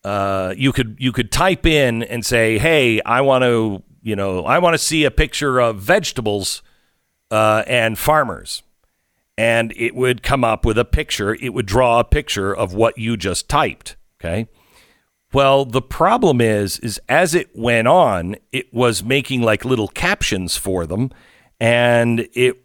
uh, 0.03 0.53
you 0.57 0.71
could 0.71 0.95
you 0.99 1.11
could 1.11 1.31
type 1.31 1.65
in 1.65 2.03
and 2.03 2.25
say 2.25 2.57
hey 2.57 3.01
i 3.01 3.21
want 3.21 3.43
to 3.43 3.83
you 4.01 4.15
know 4.15 4.45
i 4.45 4.57
want 4.59 4.73
to 4.73 4.77
see 4.77 5.03
a 5.03 5.11
picture 5.11 5.59
of 5.59 5.77
vegetables 5.77 6.61
uh, 7.31 7.63
and 7.67 7.99
farmers 7.99 8.63
and 9.39 9.71
it 9.77 9.95
would 9.95 10.21
come 10.21 10.43
up 10.43 10.65
with 10.65 10.77
a 10.77 10.83
picture. 10.83 11.33
It 11.33 11.53
would 11.53 11.65
draw 11.65 12.01
a 12.01 12.03
picture 12.03 12.53
of 12.53 12.73
what 12.73 12.97
you 12.97 13.15
just 13.15 13.47
typed. 13.47 13.95
Okay. 14.19 14.49
Well, 15.31 15.63
the 15.63 15.81
problem 15.81 16.41
is, 16.41 16.77
is 16.79 16.99
as 17.07 17.33
it 17.33 17.55
went 17.55 17.87
on, 17.87 18.35
it 18.51 18.73
was 18.73 19.01
making 19.01 19.41
like 19.41 19.63
little 19.63 19.87
captions 19.87 20.57
for 20.57 20.85
them, 20.85 21.11
and 21.57 22.27
it 22.33 22.57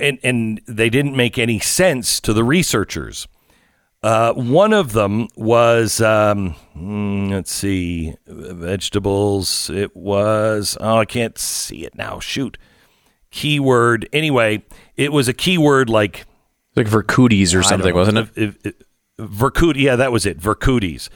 and 0.00 0.18
and 0.22 0.60
they 0.66 0.90
didn't 0.90 1.16
make 1.16 1.38
any 1.38 1.58
sense 1.58 2.20
to 2.20 2.32
the 2.32 2.44
researchers. 2.44 3.28
Uh, 4.02 4.32
one 4.32 4.72
of 4.72 4.92
them 4.92 5.28
was 5.36 6.00
um, 6.00 6.52
hmm, 6.72 7.28
let's 7.30 7.52
see, 7.52 8.14
vegetables. 8.26 9.68
It 9.70 9.94
was 9.94 10.76
oh, 10.80 10.98
I 10.98 11.04
can't 11.04 11.38
see 11.38 11.84
it 11.84 11.94
now. 11.94 12.18
Shoot, 12.18 12.56
keyword. 13.30 14.08
Anyway, 14.12 14.62
it 14.96 15.12
was 15.12 15.28
a 15.28 15.34
keyword 15.34 15.90
like 15.90 16.26
like 16.76 16.86
Vercutes 16.86 17.54
or 17.54 17.62
something, 17.62 17.94
wasn't 17.94 18.18
it? 18.18 18.28
it, 18.36 18.56
it 18.64 18.86
Vercut, 19.20 19.76
yeah, 19.76 19.96
that 19.96 20.12
was 20.12 20.26
it. 20.26 20.38
Vercutes. 20.38 21.08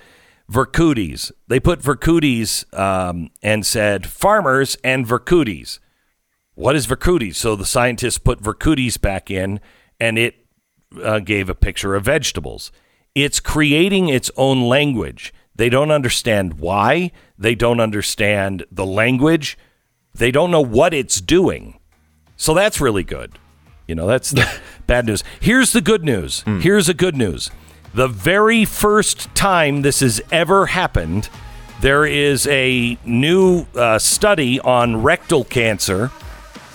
Vercutes. 0.51 1.33
They 1.49 1.59
put 1.59 1.81
Vercutes 1.81 2.65
um, 2.79 3.31
and 3.43 3.65
said 3.65 4.07
farmers 4.07 4.77
and 4.85 5.07
Vercutes. 5.07 5.79
What 6.55 6.77
is 6.77 6.87
Vercutes? 6.87 7.37
So 7.37 7.57
the 7.57 7.65
scientists 7.67 8.19
put 8.19 8.41
Vercutes 8.41 9.01
back 9.01 9.31
in, 9.31 9.61
and 9.99 10.19
it 10.19 10.37
uh, 11.03 11.19
gave 11.19 11.49
a 11.49 11.55
picture 11.55 11.95
of 11.95 12.05
vegetables. 12.05 12.71
It's 13.15 13.41
creating 13.41 14.09
its 14.09 14.31
own 14.37 14.63
language. 14.63 15.33
They 15.55 15.69
don't 15.69 15.91
understand 15.91 16.55
why. 16.55 17.13
They 17.39 17.55
don't 17.55 17.81
understand 17.81 18.65
the 18.71 18.87
language. 18.87 19.57
They 20.15 20.31
don't 20.31 20.51
know 20.51 20.61
what 20.61 20.95
it's 20.95 21.21
doing. 21.21 21.79
So 22.37 22.55
that's 22.55 22.81
really 22.81 23.05
good. 23.05 23.39
You 23.87 23.95
know, 23.95 24.07
that's 24.07 24.31
the 24.31 24.49
bad 24.87 25.07
news. 25.07 25.23
Here's 25.41 25.73
the 25.73 25.81
good 25.81 26.05
news. 26.05 26.43
Mm. 26.45 26.63
Here's 26.63 26.87
the 26.87 26.95
good 26.95 27.17
news. 27.17 27.51
The 27.93 28.09
very 28.09 28.65
first 28.65 29.33
time 29.35 29.83
this 29.83 30.01
has 30.01 30.21
ever 30.33 30.67
happened, 30.67 31.29
there 31.81 32.05
is 32.05 32.47
a 32.49 32.99
new 33.05 33.67
uh, 33.77 33.99
study 33.99 34.59
on 34.61 35.03
rectal 35.03 35.45
cancer, 35.45 36.11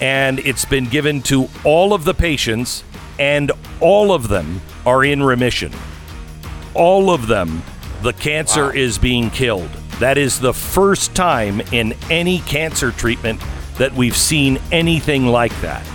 and 0.01 0.39
it's 0.39 0.65
been 0.65 0.85
given 0.85 1.21
to 1.23 1.47
all 1.63 1.93
of 1.93 2.05
the 2.05 2.13
patients, 2.13 2.83
and 3.17 3.51
all 3.81 4.11
of 4.11 4.27
them 4.29 4.61
are 4.85 5.03
in 5.03 5.21
remission. 5.21 5.71
All 6.73 7.09
of 7.09 7.27
them, 7.27 7.61
the 8.01 8.13
cancer 8.13 8.65
wow. 8.65 8.71
is 8.71 8.97
being 8.97 9.29
killed. 9.29 9.69
That 9.99 10.17
is 10.17 10.39
the 10.39 10.53
first 10.53 11.13
time 11.15 11.61
in 11.73 11.93
any 12.09 12.39
cancer 12.39 12.91
treatment 12.91 13.41
that 13.77 13.93
we've 13.93 14.15
seen 14.15 14.59
anything 14.71 15.27
like 15.27 15.59
that. 15.61 15.85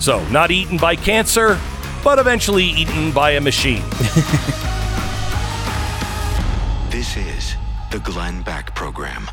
So, 0.00 0.24
not 0.28 0.52
eaten 0.52 0.78
by 0.78 0.94
cancer, 0.94 1.58
but 2.04 2.20
eventually 2.20 2.64
eaten 2.64 3.10
by 3.10 3.32
a 3.32 3.40
machine. 3.40 3.82
this 6.90 7.16
is 7.16 7.56
the 7.90 7.98
Glenn 7.98 8.42
Beck 8.42 8.74
Program. 8.76 9.28